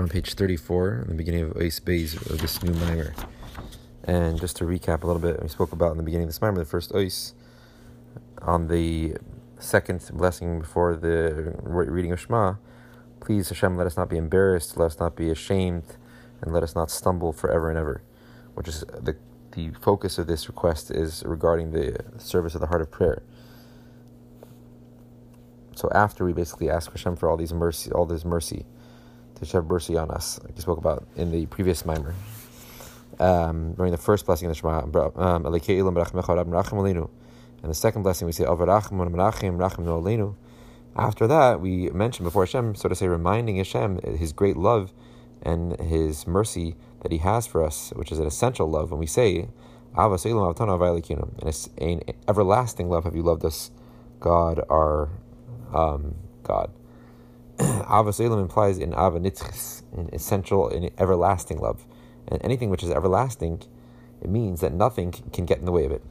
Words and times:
on 0.00 0.08
page 0.08 0.32
34, 0.32 1.02
in 1.02 1.08
the 1.08 1.14
beginning 1.14 1.42
of 1.42 1.50
Ois 1.52 1.78
Beis 1.78 2.14
of 2.30 2.40
this 2.40 2.62
new 2.62 2.72
mimer. 2.72 3.14
And 4.04 4.40
just 4.40 4.56
to 4.56 4.64
recap 4.64 5.02
a 5.02 5.06
little 5.06 5.20
bit, 5.20 5.42
we 5.42 5.48
spoke 5.48 5.72
about 5.72 5.90
in 5.90 5.98
the 5.98 6.02
beginning 6.02 6.24
of 6.24 6.30
this 6.30 6.40
mimer, 6.40 6.58
the 6.58 6.64
first 6.64 6.90
Ois, 6.92 7.34
on 8.40 8.68
the 8.68 9.16
second 9.58 10.10
blessing 10.14 10.60
before 10.60 10.96
the 10.96 11.54
reading 11.62 12.12
of 12.12 12.20
Shema. 12.20 12.54
Please, 13.20 13.50
Hashem, 13.50 13.76
let 13.76 13.86
us 13.86 13.98
not 13.98 14.08
be 14.08 14.16
embarrassed, 14.16 14.78
let 14.78 14.86
us 14.86 14.98
not 14.98 15.16
be 15.16 15.28
ashamed, 15.28 15.84
and 16.40 16.50
let 16.50 16.62
us 16.62 16.74
not 16.74 16.90
stumble 16.90 17.34
forever 17.34 17.68
and 17.68 17.78
ever. 17.78 18.02
Which 18.54 18.68
is 18.68 18.80
the 18.80 19.16
the 19.52 19.72
focus 19.80 20.16
of 20.16 20.28
this 20.28 20.46
request 20.46 20.92
is 20.92 21.24
regarding 21.26 21.72
the 21.72 21.98
service 22.18 22.54
of 22.54 22.60
the 22.60 22.68
heart 22.68 22.80
of 22.80 22.90
prayer. 22.90 23.22
So 25.74 25.90
after 25.92 26.24
we 26.24 26.32
basically 26.32 26.70
ask 26.70 26.90
Hashem 26.90 27.16
for 27.16 27.28
all 27.28 27.36
these 27.36 27.52
mercy, 27.52 27.90
all 27.90 28.06
this 28.06 28.24
mercy, 28.24 28.64
to 29.48 29.56
have 29.56 29.66
mercy 29.66 29.96
on 29.96 30.10
us, 30.10 30.38
like 30.42 30.54
you 30.56 30.62
spoke 30.62 30.78
about 30.78 31.06
in 31.16 31.30
the 31.30 31.46
previous 31.46 31.84
mimer. 31.84 32.14
Um, 33.18 33.74
during 33.74 33.92
the 33.92 33.98
first 33.98 34.26
blessing 34.26 34.48
of 34.48 34.54
the 34.54 34.60
Shema, 34.60 34.82
um, 35.16 35.44
and 37.62 37.70
the 37.70 37.74
second 37.74 38.02
blessing 38.02 38.26
we 38.26 38.32
say 38.32 38.44
After 40.96 41.26
that, 41.26 41.60
we 41.60 41.90
mention 41.90 42.24
before 42.24 42.42
Hashem, 42.44 42.74
so 42.74 42.88
to 42.88 42.94
say, 42.94 43.08
reminding 43.08 43.56
Hashem 43.56 44.00
His 44.16 44.32
great 44.32 44.56
love 44.56 44.92
and 45.42 45.78
His 45.80 46.26
mercy 46.26 46.76
that 47.02 47.12
He 47.12 47.18
has 47.18 47.46
for 47.46 47.62
us, 47.62 47.92
which 47.94 48.10
is 48.10 48.18
an 48.18 48.26
essential 48.26 48.70
love. 48.70 48.90
When 48.90 49.00
we 49.00 49.06
say, 49.06 49.48
and 49.96 50.18
it's 51.42 51.68
an 51.78 52.00
everlasting 52.28 52.88
love 52.88 53.04
have 53.04 53.14
you 53.16 53.22
loved 53.22 53.44
us, 53.44 53.70
God, 54.18 54.64
our 54.70 55.10
um, 55.74 56.14
God. 56.42 56.70
Avaselim 57.90 58.40
implies 58.40 58.78
in 58.78 58.94
Ava 58.94 59.20
Nitzchis, 59.20 59.82
an 59.92 60.08
essential 60.14 60.68
and 60.68 60.90
everlasting 60.98 61.58
love. 61.58 61.84
And 62.28 62.42
anything 62.42 62.70
which 62.70 62.82
is 62.82 62.90
everlasting, 62.90 63.62
it 64.22 64.30
means 64.30 64.60
that 64.60 64.72
nothing 64.72 65.12
can 65.12 65.44
get 65.44 65.58
in 65.58 65.66
the 65.66 65.72
way 65.72 65.84
of 65.84 65.92
it. 65.92 66.02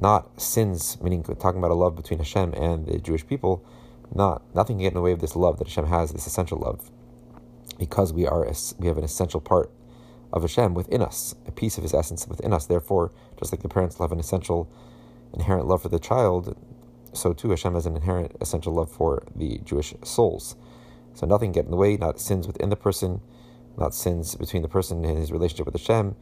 Not 0.00 0.40
sins, 0.40 1.00
meaning 1.00 1.22
talking 1.22 1.58
about 1.58 1.70
a 1.70 1.74
love 1.74 1.94
between 1.94 2.18
Hashem 2.18 2.54
and 2.54 2.86
the 2.86 2.98
Jewish 2.98 3.24
people, 3.24 3.64
not 4.12 4.42
nothing 4.52 4.76
can 4.76 4.82
get 4.82 4.88
in 4.88 4.94
the 4.94 5.00
way 5.00 5.12
of 5.12 5.20
this 5.20 5.36
love 5.36 5.58
that 5.58 5.68
Hashem 5.68 5.86
has, 5.86 6.12
this 6.12 6.26
essential 6.26 6.58
love. 6.58 6.90
Because 7.78 8.12
we 8.12 8.26
are 8.26 8.50
we 8.78 8.88
have 8.88 8.98
an 8.98 9.04
essential 9.04 9.40
part 9.40 9.70
of 10.32 10.42
Hashem 10.42 10.74
within 10.74 11.02
us, 11.02 11.36
a 11.46 11.52
piece 11.52 11.76
of 11.76 11.84
his 11.84 11.94
essence 11.94 12.26
within 12.26 12.52
us. 12.52 12.66
Therefore, 12.66 13.12
just 13.38 13.52
like 13.52 13.62
the 13.62 13.68
parents 13.68 13.98
have 13.98 14.10
an 14.10 14.18
essential 14.18 14.68
inherent 15.32 15.68
love 15.68 15.82
for 15.82 15.88
the 15.88 16.00
child, 16.00 16.56
so 17.12 17.32
too 17.32 17.50
Hashem 17.50 17.74
has 17.74 17.86
an 17.86 17.94
inherent 17.94 18.32
essential 18.40 18.72
love 18.72 18.90
for 18.90 19.22
the 19.36 19.60
Jewish 19.64 19.94
souls. 20.02 20.56
So 21.14 21.26
nothing 21.26 21.52
get 21.52 21.64
in 21.64 21.70
the 21.70 21.76
way, 21.76 21.96
not 21.96 22.20
sins 22.20 22.46
within 22.46 22.70
the 22.70 22.76
person, 22.76 23.20
not 23.78 23.94
sins 23.94 24.34
between 24.34 24.62
the 24.62 24.68
person 24.68 25.04
and 25.04 25.16
his 25.16 25.32
relationship 25.32 25.66
with 25.66 25.74
Hashem, 25.74 26.16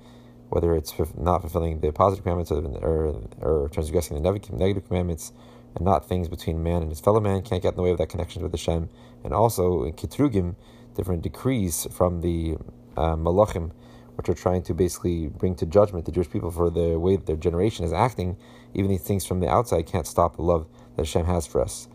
whether 0.51 0.75
it's 0.75 0.95
not 1.17 1.41
fulfilling 1.41 1.81
the 1.81 1.93
positive 1.93 2.23
commandments 2.23 2.53
or, 2.53 2.62
or, 2.87 3.23
or 3.41 3.69
transgressing 3.70 4.23
the 4.23 4.23
negative 4.23 4.87
commandments, 4.87 5.33
and 5.75 5.85
not 5.85 6.07
things 6.07 6.29
between 6.29 6.63
man 6.63 6.83
and 6.83 6.91
his 6.91 7.01
fellow 7.01 7.20
man 7.20 7.41
can't 7.43 7.63
get 7.63 7.70
in 7.70 7.77
the 7.77 7.83
way 7.83 7.91
of 7.91 7.98
that 7.98 8.11
connection 8.11 8.43
with 8.43 8.53
Hashem. 8.53 8.91
And 9.25 9.33
also 9.33 9.85
in 9.85 9.95
Kitrugim, 9.95 10.57
different 10.95 11.23
decrees 11.23 11.87
from 11.91 12.20
the 12.20 12.57
uh, 12.97 13.17
Malachim, 13.17 13.73
which 14.17 14.29
are 14.29 14.35
trying 14.35 14.63
to 14.65 14.75
basically 14.75 15.29
bring 15.29 15.55
to 15.55 15.65
judgment 15.65 16.05
the 16.05 16.13
Jewish 16.13 16.29
people 16.29 16.51
for 16.51 16.69
the 16.69 16.98
way 16.98 17.17
their 17.17 17.37
generation 17.37 17.87
is 17.87 17.93
acting. 17.95 18.37
Even 18.75 18.91
these 18.91 19.03
things 19.03 19.25
from 19.25 19.41
the 19.41 19.48
outside 19.48 19.87
can't 19.87 20.07
stop 20.07 20.37
the 20.37 20.43
love 20.43 20.67
that 20.97 21.07
Hashem 21.07 21.25
has 21.25 21.47
for 21.47 21.63
us. 21.63 21.89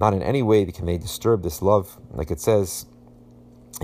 Not 0.00 0.14
in 0.14 0.22
any 0.22 0.42
way 0.42 0.64
can 0.66 0.86
they 0.86 0.98
disturb 0.98 1.42
this 1.42 1.60
love, 1.62 1.98
like 2.10 2.30
it 2.30 2.40
says 2.40 2.86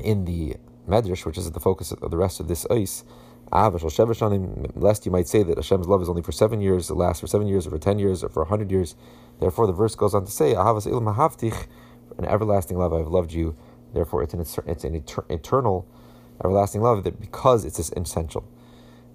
in 0.03 0.25
the 0.25 0.57
Medrash, 0.89 1.25
which 1.27 1.39
is 1.39 1.51
the 1.51 1.61
focus 1.61 1.93
of 1.93 2.11
the 2.11 2.17
rest 2.17 2.41
of 2.41 2.49
this 2.49 2.67
ice. 2.71 3.05
Ah, 3.53 3.69
lest 3.69 5.07
you 5.07 5.13
might 5.13 5.29
say 5.29 5.43
that 5.43 5.57
Hashem's 5.57 5.87
love 5.87 6.03
is 6.03 6.09
only 6.09 6.23
for 6.23 6.33
seven 6.33 6.61
years, 6.61 6.91
it 6.91 6.95
lasts 6.95 7.21
for 7.21 7.27
seven 7.27 7.47
years, 7.47 7.67
or 7.67 7.71
for 7.71 7.79
ten 7.79 7.99
years, 7.99 8.25
or 8.25 8.29
for 8.29 8.43
a 8.43 8.47
hundred 8.47 8.71
years. 8.71 8.97
Therefore, 9.41 9.67
the 9.67 9.73
verse 9.73 9.95
goes 9.95 10.15
on 10.15 10.25
to 10.25 10.31
say, 10.31 10.55
ah, 10.55 10.79
an 12.19 12.25
everlasting 12.25 12.79
love 12.79 12.93
I 12.93 12.99
have 12.99 13.09
loved 13.09 13.33
you. 13.33 13.55
Therefore, 13.93 14.23
it's 14.23 14.35
an, 14.35 14.41
it's 14.67 14.85
an 14.85 15.05
eternal, 15.29 15.87
everlasting 16.45 16.81
love 16.83 17.05
that 17.05 17.21
because 17.21 17.65
it's 17.65 17.79
essential. 17.79 18.45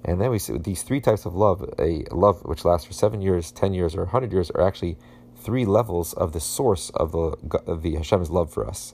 And 0.06 0.22
then 0.22 0.32
we 0.32 0.40
see 0.40 0.58
these 0.58 0.84
three 0.84 1.02
types 1.02 1.26
of 1.26 1.36
love 1.36 1.74
a 1.78 2.06
love 2.12 2.42
which 2.46 2.64
lasts 2.64 2.88
for 2.88 2.94
seven 2.94 3.22
years, 3.22 3.52
ten 3.52 3.74
years, 3.74 3.96
or 3.96 4.04
a 4.04 4.08
hundred 4.10 4.32
years 4.32 4.50
are 4.52 4.62
actually 4.66 4.98
three 5.40 5.66
levels 5.66 6.14
of 6.14 6.34
the 6.34 6.40
source 6.40 6.90
of 6.92 7.12
the, 7.12 7.36
of 7.66 7.82
the 7.82 7.96
Hashem's 7.96 8.30
love 8.30 8.52
for 8.52 8.68
us. 8.68 8.94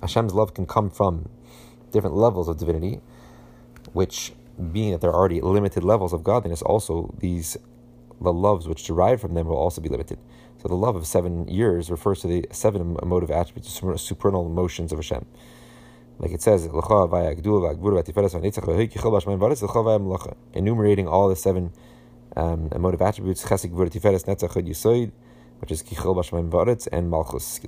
Hashem's 0.00 0.34
love 0.34 0.54
can 0.54 0.66
come 0.66 0.90
from 0.90 1.28
different 1.90 2.16
levels 2.16 2.48
of 2.48 2.58
divinity, 2.58 3.00
which, 3.92 4.32
being 4.72 4.92
that 4.92 5.00
there 5.00 5.10
are 5.10 5.16
already 5.16 5.40
limited 5.40 5.84
levels 5.84 6.12
of 6.12 6.22
godliness, 6.22 6.62
also 6.62 7.14
these 7.18 7.56
the 8.20 8.32
loves 8.32 8.66
which 8.66 8.84
derive 8.84 9.20
from 9.20 9.34
them 9.34 9.46
will 9.46 9.56
also 9.56 9.80
be 9.80 9.88
limited. 9.88 10.18
So 10.62 10.68
the 10.68 10.74
love 10.74 10.96
of 10.96 11.06
seven 11.06 11.46
years 11.48 11.90
refers 11.90 12.20
to 12.20 12.26
the 12.26 12.46
seven 12.50 12.96
emotive 13.02 13.30
attributes, 13.30 13.78
the 13.78 13.98
supernal 13.98 14.46
emotions 14.46 14.90
of 14.92 14.98
Hashem. 14.98 15.26
Like 16.18 16.32
it 16.32 16.40
says, 16.40 16.64
enumerating 20.54 21.06
all 21.06 21.28
the 21.28 21.36
seven 21.36 21.72
um, 22.36 22.70
emotive 22.74 23.02
attributes, 23.02 23.44
which 25.58 25.70
is 25.70 25.82
kichel, 25.82 26.14
bashmaim, 26.16 26.50
varetz, 26.50 26.88
and 26.92 27.10
malchus, 27.10 27.60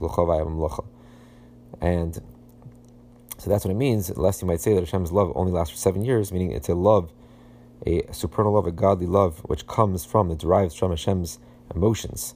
and 1.81 2.21
so 3.39 3.51
that's 3.51 3.65
what 3.65 3.71
it 3.71 3.77
means. 3.77 4.17
Lest 4.17 4.43
you 4.43 4.49
might 4.49 4.61
say 4.61 4.75
that 4.75 4.81
Hashem's 4.81 5.13
love 5.13 5.33
only 5.35 5.53
lasts 5.53 5.73
for 5.73 5.79
seven 5.79 6.05
years, 6.05 6.33
meaning 6.33 6.51
it's 6.51 6.69
a 6.69 6.75
love, 6.75 7.13
a 7.87 8.03
supernal 8.13 8.55
love, 8.55 8.67
a 8.67 8.73
godly 8.73 9.07
love, 9.07 9.39
which 9.45 9.67
comes 9.67 10.05
from, 10.05 10.31
it 10.31 10.39
derives 10.39 10.75
from 10.75 10.91
Hashem's 10.91 11.39
emotions. 11.75 12.35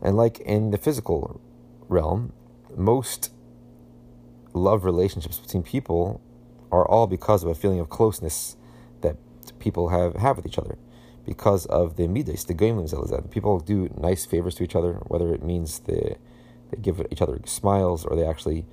And 0.00 0.16
like 0.16 0.38
in 0.40 0.70
the 0.70 0.78
physical 0.78 1.40
realm, 1.88 2.32
most 2.76 3.32
love 4.54 4.84
relationships 4.84 5.38
between 5.38 5.62
people 5.62 6.20
are 6.70 6.86
all 6.86 7.06
because 7.06 7.42
of 7.42 7.50
a 7.50 7.54
feeling 7.54 7.80
of 7.80 7.88
closeness 7.88 8.56
that 9.00 9.16
people 9.58 9.88
have, 9.88 10.14
have 10.16 10.36
with 10.36 10.46
each 10.46 10.58
other. 10.58 10.78
Because 11.24 11.66
of 11.66 11.96
the 11.96 12.08
midas, 12.08 12.44
the 12.44 12.54
goimlim 12.54 13.30
People 13.30 13.60
do 13.60 13.88
nice 13.96 14.24
favors 14.24 14.54
to 14.56 14.64
each 14.64 14.74
other, 14.74 14.94
whether 15.06 15.32
it 15.32 15.42
means 15.42 15.80
they, 15.80 16.16
they 16.70 16.76
give 16.80 17.04
each 17.10 17.22
other 17.22 17.40
smiles 17.44 18.04
or 18.04 18.16
they 18.16 18.26
actually 18.26 18.64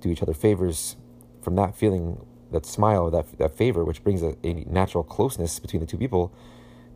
do 0.00 0.10
each 0.10 0.22
other 0.22 0.34
favors. 0.34 0.96
From 1.42 1.56
that 1.56 1.76
feeling, 1.76 2.24
that 2.50 2.66
smile, 2.66 3.10
that, 3.10 3.38
that 3.38 3.56
favor, 3.56 3.84
which 3.84 4.02
brings 4.04 4.22
a, 4.22 4.36
a 4.44 4.52
natural 4.64 5.04
closeness 5.04 5.58
between 5.58 5.80
the 5.80 5.86
two 5.86 5.98
people, 5.98 6.32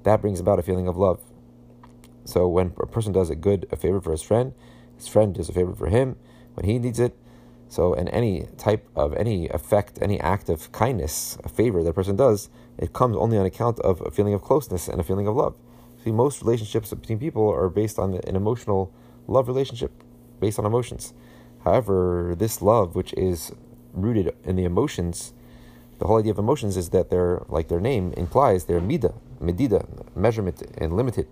that 0.02 0.20
brings 0.20 0.40
about 0.40 0.58
a 0.58 0.62
feeling 0.62 0.88
of 0.88 0.96
love. 0.96 1.20
So 2.24 2.48
when 2.48 2.72
a 2.78 2.86
person 2.86 3.12
does 3.12 3.30
a 3.30 3.36
good 3.36 3.66
a 3.70 3.76
favor 3.76 4.00
for 4.00 4.12
his 4.12 4.22
friend, 4.22 4.54
his 4.96 5.08
friend 5.08 5.34
does 5.34 5.48
a 5.48 5.52
favor 5.52 5.74
for 5.74 5.88
him 5.88 6.16
when 6.54 6.66
he 6.66 6.78
needs 6.78 6.98
it, 6.98 7.16
so, 7.68 7.94
in 7.94 8.08
any 8.08 8.46
type 8.56 8.88
of 8.94 9.14
any 9.14 9.48
effect, 9.48 9.98
any 10.00 10.20
act 10.20 10.48
of 10.48 10.70
kindness, 10.72 11.36
a 11.42 11.48
favor 11.48 11.82
that 11.82 11.90
a 11.90 11.94
person 11.94 12.16
does, 12.16 12.48
it 12.78 12.92
comes 12.92 13.16
only 13.16 13.38
on 13.38 13.46
account 13.46 13.80
of 13.80 14.00
a 14.04 14.10
feeling 14.10 14.34
of 14.34 14.42
closeness 14.42 14.88
and 14.88 15.00
a 15.00 15.04
feeling 15.04 15.26
of 15.26 15.36
love. 15.36 15.56
See, 16.04 16.12
most 16.12 16.42
relationships 16.42 16.92
between 16.92 17.18
people 17.18 17.48
are 17.48 17.68
based 17.68 17.98
on 17.98 18.14
an 18.14 18.36
emotional 18.36 18.92
love 19.26 19.48
relationship, 19.48 19.92
based 20.40 20.58
on 20.58 20.66
emotions. 20.66 21.14
However, 21.64 22.34
this 22.38 22.62
love, 22.62 22.94
which 22.94 23.12
is 23.14 23.52
rooted 23.92 24.36
in 24.44 24.56
the 24.56 24.64
emotions, 24.64 25.32
the 25.98 26.06
whole 26.06 26.18
idea 26.18 26.32
of 26.32 26.38
emotions 26.38 26.76
is 26.76 26.90
that 26.90 27.10
they're, 27.10 27.42
like 27.48 27.68
their 27.68 27.80
name 27.80 28.12
implies, 28.16 28.64
they're 28.64 28.80
mida, 28.80 29.14
medida, 29.40 29.86
measurement, 30.14 30.62
and 30.78 30.96
limited 30.96 31.26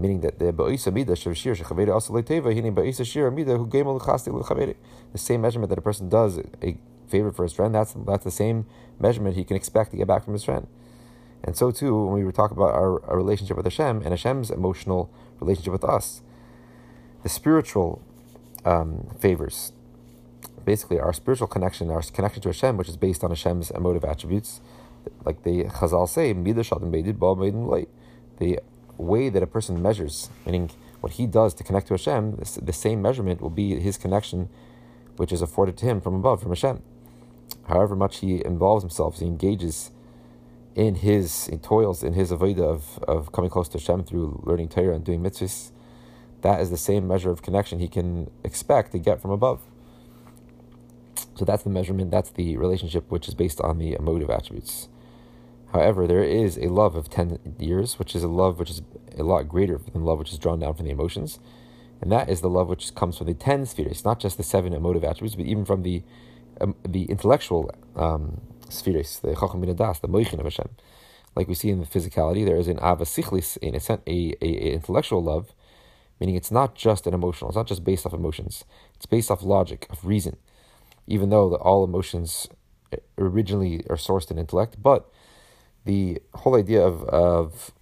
meaning 0.00 0.20
that 0.20 0.38
the 0.38 0.52
ba'isa 0.52 0.92
mida 0.92 1.12
shavshir 1.12 1.56
shechaveda 1.56 1.92
also 1.94 2.12
leiteva 2.12 2.54
hini 2.54 2.72
ba'isa 2.72 3.04
shir 3.04 3.30
mida 3.30 3.56
who 3.56 3.66
gave 3.66 3.86
the 3.86 5.18
same 5.18 5.40
measurement 5.40 5.70
that 5.70 5.78
a 5.78 5.82
person 5.82 6.08
does 6.08 6.38
a 6.62 6.76
favor 7.08 7.30
for 7.30 7.42
his 7.42 7.52
friend. 7.52 7.74
That's 7.74 7.94
that's 8.06 8.24
the 8.24 8.30
same 8.30 8.66
measurement 8.98 9.36
he 9.36 9.44
can 9.44 9.56
expect 9.56 9.90
to 9.92 9.96
get 9.96 10.06
back 10.06 10.24
from 10.24 10.32
his 10.32 10.44
friend. 10.44 10.66
And 11.44 11.56
so 11.56 11.70
too, 11.70 12.04
when 12.04 12.14
we 12.14 12.24
were 12.24 12.32
talking 12.32 12.56
about 12.56 12.74
our, 12.74 13.04
our 13.06 13.16
relationship 13.16 13.56
with 13.56 13.66
Hashem 13.66 13.98
and 13.98 14.08
Hashem's 14.08 14.50
emotional 14.50 15.10
relationship 15.40 15.72
with 15.72 15.84
us, 15.84 16.22
the 17.22 17.28
spiritual 17.28 18.02
um, 18.64 19.08
favors, 19.20 19.72
basically 20.64 20.98
our 20.98 21.12
spiritual 21.12 21.46
connection, 21.46 21.90
our 21.90 22.02
connection 22.02 22.42
to 22.42 22.48
Hashem, 22.48 22.76
which 22.76 22.88
is 22.88 22.96
based 22.96 23.22
on 23.22 23.30
Hashem's 23.30 23.70
emotive 23.70 24.04
attributes, 24.04 24.60
like 25.24 25.44
the 25.44 25.64
Chazal 25.64 26.08
say, 26.08 26.34
light. 26.34 27.88
the 28.38 28.58
way 28.98 29.28
that 29.28 29.42
a 29.42 29.46
person 29.46 29.80
measures, 29.80 30.30
meaning 30.44 30.70
what 31.00 31.12
he 31.12 31.26
does 31.26 31.54
to 31.54 31.62
connect 31.62 31.86
to 31.88 31.94
Hashem, 31.94 32.40
the 32.62 32.72
same 32.72 33.02
measurement 33.02 33.40
will 33.40 33.50
be 33.50 33.78
his 33.78 33.96
connection, 33.96 34.48
which 35.16 35.32
is 35.32 35.42
afforded 35.42 35.76
to 35.78 35.86
him 35.86 36.00
from 36.00 36.14
above, 36.14 36.42
from 36.42 36.50
Hashem. 36.50 36.82
However 37.68 37.96
much 37.96 38.18
he 38.18 38.44
involves 38.44 38.82
himself, 38.82 39.18
he 39.18 39.26
engages 39.26 39.90
in 40.74 40.96
his, 40.96 41.46
he 41.46 41.56
toils 41.56 42.02
in 42.02 42.12
his 42.12 42.30
avodah 42.30 42.60
of, 42.60 42.98
of 43.04 43.32
coming 43.32 43.50
close 43.50 43.68
to 43.70 43.78
Hashem 43.78 44.04
through 44.04 44.42
learning 44.44 44.68
Torah 44.68 44.94
and 44.94 45.04
doing 45.04 45.22
mitzvahs, 45.22 45.72
that 46.42 46.60
is 46.60 46.70
the 46.70 46.76
same 46.76 47.08
measure 47.08 47.30
of 47.30 47.42
connection 47.42 47.78
he 47.78 47.88
can 47.88 48.30
expect 48.44 48.92
to 48.92 48.98
get 48.98 49.20
from 49.20 49.30
above. 49.30 49.60
So 51.34 51.44
that's 51.44 51.62
the 51.62 51.70
measurement, 51.70 52.10
that's 52.10 52.30
the 52.30 52.56
relationship 52.56 53.10
which 53.10 53.26
is 53.26 53.34
based 53.34 53.60
on 53.60 53.78
the 53.78 53.94
emotive 53.94 54.30
attributes. 54.30 54.88
However, 55.72 56.06
there 56.06 56.22
is 56.22 56.56
a 56.56 56.68
love 56.68 56.94
of 56.94 57.10
10 57.10 57.56
years, 57.58 57.98
which 57.98 58.14
is 58.14 58.22
a 58.22 58.28
love 58.28 58.58
which 58.58 58.70
is 58.70 58.82
a 59.18 59.22
lot 59.22 59.48
greater 59.48 59.78
than 59.78 60.04
love 60.04 60.18
which 60.18 60.32
is 60.32 60.38
drawn 60.38 60.60
down 60.60 60.74
from 60.74 60.86
the 60.86 60.92
emotions. 60.92 61.38
And 62.00 62.12
that 62.12 62.28
is 62.28 62.40
the 62.40 62.50
love 62.50 62.68
which 62.68 62.94
comes 62.94 63.18
from 63.18 63.26
the 63.26 63.34
10 63.34 63.66
spheres, 63.66 64.04
not 64.04 64.20
just 64.20 64.36
the 64.36 64.42
seven 64.42 64.72
emotive 64.72 65.04
attributes, 65.04 65.34
but 65.34 65.46
even 65.46 65.64
from 65.64 65.82
the 65.82 66.02
um, 66.60 66.74
the 66.86 67.04
intellectual 67.04 67.70
um, 67.94 68.40
spheres, 68.68 69.20
the 69.20 69.34
Chacham 69.34 69.60
bin 69.60 69.70
the 69.70 69.74
Moichin 70.08 70.38
of 70.38 70.44
Hashem. 70.44 70.70
Like 71.34 71.48
we 71.48 71.54
see 71.54 71.68
in 71.68 71.80
the 71.80 71.86
physicality, 71.86 72.44
there 72.44 72.56
is 72.56 72.68
an 72.68 72.78
Ava 72.78 73.04
Sichlis, 73.04 73.58
a, 73.62 74.10
a, 74.10 74.36
a, 74.42 74.72
intellectual 74.72 75.22
love, 75.22 75.52
meaning 76.18 76.34
it's 76.34 76.50
not 76.50 76.74
just 76.74 77.06
an 77.06 77.12
emotional, 77.12 77.50
it's 77.50 77.56
not 77.56 77.66
just 77.66 77.84
based 77.84 78.06
off 78.06 78.14
emotions, 78.14 78.64
it's 78.94 79.04
based 79.04 79.30
off 79.30 79.42
logic, 79.42 79.86
of 79.90 80.06
reason. 80.06 80.36
Even 81.06 81.28
though 81.28 81.50
the, 81.50 81.56
all 81.56 81.84
emotions 81.84 82.48
originally 83.18 83.84
are 83.90 83.96
sourced 83.96 84.30
in 84.30 84.38
intellect, 84.38 84.76
but 84.82 85.10
the 85.84 86.20
whole 86.34 86.56
idea 86.56 86.82
of 86.82 87.04
of 87.04 87.72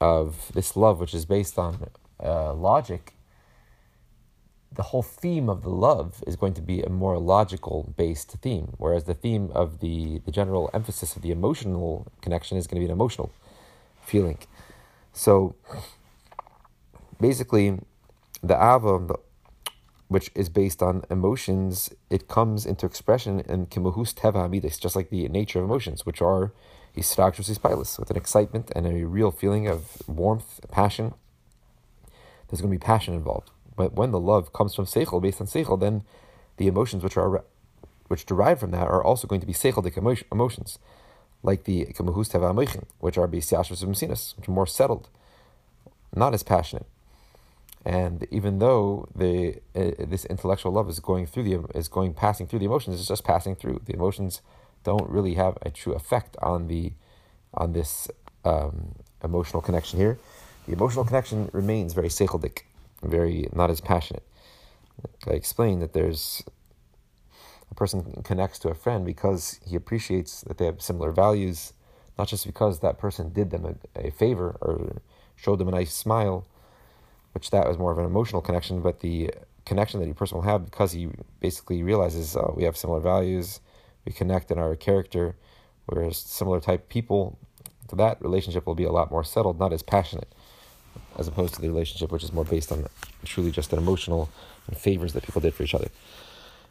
of 0.00 0.50
this 0.54 0.76
love, 0.76 1.00
which 1.00 1.14
is 1.14 1.24
based 1.24 1.58
on 1.58 1.90
uh, 2.22 2.52
logic, 2.54 3.15
the 4.76 4.82
whole 4.84 5.02
theme 5.02 5.48
of 5.48 5.62
the 5.62 5.70
love 5.70 6.22
is 6.26 6.36
going 6.36 6.54
to 6.54 6.62
be 6.62 6.82
a 6.82 6.90
more 6.90 7.18
logical 7.18 7.94
based 7.96 8.30
theme, 8.42 8.74
whereas 8.76 9.04
the 9.04 9.14
theme 9.14 9.50
of 9.54 9.80
the 9.80 10.20
the 10.24 10.30
general 10.30 10.70
emphasis 10.72 11.16
of 11.16 11.22
the 11.22 11.30
emotional 11.30 12.06
connection 12.20 12.56
is 12.58 12.66
going 12.66 12.80
to 12.80 12.86
be 12.86 12.90
an 12.90 12.92
emotional 12.92 13.32
feeling. 14.04 14.38
So 15.12 15.54
basically, 17.18 17.78
the 18.42 18.54
ava, 18.54 19.14
which 20.08 20.30
is 20.34 20.48
based 20.50 20.82
on 20.82 21.04
emotions, 21.10 21.90
it 22.10 22.28
comes 22.28 22.66
into 22.66 22.84
expression 22.84 23.40
in 23.40 23.66
kimahus 23.66 24.14
teva 24.14 24.46
amidis, 24.46 24.78
just 24.78 24.94
like 24.94 25.08
the 25.08 25.26
nature 25.28 25.58
of 25.58 25.64
emotions, 25.64 26.04
which 26.04 26.20
are 26.20 26.52
Yisragrus 26.94 27.50
Ispilus, 27.50 27.98
with 27.98 28.10
an 28.10 28.16
excitement 28.16 28.70
and 28.76 28.86
a 28.86 29.04
real 29.04 29.30
feeling 29.30 29.66
of 29.66 30.02
warmth, 30.06 30.60
passion. 30.70 31.14
There's 32.48 32.60
going 32.60 32.72
to 32.72 32.78
be 32.78 32.84
passion 32.84 33.14
involved. 33.14 33.50
But 33.76 33.92
when 33.92 34.10
the 34.10 34.20
love 34.20 34.52
comes 34.52 34.74
from 34.74 34.86
Seichel, 34.86 35.22
based 35.22 35.40
on 35.40 35.46
Seichel, 35.46 35.78
then 35.78 36.02
the 36.56 36.66
emotions 36.66 37.02
which 37.02 37.16
are 37.16 37.44
which 38.08 38.24
derive 38.24 38.60
from 38.60 38.70
that 38.70 38.86
are 38.86 39.04
also 39.04 39.26
going 39.26 39.40
to 39.40 39.46
be 39.46 39.52
Seichelic 39.52 39.96
emotions, 40.32 40.78
like 41.42 41.64
the 41.64 41.86
Kamahus 41.86 42.30
Teva 42.30 42.78
which 43.00 43.18
are 43.18 43.28
Bisiashvas 43.28 44.36
which 44.36 44.48
are 44.48 44.52
more 44.52 44.66
settled, 44.66 45.08
not 46.14 46.34
as 46.34 46.42
passionate. 46.42 46.86
And 47.84 48.26
even 48.32 48.58
though 48.58 49.08
the 49.14 49.60
uh, 49.74 49.92
this 49.98 50.24
intellectual 50.24 50.72
love 50.72 50.88
is 50.88 50.98
going 50.98 51.26
through 51.26 51.44
the 51.44 51.78
is 51.78 51.86
going 51.88 52.14
passing 52.14 52.46
through 52.48 52.58
the 52.58 52.64
emotions, 52.64 52.98
it's 52.98 53.08
just 53.08 53.22
passing 53.22 53.54
through. 53.54 53.82
The 53.84 53.94
emotions 53.94 54.42
don't 54.82 55.08
really 55.08 55.34
have 55.34 55.56
a 55.62 55.70
true 55.70 55.92
effect 55.92 56.36
on 56.42 56.66
the 56.66 56.92
on 57.54 57.74
this 57.74 58.08
um, 58.44 58.96
emotional 59.22 59.62
connection 59.62 60.00
here. 60.00 60.18
The 60.66 60.72
emotional 60.72 61.04
connection 61.04 61.48
remains 61.52 61.92
very 61.92 62.08
seichelic, 62.08 62.62
very 63.02 63.48
not 63.52 63.70
as 63.70 63.80
passionate. 63.80 64.24
I 65.26 65.30
explained 65.30 65.82
that 65.82 65.92
there's 65.92 66.42
a 67.70 67.74
person 67.74 68.22
connects 68.24 68.58
to 68.60 68.68
a 68.68 68.74
friend 68.74 69.04
because 69.04 69.60
he 69.66 69.76
appreciates 69.76 70.42
that 70.42 70.58
they 70.58 70.66
have 70.66 70.80
similar 70.80 71.12
values, 71.12 71.72
not 72.18 72.28
just 72.28 72.46
because 72.46 72.80
that 72.80 72.98
person 72.98 73.32
did 73.32 73.50
them 73.50 73.78
a, 73.94 74.08
a 74.08 74.10
favor 74.10 74.56
or 74.60 75.02
showed 75.34 75.58
them 75.58 75.68
a 75.68 75.72
nice 75.72 75.92
smile, 75.92 76.46
which 77.32 77.50
that 77.50 77.68
was 77.68 77.76
more 77.76 77.92
of 77.92 77.98
an 77.98 78.04
emotional 78.04 78.40
connection, 78.40 78.80
but 78.80 79.00
the 79.00 79.30
connection 79.64 80.00
that 80.00 80.08
a 80.08 80.14
person 80.14 80.36
will 80.38 80.44
have 80.44 80.64
because 80.64 80.92
he 80.92 81.08
basically 81.40 81.82
realizes 81.82 82.36
uh, 82.36 82.50
we 82.54 82.64
have 82.64 82.76
similar 82.76 83.00
values, 83.00 83.60
we 84.04 84.12
connect 84.12 84.50
in 84.50 84.58
our 84.58 84.74
character, 84.76 85.36
whereas 85.86 86.16
similar 86.16 86.60
type 86.60 86.88
people, 86.88 87.38
that 87.92 88.20
relationship 88.22 88.66
will 88.66 88.74
be 88.74 88.84
a 88.84 88.92
lot 88.92 89.10
more 89.10 89.24
settled, 89.24 89.58
not 89.58 89.72
as 89.72 89.82
passionate, 89.82 90.32
as 91.18 91.28
opposed 91.28 91.54
to 91.54 91.60
the 91.60 91.68
relationship 91.68 92.10
which 92.12 92.24
is 92.24 92.32
more 92.32 92.44
based 92.44 92.70
on 92.72 92.86
truly 93.24 93.50
just 93.50 93.72
an 93.72 93.78
emotional 93.78 94.28
favors 94.74 95.12
that 95.12 95.22
people 95.22 95.40
did 95.40 95.54
for 95.54 95.62
each 95.62 95.74
other. 95.74 95.88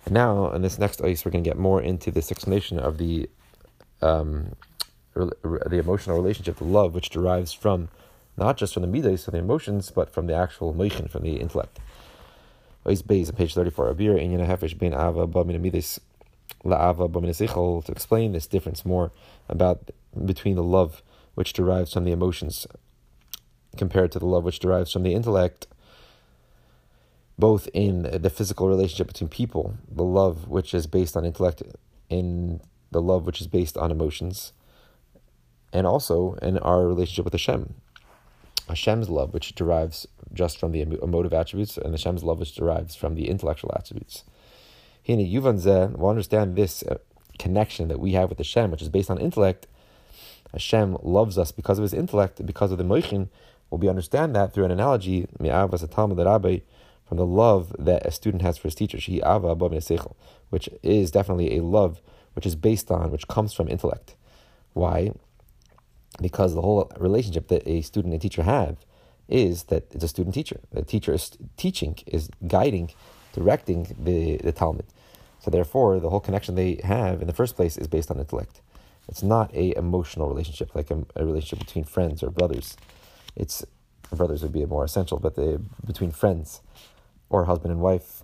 And 0.06 0.13
now, 0.13 0.51
in 0.51 0.62
this 0.62 0.77
next 0.77 1.01
ice, 1.01 1.25
we're 1.25 1.31
going 1.31 1.44
to 1.44 1.50
get 1.50 1.57
more 1.57 1.81
into 1.81 2.12
this 2.12 2.31
explanation 2.31 2.77
of 2.77 2.97
the 2.97 3.30
um, 4.01 4.56
the 5.15 5.77
emotional 5.80 6.18
relationship, 6.18 6.57
the 6.57 6.65
love, 6.65 6.94
which 6.94 7.09
derives 7.09 7.53
from 7.53 7.88
not 8.38 8.57
just 8.57 8.74
from 8.74 8.81
the 8.81 8.88
midas, 8.88 9.25
from 9.25 9.31
the 9.31 9.39
emotions, 9.39 9.89
but 9.89 10.09
from 10.09 10.27
the 10.27 10.36
actual 10.36 10.74
moichin, 10.74 11.09
from 11.09 11.24
the 11.24 11.38
intellect. 11.38 11.80
Ice 12.86 13.01
Bays 13.01 13.30
on 13.30 13.36
page 13.36 13.53
34. 13.53 13.94
Abir, 13.94 14.21
Inyan 14.21 14.45
Hefesh, 14.45 14.77
Ben 14.77 14.94
Ava, 14.94 15.25
Bamina 15.25 15.59
Midas, 15.59 16.00
La'ava 16.63 17.86
to 17.86 17.91
explain 17.91 18.31
this 18.33 18.48
difference 18.48 18.86
more 18.86 19.12
about 19.48 19.91
between 20.25 20.56
the 20.56 20.63
love 20.63 21.01
which 21.36 21.53
derives 21.53 21.94
from 21.94 22.06
the 22.06 22.12
emotions 22.12 22.68
compared 23.75 24.12
to 24.12 24.19
the 24.19 24.25
love 24.25 24.44
which 24.44 24.60
derives 24.60 24.92
from 24.92 25.04
the 25.04 25.13
intellect, 25.13 25.68
both 27.38 27.68
in 27.74 28.04
the 28.04 28.30
physical 28.30 28.68
relationship 28.68 29.07
between 29.07 29.30
people, 29.30 29.75
the 29.89 30.04
love 30.04 30.48
which 30.48 30.74
is 30.74 30.88
based 30.88 31.18
on 31.18 31.25
intellect, 31.25 31.62
in 32.10 32.62
the 32.92 33.01
love 33.01 33.25
which 33.25 33.42
is 33.42 33.48
based 33.48 33.77
on 33.77 33.92
emotions, 33.92 34.54
and 35.74 35.86
also 35.86 36.33
in 36.42 36.57
our 36.60 36.88
relationship 36.88 37.25
with 37.25 37.33
Hashem. 37.33 37.75
Hashem's 38.68 39.10
love, 39.10 39.33
which 39.33 39.54
derives 39.54 40.07
just 40.33 40.60
from 40.60 40.72
the 40.72 40.81
emotive 40.81 41.33
attributes, 41.33 41.77
and 41.77 41.94
Hashem's 41.94 42.24
love, 42.24 42.39
which 42.39 42.56
derives 42.56 42.95
from 42.95 43.16
the 43.16 43.30
intellectual 43.30 43.72
attributes. 43.75 44.24
Hina 45.06 45.24
Yuvan 45.24 45.98
will 45.98 46.10
understand 46.10 46.56
this 46.56 46.81
uh, 46.83 46.98
connection 47.38 47.89
that 47.89 48.00
we 48.00 48.13
have 48.13 48.30
with 48.30 48.39
Hashem, 48.39 48.72
which 48.72 48.81
is 48.81 48.89
based 48.89 49.12
on 49.12 49.19
intellect. 49.19 49.68
Hashem 50.51 50.98
loves 51.04 51.38
us 51.38 51.51
because 51.51 51.77
of 51.77 51.83
his 51.83 51.94
intellect, 51.94 52.44
because 52.45 52.72
of 52.72 52.77
the 52.77 52.83
moichin. 52.83 53.30
Will 53.69 53.79
we 53.79 53.89
understand 53.89 54.35
that 54.35 54.53
through 54.53 54.65
an 54.65 54.71
analogy, 54.71 55.27
from 57.06 57.17
the 57.17 57.25
love 57.25 57.75
that 57.77 58.06
a 58.06 58.12
student 58.12 58.41
has 58.41 58.57
for 58.57 58.67
his 58.67 58.75
teacher, 58.75 58.97
which 60.50 60.69
is 60.83 61.12
definitely 61.12 61.57
a 61.57 61.63
love 61.63 62.01
which 62.33 62.45
is 62.45 62.56
based 62.56 62.91
on, 62.91 63.12
which 63.12 63.27
comes 63.27 63.53
from 63.53 63.67
intellect. 63.67 64.15
Why? 64.73 65.12
Because 66.21 66.53
the 66.53 66.62
whole 66.62 66.91
relationship 66.97 67.47
that 67.47 67.67
a 67.67 67.81
student 67.81 68.13
and 68.13 68.21
teacher 68.21 68.44
have 68.44 68.77
is 69.27 69.63
that 69.63 69.85
it's 69.91 70.03
a 70.03 70.07
student 70.07 70.35
teacher. 70.35 70.59
The 70.71 70.83
teacher 70.83 71.13
is 71.13 71.31
teaching, 71.57 71.97
is 72.06 72.29
guiding, 72.47 72.91
directing 73.33 73.95
the, 73.97 74.38
the 74.38 74.51
Talmud. 74.51 74.85
So 75.39 75.50
therefore, 75.51 76.00
the 76.00 76.09
whole 76.09 76.19
connection 76.19 76.56
they 76.56 76.79
have 76.83 77.21
in 77.21 77.27
the 77.27 77.34
first 77.34 77.55
place 77.55 77.77
is 77.77 77.88
based 77.88 78.12
on 78.12 78.19
intellect. 78.19 78.62
It's 79.07 79.24
not 79.24 79.53
a 79.53 79.75
emotional 79.77 80.27
relationship 80.27 80.74
like 80.75 80.91
a, 80.91 81.03
a 81.15 81.25
relationship 81.25 81.60
between 81.60 81.86
friends 81.86 82.24
or 82.24 82.29
brothers. 82.29 82.75
It's 83.36 83.65
brothers 84.12 84.44
would 84.44 84.54
be 84.54 84.65
more 84.65 84.84
essential, 84.84 85.20
but 85.20 85.36
the, 85.36 85.62
between 85.86 86.12
friends 86.12 86.62
or 87.30 87.46
husband 87.46 87.72
and 87.72 87.82
wife, 87.82 88.24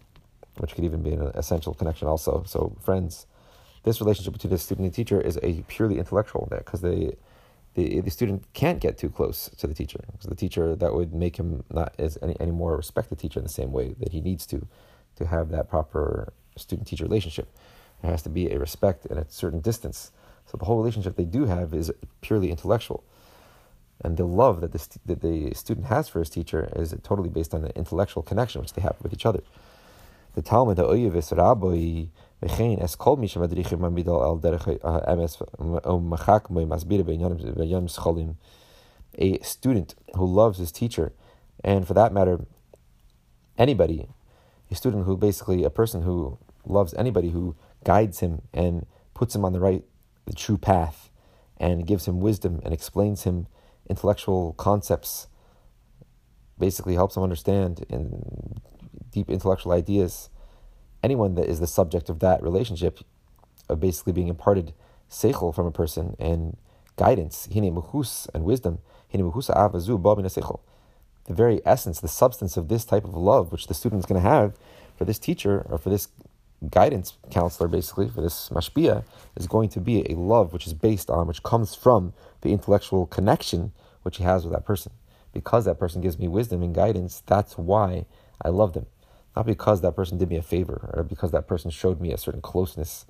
which 0.58 0.75
could 0.75 0.84
even 0.84 1.01
be 1.01 1.13
an 1.13 1.32
essential 1.36 1.74
connection 1.74 2.08
also. 2.08 2.44
So 2.46 2.75
friends, 2.82 3.25
this 3.84 4.00
relationship 4.00 4.34
between 4.34 4.51
the 4.51 4.58
student 4.58 4.86
and 4.86 4.94
teacher 4.94 5.20
is 5.20 5.39
a 5.41 5.63
purely 5.68 5.98
intellectual 5.98 6.48
there 6.50 6.60
because 6.60 6.82
the, 6.82 7.15
the 7.74 8.00
the 8.01 8.12
student 8.12 8.46
can't 8.53 8.80
get 8.80 8.98
too 8.98 9.10
close 9.10 9.50
to 9.58 9.68
the 9.68 9.74
teacher 9.74 10.00
because 10.12 10.27
the 10.27 10.36
teacher 10.36 10.75
that 10.75 10.94
would 10.94 11.13
make 11.13 11.38
him 11.38 11.63
not 11.72 11.94
as 11.98 12.18
any, 12.22 12.36
any 12.39 12.51
more 12.51 12.77
respect 12.77 13.10
the 13.10 13.15
teacher 13.15 13.39
in 13.39 13.44
the 13.44 13.51
same 13.51 13.72
way 13.72 13.96
that 14.00 14.12
he 14.12 14.22
needs 14.22 14.46
to 14.48 14.68
to 15.15 15.25
have 15.25 15.50
that 15.50 15.70
proper 15.70 16.34
student 16.56 16.88
teacher 16.88 17.03
relationship. 17.03 17.48
There 18.01 18.12
has 18.12 18.22
to 18.24 18.30
be 18.30 18.51
a 18.51 18.60
respect 18.60 19.06
and 19.06 19.20
a 19.20 19.25
certain 19.30 19.62
distance. 19.62 20.12
So 20.46 20.58
the 20.58 20.65
whole 20.65 20.77
relationship 20.77 21.15
they 21.15 21.25
do 21.25 21.46
have 21.46 21.74
is 21.74 21.91
purely 22.22 22.50
intellectual. 22.50 23.03
And 24.03 24.17
the 24.17 24.25
love 24.25 24.62
that 24.62 24.72
the, 24.72 25.00
that 25.05 25.22
the 25.22 25.53
student 25.53 25.88
has 25.88 26.10
for 26.10 26.20
his 26.20 26.29
teacher 26.29 26.72
is 26.75 26.93
totally 27.03 27.29
based 27.29 27.53
on 27.53 27.62
the 27.62 27.75
intellectual 27.75 28.24
connection 28.24 28.62
which 28.62 28.74
they 28.74 28.81
have 28.81 28.96
with 29.01 29.13
each 29.13 29.25
other. 29.25 29.41
The 30.34 30.41
Talmud, 30.41 30.77
the 30.77 30.86
Oyevis 30.86 31.36
Rabbi, 31.38 32.08
es 32.41 32.96
kol 32.96 33.17
mi 33.17 33.27
shemadrichim 33.27 33.79
mamidal 33.79 34.22
al 34.22 34.39
derech 34.39 34.79
emes 34.79 35.38
machak 35.60 36.50
moy 36.50 36.63
masbir 36.63 37.05
be'yanim 37.05 37.89
scholim. 37.89 38.36
A 39.17 39.39
student 39.39 39.93
who 40.15 40.25
loves 40.25 40.58
his 40.58 40.72
teacher, 40.72 41.12
and 41.63 41.86
for 41.86 41.93
that 41.93 42.13
matter, 42.13 42.46
anybody 43.58 44.08
a 44.72 44.75
student 44.75 45.05
who 45.05 45.17
basically 45.17 45.63
a 45.63 45.70
person 45.70 46.01
who 46.01 46.38
loves 46.65 46.93
anybody 46.93 47.29
who 47.29 47.55
guides 47.84 48.22
him 48.22 48.41
and 48.53 48.86
puts 49.13 49.36
him 49.36 49.43
on 49.43 49.51
the 49.51 49.60
right, 49.60 49.84
the 50.25 50.34
true 50.34 50.58
path, 50.58 51.10
and 51.58 51.86
gives 51.86 52.08
him 52.08 52.22
wisdom 52.22 52.62
and 52.63 52.74
explains 52.74 53.24
him 53.24 53.48
intellectual 53.91 54.53
concepts, 54.53 55.27
basically 56.57 56.95
helps 56.95 57.15
them 57.15 57.24
understand 57.24 57.86
in 57.89 58.60
deep 59.12 59.29
intellectual 59.29 59.71
ideas. 59.71 60.29
Anyone 61.03 61.36
that 61.36 61.48
is 61.48 61.60
the 61.60 61.67
subject 61.67 62.10
of 62.10 62.19
that 62.19 62.41
relationship, 62.41 63.00
of 63.69 63.79
basically 63.79 64.13
being 64.13 64.27
imparted 64.27 64.74
seichel 65.10 65.53
from 65.53 65.65
a 65.67 65.71
person 65.71 66.15
and 66.19 66.57
guidance, 66.95 67.48
hine 67.53 67.75
muhus 67.75 68.27
and 68.33 68.43
wisdom, 68.43 68.79
hine 69.12 69.21
avazu 69.21 70.01
seichel 70.36 70.60
the 71.25 71.33
very 71.33 71.62
essence, 71.65 72.00
the 72.00 72.07
substance 72.07 72.57
of 72.57 72.67
this 72.67 72.86
type 72.86 73.03
of 73.05 73.15
love, 73.15 73.51
which 73.51 73.67
the 73.67 73.74
student 73.74 74.00
is 74.00 74.05
going 74.05 74.21
to 74.21 74.27
have 74.27 74.57
for 74.98 75.05
this 75.05 75.19
teacher 75.19 75.65
or 75.69 75.77
for 75.77 75.89
this 75.89 76.07
guidance 76.69 77.17
counselor, 77.31 77.67
basically, 77.67 78.07
for 78.07 78.21
this 78.21 78.50
mashpia, 78.50 79.03
is 79.36 79.48
going 79.48 79.69
to 79.69 79.79
be 79.79 80.05
a 80.12 80.15
love 80.15 80.53
which 80.53 80.67
is 80.67 80.74
based 80.74 81.10
on, 81.10 81.27
which 81.27 81.43
comes 81.43 81.74
from 81.75 82.13
the 82.41 82.51
intellectual 82.51 83.05
connection 83.07 83.71
which 84.03 84.17
he 84.17 84.24
has 84.24 84.43
with 84.43 84.53
that 84.53 84.65
person. 84.65 84.91
Because 85.34 85.65
that 85.65 85.79
person 85.79 86.01
gives 86.01 86.20
me 86.20 86.27
wisdom 86.27 86.62
and 86.62 86.75
guidance, 86.75 87.24
that's 87.25 87.58
why 87.58 88.05
I 88.43 88.50
love 88.50 88.74
them. 88.74 88.88
Not 89.36 89.46
because 89.46 89.81
that 89.81 89.96
person 89.96 90.17
did 90.17 90.29
me 90.29 90.36
a 90.36 90.41
favor, 90.41 90.91
or 90.93 91.03
because 91.03 91.31
that 91.31 91.48
person 91.48 91.72
showed 91.72 92.01
me 92.01 92.12
a 92.12 92.17
certain 92.17 92.41
closeness, 92.41 93.05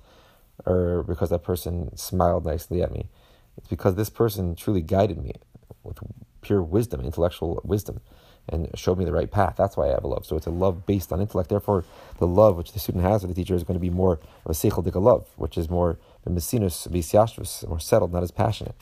or 0.64 1.02
because 1.02 1.30
that 1.30 1.42
person 1.42 1.96
smiled 1.96 2.44
nicely 2.44 2.82
at 2.82 2.92
me. 2.92 3.08
It's 3.56 3.68
because 3.68 3.96
this 3.96 4.10
person 4.10 4.54
truly 4.54 4.82
guided 4.82 5.22
me 5.22 5.34
with 5.82 5.98
pure 6.40 6.62
wisdom, 6.62 7.00
intellectual 7.00 7.60
wisdom 7.64 8.00
and 8.48 8.68
showed 8.74 8.98
me 8.98 9.04
the 9.04 9.12
right 9.12 9.30
path. 9.30 9.54
That's 9.56 9.76
why 9.76 9.88
I 9.88 9.92
have 9.92 10.04
a 10.04 10.08
love. 10.08 10.26
So 10.26 10.36
it's 10.36 10.46
a 10.46 10.50
love 10.50 10.86
based 10.86 11.12
on 11.12 11.20
intellect. 11.20 11.48
Therefore, 11.48 11.84
the 12.18 12.26
love 12.26 12.56
which 12.56 12.72
the 12.72 12.78
student 12.78 13.04
has 13.04 13.22
for 13.22 13.28
the 13.28 13.34
teacher 13.34 13.54
is 13.54 13.64
going 13.64 13.78
to 13.78 13.80
be 13.80 13.90
more 13.90 14.14
of 14.44 14.50
a 14.50 14.52
seichel 14.54 14.84
love, 15.00 15.26
which 15.36 15.56
is 15.56 15.70
more 15.70 15.98
mesinus 16.28 16.88
bisyashvus, 16.88 17.68
more 17.68 17.80
settled, 17.80 18.12
not 18.12 18.22
as 18.22 18.30
passionate. 18.30 18.74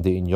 Being 0.00 0.26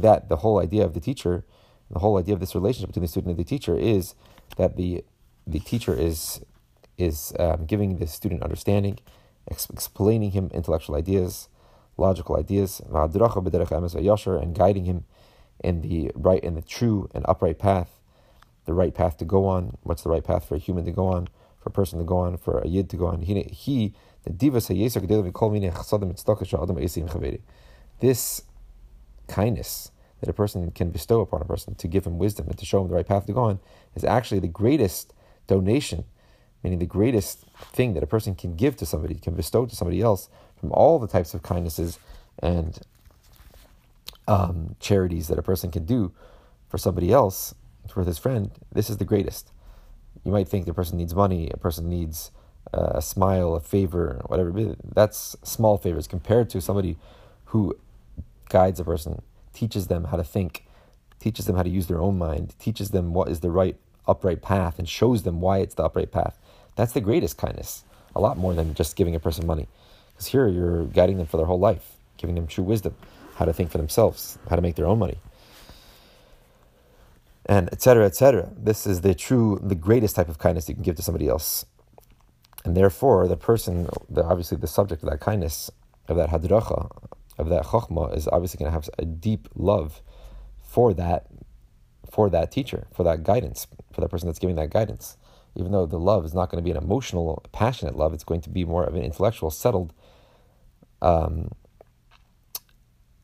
that 0.00 0.28
the 0.28 0.36
whole 0.36 0.60
idea 0.60 0.84
of 0.84 0.94
the 0.94 1.00
teacher, 1.00 1.44
the 1.90 1.98
whole 1.98 2.18
idea 2.18 2.34
of 2.34 2.40
this 2.40 2.54
relationship 2.54 2.88
between 2.88 3.02
the 3.02 3.08
student 3.08 3.30
and 3.30 3.38
the 3.38 3.44
teacher 3.44 3.76
is 3.76 4.14
that 4.56 4.76
the 4.76 5.04
the 5.46 5.60
teacher 5.60 5.94
is 5.94 6.40
is 6.96 7.32
um, 7.38 7.66
giving 7.66 7.98
the 7.98 8.06
student 8.06 8.42
understanding, 8.42 8.98
ex- 9.50 9.68
explaining 9.70 10.30
him 10.30 10.50
intellectual 10.54 10.96
ideas, 10.96 11.48
logical 11.96 12.36
ideas, 12.36 12.80
and 12.80 14.54
guiding 14.54 14.84
him 14.84 15.04
in 15.62 15.82
the 15.82 16.10
right 16.14 16.42
and 16.44 16.56
the 16.56 16.62
true 16.62 17.08
and 17.14 17.24
upright 17.28 17.58
path, 17.58 18.00
the 18.66 18.74
right 18.74 18.94
path 18.94 19.16
to 19.18 19.24
go 19.24 19.46
on. 19.46 19.76
What's 19.82 20.02
the 20.02 20.10
right 20.10 20.24
path 20.24 20.48
for 20.48 20.54
a 20.54 20.58
human 20.58 20.84
to 20.84 20.92
go 20.92 21.06
on, 21.06 21.28
for 21.60 21.68
a 21.68 21.72
person 21.72 21.98
to 21.98 22.04
go 22.04 22.18
on, 22.18 22.36
for 22.36 22.60
a 22.60 22.68
yid 22.68 22.88
to 22.90 22.96
go 22.96 23.06
on? 23.06 23.22
He, 23.22 23.42
he 23.42 23.94
the 24.24 24.30
divas 24.30 24.68
This 28.00 28.42
kindness 29.28 29.90
that 30.20 30.28
a 30.28 30.32
person 30.32 30.70
can 30.70 30.90
bestow 30.90 31.20
upon 31.20 31.42
a 31.42 31.44
person 31.44 31.74
to 31.74 31.88
give 31.88 32.06
him 32.06 32.18
wisdom 32.18 32.48
and 32.48 32.58
to 32.58 32.64
show 32.64 32.80
him 32.80 32.88
the 32.88 32.94
right 32.94 33.06
path 33.06 33.26
to 33.26 33.32
go 33.32 33.42
on 33.42 33.60
is 33.94 34.04
actually 34.04 34.40
the 34.40 34.48
greatest 34.48 35.12
donation, 35.46 36.04
meaning 36.62 36.78
the 36.78 36.86
greatest 36.86 37.44
thing 37.72 37.94
that 37.94 38.02
a 38.02 38.06
person 38.06 38.34
can 38.34 38.56
give 38.56 38.76
to 38.76 38.86
somebody, 38.86 39.14
can 39.16 39.34
bestow 39.34 39.66
to 39.66 39.76
somebody 39.76 40.00
else 40.00 40.28
from 40.58 40.72
all 40.72 40.98
the 40.98 41.06
types 41.06 41.34
of 41.34 41.42
kindnesses 41.42 41.98
and 42.38 42.80
um, 44.26 44.76
charities 44.80 45.28
that 45.28 45.38
a 45.38 45.42
person 45.42 45.70
can 45.70 45.84
do 45.84 46.12
for 46.68 46.78
somebody 46.78 47.12
else, 47.12 47.54
for 47.88 48.02
his 48.04 48.18
friend, 48.18 48.50
this 48.72 48.88
is 48.88 48.96
the 48.96 49.04
greatest. 49.04 49.52
You 50.24 50.32
might 50.32 50.48
think 50.48 50.64
the 50.64 50.72
person 50.72 50.96
needs 50.96 51.14
money, 51.14 51.50
a 51.52 51.58
person 51.58 51.88
needs 51.88 52.30
a 52.72 53.02
smile, 53.02 53.54
a 53.54 53.60
favor, 53.60 54.20
whatever. 54.26 54.76
That's 54.94 55.36
small 55.42 55.78
favors 55.78 56.06
compared 56.06 56.50
to 56.50 56.60
somebody 56.60 56.96
who 57.46 57.76
guides 58.48 58.80
a 58.80 58.84
person, 58.84 59.22
teaches 59.52 59.86
them 59.86 60.04
how 60.04 60.16
to 60.16 60.24
think, 60.24 60.64
teaches 61.20 61.46
them 61.46 61.56
how 61.56 61.62
to 61.62 61.70
use 61.70 61.86
their 61.86 62.00
own 62.00 62.18
mind, 62.18 62.54
teaches 62.58 62.90
them 62.90 63.14
what 63.14 63.28
is 63.28 63.40
the 63.40 63.50
right 63.50 63.76
upright 64.06 64.42
path, 64.42 64.78
and 64.78 64.88
shows 64.88 65.22
them 65.22 65.40
why 65.40 65.58
it's 65.58 65.74
the 65.74 65.84
upright 65.84 66.10
path. 66.12 66.38
That's 66.76 66.92
the 66.92 67.00
greatest 67.00 67.38
kindness. 67.38 67.84
A 68.16 68.20
lot 68.20 68.36
more 68.36 68.54
than 68.54 68.74
just 68.74 68.96
giving 68.96 69.14
a 69.14 69.20
person 69.20 69.46
money. 69.46 69.68
Because 70.12 70.26
here 70.26 70.46
you're 70.48 70.84
guiding 70.84 71.18
them 71.18 71.26
for 71.26 71.36
their 71.36 71.46
whole 71.46 71.58
life, 71.58 71.92
giving 72.16 72.34
them 72.34 72.46
true 72.46 72.64
wisdom, 72.64 72.94
how 73.36 73.44
to 73.44 73.52
think 73.52 73.70
for 73.70 73.78
themselves, 73.78 74.38
how 74.48 74.56
to 74.56 74.62
make 74.62 74.76
their 74.76 74.86
own 74.86 74.98
money, 74.98 75.18
and 77.46 77.68
etc. 77.72 78.06
etc. 78.06 78.50
This 78.56 78.86
is 78.86 79.00
the 79.00 79.14
true, 79.14 79.60
the 79.62 79.74
greatest 79.74 80.16
type 80.16 80.28
of 80.28 80.38
kindness 80.38 80.68
you 80.68 80.74
can 80.74 80.84
give 80.84 80.96
to 80.96 81.02
somebody 81.02 81.28
else. 81.28 81.66
And 82.64 82.76
therefore, 82.76 83.28
the 83.28 83.36
person, 83.36 83.88
the, 84.08 84.24
obviously 84.24 84.56
the 84.56 84.66
subject 84.66 85.02
of 85.02 85.10
that 85.10 85.20
kindness, 85.20 85.70
of 86.08 86.16
that 86.16 86.30
hadracha, 86.30 86.90
of 87.38 87.48
that 87.48 87.64
chokhmah, 87.64 88.16
is 88.16 88.28
obviously 88.28 88.58
going 88.58 88.70
to 88.70 88.72
have 88.72 88.88
a 88.98 89.04
deep 89.04 89.48
love 89.54 90.02
for 90.62 90.94
that, 90.94 91.26
for 92.10 92.30
that 92.30 92.50
teacher, 92.50 92.86
for 92.92 93.02
that 93.04 93.22
guidance, 93.22 93.66
for 93.92 94.00
that 94.00 94.08
person 94.08 94.26
that's 94.26 94.38
giving 94.38 94.56
that 94.56 94.70
guidance. 94.70 95.16
Even 95.56 95.72
though 95.72 95.86
the 95.86 95.98
love 95.98 96.24
is 96.24 96.34
not 96.34 96.50
going 96.50 96.62
to 96.62 96.64
be 96.64 96.70
an 96.70 96.76
emotional, 96.76 97.44
passionate 97.52 97.96
love, 97.96 98.12
it's 98.12 98.24
going 98.24 98.40
to 98.40 98.50
be 98.50 98.64
more 98.64 98.84
of 98.84 98.94
an 98.94 99.02
intellectual, 99.02 99.50
settled 99.50 99.92
um, 101.02 101.50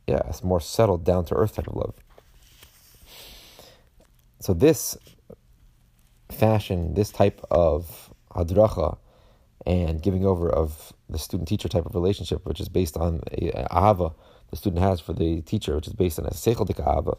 yeah, 0.06 0.20
it's 0.28 0.42
more 0.42 0.60
settled, 0.60 1.04
down 1.04 1.24
to 1.26 1.34
earth 1.34 1.54
type 1.54 1.68
of 1.68 1.76
love. 1.76 1.94
So 4.40 4.52
this 4.52 4.98
fashion, 6.30 6.94
this 6.94 7.10
type 7.10 7.40
of 7.50 8.12
hadracha 8.32 8.98
and 9.66 10.02
giving 10.02 10.24
over 10.24 10.50
of 10.50 10.92
the 11.08 11.18
student-teacher 11.18 11.68
type 11.68 11.86
of 11.86 11.94
relationship, 11.94 12.46
which 12.46 12.60
is 12.60 12.68
based 12.68 12.96
on 12.96 13.20
a, 13.32 13.48
a 13.50 13.68
ahava 13.68 14.14
the 14.50 14.56
student 14.56 14.82
has 14.82 15.00
for 15.00 15.12
the 15.12 15.42
teacher, 15.42 15.76
which 15.76 15.86
is 15.86 15.92
based 15.92 16.18
on 16.18 16.26
a 16.26 16.30
seichel 16.30 16.66
ahava. 16.68 17.16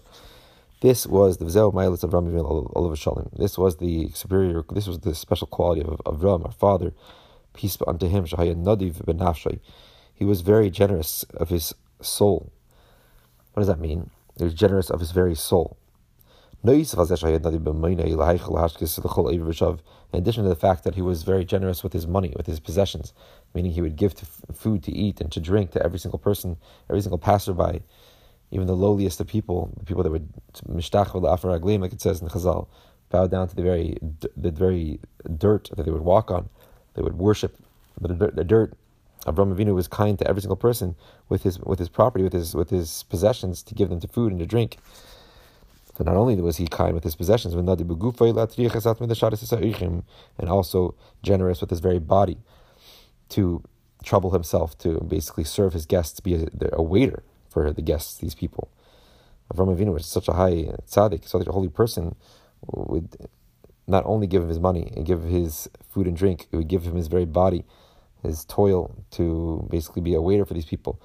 This 0.82 1.06
was 1.06 1.38
the 1.38 1.46
Vzel 1.46 1.74
Mailis 1.74 2.04
of 2.04 2.14
Ram 2.14 2.36
Olav 2.36 2.98
Shalom. 2.98 3.30
This 3.38 3.58
was 3.58 3.78
the 3.78 4.10
superior, 4.10 4.64
this 4.74 4.88
was 4.88 5.00
the 5.00 5.16
special 5.16 5.48
quality 5.48 5.82
of, 5.82 6.02
of 6.06 6.24
Ram, 6.24 6.44
our 6.44 6.52
father. 6.52 6.94
Peace 7.54 7.78
be 7.78 7.86
unto 7.88 8.08
him, 8.08 8.26
Shahaya 8.26 8.56
Nadiv 8.56 9.06
ben 9.06 9.20
Nafshay. 9.20 9.60
He 10.14 10.26
was 10.26 10.42
very 10.42 10.70
generous 10.70 11.24
of 11.36 11.50
his 11.50 11.74
soul. 12.02 12.52
What 13.54 13.62
does 13.62 13.68
that 13.68 13.80
mean? 13.80 14.10
He 14.38 14.44
was 14.44 14.54
generous 14.54 14.90
of 14.90 15.00
his 15.00 15.12
very 15.12 15.36
soul. 15.36 15.78
In 20.14 20.20
addition 20.20 20.44
to 20.44 20.50
the 20.50 20.56
fact 20.56 20.84
that 20.84 20.96
he 20.96 21.02
was 21.02 21.24
very 21.24 21.46
generous 21.46 21.84
with 21.84 21.94
his 21.94 22.06
money, 22.06 22.34
with 22.36 22.46
his 22.46 22.60
possessions, 22.60 23.14
meaning 23.54 23.72
he 23.72 23.82
would 23.82 23.96
give 23.96 24.14
to 24.16 24.26
food 24.54 24.84
to 24.84 24.92
eat 24.92 25.22
and 25.22 25.32
to 25.32 25.40
drink 25.40 25.72
to 25.72 25.84
every 25.84 26.00
single 26.00 26.20
person, 26.20 26.58
every 26.90 27.02
single 27.02 27.18
passerby, 27.18 27.82
even 28.52 28.68
the 28.68 28.76
lowliest 28.76 29.22
of 29.22 29.28
people, 29.28 29.72
the 29.78 29.86
people 29.86 30.04
that 30.04 30.12
would 30.12 30.28
mishtach 30.68 31.14
like 31.82 31.94
it 31.94 32.02
says 32.02 32.22
in 32.22 32.28
Chazal, 32.28 32.68
bow 33.10 33.28
down 33.28 33.48
to 33.48 33.56
the 33.56 33.62
very 33.64 33.98
the 34.36 34.52
very 34.52 35.00
dirt 35.38 35.70
that 35.76 35.84
they 35.84 35.92
would 35.92 36.02
walk 36.02 36.30
on. 36.30 36.50
They 36.94 37.02
would 37.02 37.18
worship 37.18 37.58
the 38.00 38.14
dirt, 38.14 38.36
the 38.36 38.44
dirt 38.44 38.74
Avraham 39.26 39.56
Avinu 39.56 39.76
was 39.76 39.88
kind 39.88 40.18
to 40.18 40.28
every 40.28 40.42
single 40.42 40.58
person 40.58 40.96
with 41.30 41.44
his 41.44 41.60
with 41.60 41.80
his 41.80 41.90
property, 41.90 42.24
with 42.24 42.34
his 42.34 42.56
with 42.56 42.70
his 42.70 43.04
possessions, 43.04 43.62
to 43.64 43.76
give 43.76 43.90
them 43.90 44.00
to 44.00 44.08
food 44.08 44.32
and 44.32 44.40
to 44.40 44.48
drink. 44.48 44.78
So 45.98 46.04
not 46.04 46.16
only 46.16 46.36
was 46.42 46.58
he 46.58 46.68
kind 46.68 46.94
with 46.94 47.04
his 47.04 47.16
possessions, 47.16 47.54
and 47.54 47.70
also 50.50 50.96
generous 51.22 51.62
with 51.62 51.70
his 51.70 51.80
very 51.80 52.00
body 52.00 52.38
to 53.30 53.64
trouble 54.04 54.32
himself, 54.32 54.78
to 54.80 55.00
basically 55.02 55.44
serve 55.44 55.74
his 55.74 55.86
guests, 55.86 56.20
be 56.20 56.36
a, 56.36 56.48
a 56.74 56.82
waiter 56.82 57.24
for 57.50 57.72
the 57.72 57.82
guests, 57.82 58.18
these 58.18 58.36
people. 58.36 58.70
Avraham 59.54 59.78
Avinu 59.78 59.94
was 59.94 60.06
such 60.06 60.28
a 60.28 60.34
high 60.34 60.72
tzaddik, 60.88 61.28
such 61.28 61.46
a 61.46 61.52
holy 61.52 61.70
person, 61.70 62.16
would 62.66 63.16
not 63.88 64.06
only 64.06 64.28
give 64.28 64.44
him 64.44 64.50
his 64.50 64.60
money 64.60 64.92
and 64.96 65.06
give 65.06 65.24
his 65.24 65.70
food 65.90 66.08
and 66.08 66.16
drink, 66.16 66.48
he 66.52 66.58
would 66.58 66.70
give 66.70 66.84
him 66.84 66.96
his 66.96 67.08
very 67.08 67.26
body 67.26 67.66
his 68.24 68.46
toil 68.46 68.96
to 69.12 69.68
basically 69.70 70.02
be 70.02 70.14
a 70.14 70.22
waiter 70.22 70.46
for 70.46 70.54
these 70.54 70.66
people. 70.66 71.02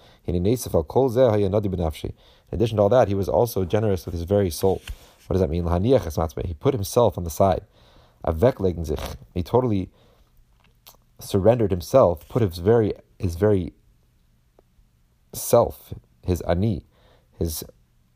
In 2.50 2.56
addition 2.56 2.76
to 2.76 2.82
all 2.82 2.88
that, 2.90 3.08
he 3.08 3.14
was 3.14 3.28
also 3.28 3.64
generous 3.64 4.06
with 4.06 4.14
his 4.14 4.24
very 4.24 4.50
soul. 4.50 4.82
What 5.26 5.34
does 5.34 5.40
that 5.40 5.50
mean? 5.50 5.66
He 6.46 6.54
put 6.54 6.74
himself 6.74 7.18
on 7.18 7.24
the 7.24 7.30
side. 7.30 7.62
He 9.34 9.42
totally 9.42 9.90
surrendered 11.18 11.70
himself, 11.70 12.28
put 12.28 12.42
his 12.42 12.58
very 12.58 12.94
his 13.18 13.36
very 13.36 13.72
self, 15.32 15.94
his 16.24 16.40
ani, 16.42 16.86
his 17.38 17.64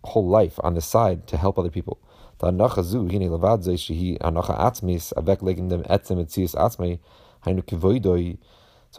whole 0.04 0.28
life 0.28 0.58
on 0.62 0.75
the 0.75 0.80
side 0.80 1.26
to 1.26 1.37
help 1.37 1.58
other 1.58 1.70
people. 1.70 1.99
So 2.40 2.50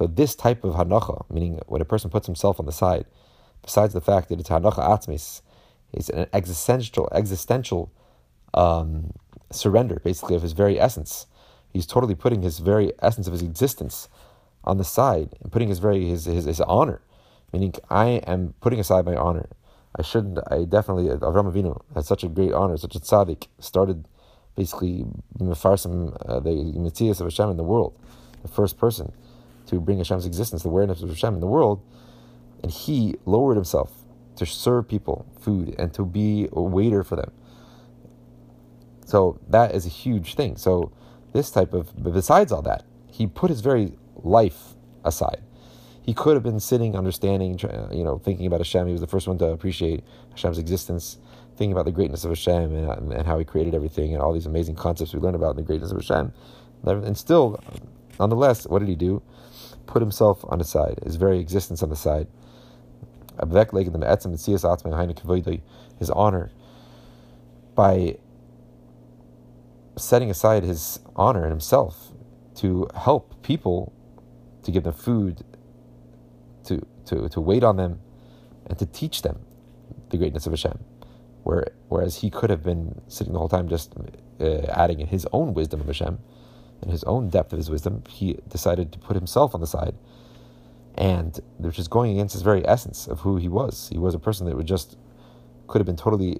this 0.07 0.35
type 0.35 0.63
of 0.63 0.75
hanacha, 0.75 1.25
meaning 1.29 1.59
when 1.65 1.81
a 1.81 1.85
person 1.85 2.09
puts 2.09 2.27
himself 2.27 2.59
on 2.59 2.65
the 2.65 2.71
side, 2.71 3.05
besides 3.61 3.93
the 3.93 4.01
fact 4.01 4.29
that 4.29 4.39
it's 4.39 4.49
hanacha 4.49 4.79
atzmis, 4.79 5.41
is 5.93 6.09
an 6.09 6.27
existential 6.33 7.09
existential 7.11 7.91
um, 8.53 9.13
surrender, 9.51 9.99
basically 10.03 10.35
of 10.35 10.41
his 10.41 10.53
very 10.53 10.79
essence. 10.79 11.27
He's 11.73 11.85
totally 11.85 12.15
putting 12.15 12.41
his 12.41 12.59
very 12.59 12.91
essence 13.01 13.27
of 13.27 13.33
his 13.33 13.41
existence 13.41 14.09
on 14.63 14.77
the 14.77 14.83
side 14.83 15.35
and 15.41 15.51
putting 15.51 15.69
his 15.69 15.79
very 15.79 16.05
his 16.05 16.25
his, 16.25 16.45
his 16.45 16.61
honor, 16.61 17.01
meaning 17.51 17.73
I 17.89 18.21
am 18.27 18.53
putting 18.61 18.79
aside 18.79 19.05
my 19.05 19.15
honor. 19.15 19.49
I 19.95 20.03
shouldn't. 20.03 20.39
I 20.49 20.63
definitely 20.63 21.07
Avram 21.07 21.51
Avinu 21.51 21.81
had 21.93 22.05
such 22.05 22.23
a 22.23 22.29
great 22.29 22.53
honor, 22.53 22.77
such 22.77 22.95
a 22.95 22.99
tzaddik, 22.99 23.47
started 23.59 24.07
basically 24.55 25.05
mefarsim 25.37 26.15
uh, 26.29 26.39
the 26.39 26.49
mitzvahs 26.49 27.19
of 27.19 27.25
Hashem 27.25 27.49
in 27.49 27.57
the 27.57 27.63
world, 27.63 27.97
the 28.41 28.47
first 28.47 28.77
person 28.77 29.11
to 29.67 29.79
bring 29.79 29.97
Hashem's 29.97 30.25
existence, 30.25 30.63
the 30.63 30.69
awareness 30.69 31.01
of 31.01 31.09
Hashem 31.09 31.33
in 31.33 31.39
the 31.39 31.47
world, 31.47 31.81
and 32.61 32.71
he 32.71 33.15
lowered 33.25 33.55
himself 33.55 33.91
to 34.35 34.45
serve 34.45 34.87
people 34.87 35.25
food 35.39 35.75
and 35.77 35.93
to 35.93 36.05
be 36.05 36.47
a 36.51 36.61
waiter 36.61 37.03
for 37.03 37.15
them. 37.15 37.31
So 39.05 39.39
that 39.49 39.75
is 39.75 39.85
a 39.85 39.89
huge 39.89 40.35
thing. 40.35 40.55
So 40.55 40.91
this 41.33 41.51
type 41.51 41.73
of, 41.73 41.91
besides 42.01 42.51
all 42.51 42.61
that, 42.63 42.85
he 43.07 43.27
put 43.27 43.49
his 43.49 43.61
very 43.61 43.93
life 44.15 44.75
aside. 45.03 45.41
He 46.03 46.13
could 46.13 46.35
have 46.35 46.43
been 46.43 46.59
sitting, 46.59 46.95
understanding, 46.95 47.59
uh, 47.63 47.89
you 47.91 48.03
know, 48.03 48.17
thinking 48.17 48.47
about 48.47 48.59
Hashem. 48.59 48.87
He 48.87 48.91
was 48.91 49.01
the 49.01 49.07
first 49.07 49.27
one 49.27 49.37
to 49.39 49.47
appreciate 49.47 50.03
Hashem's 50.31 50.57
existence, 50.57 51.17
thinking 51.55 51.73
about 51.73 51.85
the 51.85 51.91
greatness 51.91 52.23
of 52.23 52.31
Hashem 52.31 52.73
and, 52.75 53.13
and 53.13 53.27
how 53.27 53.37
He 53.37 53.45
created 53.45 53.75
everything 53.75 54.13
and 54.13 54.21
all 54.21 54.33
these 54.33 54.47
amazing 54.47 54.75
concepts 54.75 55.13
we 55.13 55.19
learn 55.19 55.35
about 55.35 55.51
in 55.51 55.57
the 55.57 55.63
greatness 55.63 55.91
of 55.91 55.97
Hashem. 55.97 56.33
And 56.83 57.15
still, 57.15 57.61
nonetheless, 58.19 58.65
what 58.65 58.79
did 58.79 58.87
he 58.87 58.95
do? 58.95 59.21
Put 59.85 60.01
himself 60.01 60.43
on 60.47 60.57
the 60.57 60.65
side, 60.65 60.99
his 61.03 61.17
very 61.17 61.39
existence 61.39 61.83
on 61.83 61.89
the 61.89 61.95
side. 61.95 62.27
His 65.99 66.09
honor 66.09 66.51
by 67.75 68.17
setting 69.97 70.29
aside 70.29 70.63
his 70.63 70.99
honor 71.15 71.43
and 71.43 71.51
himself 71.51 72.11
to 72.55 72.87
help 72.95 73.41
people, 73.43 73.93
to 74.63 74.71
give 74.71 74.83
them 74.83 74.93
food, 74.93 75.43
to, 76.65 76.85
to, 77.05 77.29
to 77.29 77.41
wait 77.41 77.63
on 77.63 77.77
them, 77.77 77.99
and 78.67 78.77
to 78.77 78.85
teach 78.85 79.21
them 79.21 79.39
the 80.09 80.17
greatness 80.17 80.45
of 80.45 80.53
Hashem. 80.53 80.79
Where, 81.43 81.67
whereas 81.89 82.17
he 82.17 82.29
could 82.29 82.49
have 82.49 82.63
been 82.63 83.01
sitting 83.07 83.33
the 83.33 83.39
whole 83.39 83.49
time 83.49 83.67
just 83.67 83.93
uh, 84.39 84.43
adding 84.69 84.99
in 84.99 85.07
his 85.07 85.27
own 85.33 85.53
wisdom 85.53 85.81
of 85.81 85.87
Hashem, 85.87 86.19
and 86.81 86.91
his 86.91 87.03
own 87.05 87.29
depth 87.29 87.53
of 87.53 87.57
his 87.57 87.69
wisdom, 87.69 88.03
he 88.09 88.39
decided 88.47 88.91
to 88.91 88.99
put 88.99 89.15
himself 89.15 89.53
on 89.53 89.61
the 89.61 89.67
side, 89.67 89.95
and 90.95 91.39
which 91.57 91.79
is 91.79 91.87
going 91.87 92.11
against 92.13 92.33
his 92.33 92.41
very 92.41 92.67
essence 92.67 93.07
of 93.07 93.21
who 93.21 93.37
he 93.37 93.47
was. 93.47 93.89
He 93.91 93.97
was 93.97 94.13
a 94.13 94.19
person 94.19 94.45
that 94.47 94.55
would 94.55 94.67
just 94.67 94.97
could 95.67 95.79
have 95.79 95.85
been 95.85 95.95
totally 95.95 96.39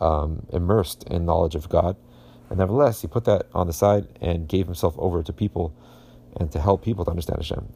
um, 0.00 0.46
immersed 0.52 1.04
in 1.04 1.24
knowledge 1.24 1.54
of 1.54 1.68
God, 1.68 1.96
and 2.48 2.58
nevertheless, 2.58 3.00
he 3.00 3.08
put 3.08 3.24
that 3.24 3.46
on 3.54 3.66
the 3.66 3.72
side 3.72 4.06
and 4.20 4.48
gave 4.48 4.66
himself 4.66 4.94
over 4.98 5.22
to 5.22 5.32
people 5.32 5.74
and 6.36 6.52
to 6.52 6.60
help 6.60 6.84
people 6.84 7.04
to 7.04 7.10
understand 7.10 7.38
Hashem. 7.38 7.68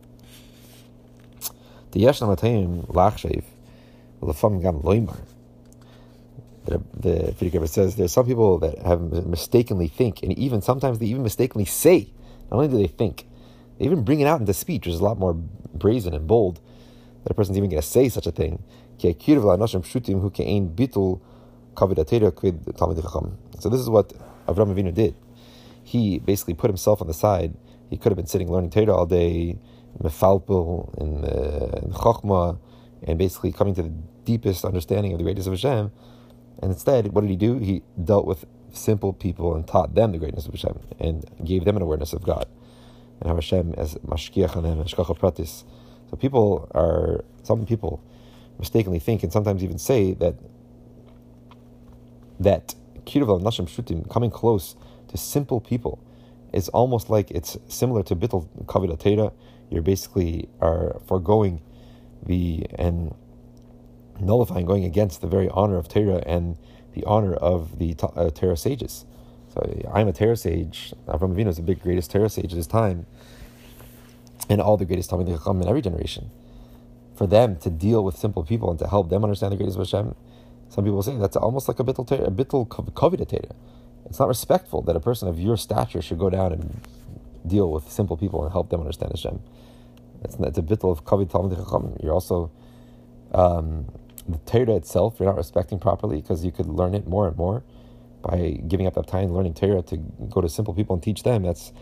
The 1.93 2.03
Yeshna 2.03 2.37
Matayim 2.37 2.87
Lachshev, 2.89 3.45
Lefam 4.21 4.61
Gam 4.61 4.81
Loimar. 4.81 5.19
The, 6.67 6.79
Frierdiker 7.39 7.69
says 7.69 7.97
there's 7.97 8.13
some 8.13 8.27
people 8.27 8.59
that 8.59 8.79
have 8.81 9.01
mistakenly 9.27 9.89
think, 9.89 10.23
and 10.23 10.37
even 10.37 10.61
sometimes 10.61 10.99
they 10.99 11.07
even 11.07 11.23
mistakenly 11.23 11.65
say. 11.65 12.11
Not 12.51 12.59
only 12.59 12.69
do 12.69 12.77
they 12.77 12.87
think, 12.87 13.27
even 13.79 14.03
bring 14.05 14.21
it 14.21 14.27
out 14.27 14.41
into 14.41 14.55
speech, 14.55 14.87
which 14.87 14.95
is 14.95 15.01
a 15.01 15.05
lot 15.05 15.19
more 15.19 15.35
brazen 15.35 16.15
and 16.15 16.27
bold 16.27 16.61
that 17.25 17.33
a 17.33 17.35
person's 17.35 17.59
even 17.59 17.69
going 17.71 17.83
to 17.83 17.87
say 17.87 18.09
such 18.09 18.27
a 18.27 18.31
thing. 18.31 18.63
So 18.99 19.09
this 23.69 23.81
is 23.81 23.91
what 23.91 24.09
Avram 24.47 24.73
Avinu 24.73 24.95
did. 24.95 25.15
He 25.83 26.19
basically 26.21 26.55
put 26.55 26.71
himself 26.71 27.01
on 27.03 27.09
the 27.09 27.15
side. 27.15 27.55
He 27.91 27.97
could 27.97 28.11
have 28.11 28.17
been 28.17 28.27
sitting 28.27 28.51
learning 28.51 28.71
Torah 28.71 28.95
all 28.95 29.07
day, 29.07 29.59
mefalpel 30.03 30.97
and 30.99 31.25
uh, 31.25 31.81
chokhmah, 31.99 32.59
and 33.03 33.19
basically 33.19 33.53
coming 33.53 33.75
to 33.75 33.83
the 33.83 33.93
deepest 34.25 34.65
understanding 34.65 35.13
of 35.13 35.19
the 35.19 35.25
greatness 35.25 35.47
of 35.47 35.53
Hashem. 35.53 35.93
And 36.63 36.73
instead, 36.73 37.09
what 37.09 37.21
did 37.21 37.31
he 37.31 37.37
do? 37.37 37.59
He 37.59 37.83
dealt 38.03 38.25
with 38.25 38.47
simple 38.73 39.13
people 39.13 39.55
and 39.55 39.67
taught 39.67 39.95
them 39.95 40.13
the 40.13 40.19
greatness 40.19 40.47
of 40.47 40.53
Hashem 40.55 40.79
and 40.99 41.25
gave 41.45 41.65
them 41.65 41.77
an 41.77 41.83
awareness 41.83 42.13
of 42.13 42.23
God 42.23 42.47
and 43.21 43.29
how 43.29 43.35
Hashem 43.35 43.75
as 43.77 43.95
mashgiach 43.97 44.57
on 44.57 44.63
them, 44.63 44.85
pratis. 44.85 45.65
So 46.11 46.17
people 46.17 46.69
are 46.75 47.25
some 47.43 47.67
people 47.67 48.03
mistakenly 48.59 48.99
think 48.99 49.23
and 49.23 49.33
sometimes 49.33 49.63
even 49.63 49.79
say 49.79 50.15
that 50.15 50.35
that 52.41 52.75
kirva 53.05 53.41
nashim 53.41 53.69
shutim 53.69 54.09
coming 54.11 54.31
close 54.31 54.77
to 55.09 55.17
simple 55.17 55.61
people 55.61 55.99
is 56.53 56.69
almost 56.71 57.11
like 57.11 57.31
it's 57.31 57.57
similar 57.69 58.03
to 58.03 58.17
bittul 58.17 58.49
kavod 58.67 59.33
You're 59.71 59.83
basically 59.83 60.49
are 60.61 61.01
foregoing 61.07 61.61
the 62.25 62.67
and 62.79 63.15
nullifying, 64.21 64.67
going 64.67 64.85
against 64.85 65.21
the 65.21 65.27
very 65.27 65.49
honor 65.51 65.77
of 65.77 65.89
Torah 65.89 66.23
and 66.27 66.57
the 66.95 67.05
honor 67.05 67.35
of 67.35 67.79
the 67.79 67.95
uh, 68.03 68.31
Torah 68.31 68.57
sages. 68.57 69.05
So 69.57 69.91
I'm 69.95 70.07
a 70.07 70.13
Torah 70.13 70.37
sage. 70.37 70.93
Avram 71.09 71.35
Avinu 71.35 71.49
is 71.49 71.57
the 71.57 71.63
big 71.63 71.81
greatest 71.83 72.11
Torah 72.11 72.29
sage 72.29 72.53
of 72.53 72.59
his 72.59 72.67
time, 72.67 73.07
and 74.51 74.61
all 74.61 74.77
the 74.77 74.85
greatest 74.85 75.11
Talmidei 75.11 75.39
Chacham 75.39 75.63
in 75.63 75.69
every 75.69 75.81
generation. 75.81 76.31
For 77.15 77.27
them 77.27 77.57
to 77.61 77.71
deal 77.71 78.05
with 78.05 78.19
simple 78.19 78.45
people 78.45 78.69
and 78.71 78.79
to 78.81 78.87
help 78.87 79.09
them 79.09 79.25
understand 79.25 79.53
the 79.53 79.57
greatness 79.57 79.77
of 79.77 79.81
Hashem, 79.81 80.15
some 80.69 80.85
people 80.85 81.03
say 81.03 81.17
that's 81.17 81.37
almost 81.37 81.69
like 81.69 81.81
a 81.81 81.85
bittul 81.85 82.11
a 82.13 82.31
bittul 82.31 82.69
kavod 82.69 83.51
It's 84.05 84.19
not 84.19 84.29
respectful 84.29 84.83
that 84.83 84.95
a 84.95 85.01
person 85.01 85.27
of 85.27 85.41
your 85.41 85.57
stature 85.57 86.03
should 86.03 86.19
go 86.19 86.29
down 86.29 86.53
and 86.53 86.81
deal 87.47 87.71
with 87.71 87.91
simple 87.91 88.19
people 88.19 88.43
and 88.45 88.53
help 88.53 88.69
them 88.69 88.81
understand 88.81 89.13
Hashem. 89.15 89.41
It's, 90.23 90.37
it's 90.39 90.59
a 90.59 90.63
bittul 90.63 90.93
of 90.93 91.05
kavod 91.07 91.31
Talmidei 91.31 91.65
Chacham. 91.65 91.97
You're 92.03 92.13
also 92.13 92.51
um, 93.33 93.87
the 94.29 94.37
Torah 94.39 94.77
itself, 94.77 95.19
you're 95.19 95.29
not 95.29 95.39
respecting 95.39 95.79
properly 95.79 96.21
because 96.21 96.45
you 96.45 96.53
could 96.53 96.67
learn 96.67 96.95
it 96.95 97.07
more 97.07 97.27
and 97.27 97.39
more 97.39 97.63
by 98.27 98.61
giving 98.67 98.87
up 98.87 98.95
that 98.95 99.07
time 99.07 99.33
learning 99.33 99.55
Torah 99.55 99.83
to 99.83 99.97
go 99.97 100.41
to 100.41 100.49
simple 100.49 100.75
people 100.75 100.95
and 100.95 101.03
teach 101.03 101.23
them. 101.23 101.43
That's 101.43 101.73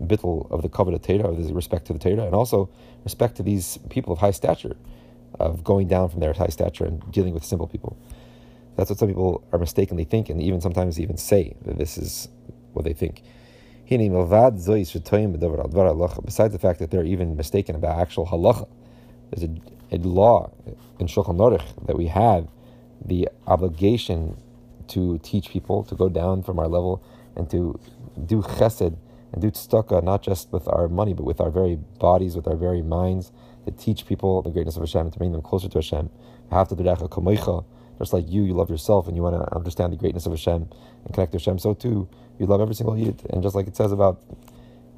bittul 0.00 0.50
of 0.50 0.62
the 0.62 0.68
of 0.68 1.02
Torah, 1.02 1.28
of 1.28 1.46
the 1.46 1.52
respect 1.54 1.86
to 1.86 1.92
the 1.92 1.98
Torah, 1.98 2.24
and 2.26 2.34
also 2.34 2.70
respect 3.04 3.36
to 3.36 3.42
these 3.42 3.78
people 3.88 4.12
of 4.12 4.18
high 4.18 4.30
stature, 4.30 4.76
of 5.38 5.64
going 5.64 5.88
down 5.88 6.08
from 6.08 6.20
their 6.20 6.32
high 6.32 6.48
stature 6.48 6.84
and 6.84 7.02
dealing 7.12 7.34
with 7.34 7.44
simple 7.44 7.66
people. 7.66 7.98
That's 8.76 8.88
what 8.88 8.98
some 8.98 9.08
people 9.08 9.44
are 9.52 9.58
mistakenly 9.58 10.04
think, 10.04 10.30
and 10.30 10.40
even 10.40 10.60
sometimes 10.60 11.00
even 11.00 11.16
say 11.16 11.56
that 11.64 11.76
this 11.76 11.98
is 11.98 12.28
what 12.72 12.84
they 12.84 12.92
think. 12.94 13.22
Besides 13.88 14.22
the 16.52 16.58
fact 16.60 16.78
that 16.78 16.90
they're 16.90 17.04
even 17.04 17.36
mistaken 17.36 17.74
about 17.74 17.98
actual 17.98 18.26
halacha, 18.26 18.68
there's 19.30 19.50
a, 19.50 19.96
a 19.96 19.98
law 19.98 20.52
in 21.00 21.08
Shulchan 21.08 21.36
Aruch 21.36 21.86
that 21.86 21.96
we 21.96 22.06
have 22.06 22.48
the 23.04 23.28
obligation 23.46 24.36
to 24.90 25.18
teach 25.22 25.50
people 25.50 25.84
to 25.84 25.94
go 25.94 26.08
down 26.08 26.42
from 26.42 26.58
our 26.58 26.68
level 26.68 27.02
and 27.36 27.50
to 27.50 27.78
do 28.26 28.42
chesed 28.42 28.96
and 29.32 29.42
do 29.42 29.50
tzedakah, 29.50 30.02
not 30.02 30.22
just 30.22 30.52
with 30.52 30.66
our 30.68 30.88
money, 30.88 31.14
but 31.14 31.24
with 31.24 31.40
our 31.40 31.50
very 31.50 31.76
bodies, 31.76 32.36
with 32.36 32.48
our 32.48 32.56
very 32.56 32.82
minds, 32.82 33.32
to 33.64 33.70
teach 33.70 34.06
people 34.06 34.42
the 34.42 34.50
greatness 34.50 34.76
of 34.76 34.82
Hashem, 34.82 35.02
and 35.02 35.12
to 35.12 35.18
bring 35.18 35.32
them 35.32 35.42
closer 35.42 35.68
to 35.68 35.78
Hashem. 35.78 36.10
Have 36.50 36.68
to 36.68 36.74
do 36.74 36.88
a 36.88 36.96
kamoicha, 36.96 37.64
just 37.98 38.12
like 38.12 38.28
you, 38.28 38.42
you 38.42 38.54
love 38.54 38.70
yourself 38.70 39.06
and 39.06 39.16
you 39.16 39.22
want 39.22 39.36
to 39.36 39.54
understand 39.54 39.92
the 39.92 39.96
greatness 39.96 40.26
of 40.26 40.32
Hashem 40.32 40.68
and 41.04 41.14
connect 41.14 41.32
to 41.32 41.38
Hashem, 41.38 41.58
so 41.58 41.74
too, 41.74 42.08
you 42.38 42.46
love 42.46 42.60
every 42.60 42.74
single 42.74 42.98
yid. 42.98 43.22
And 43.30 43.42
just 43.42 43.54
like 43.54 43.66
it 43.66 43.76
says 43.76 43.92
about 43.92 44.20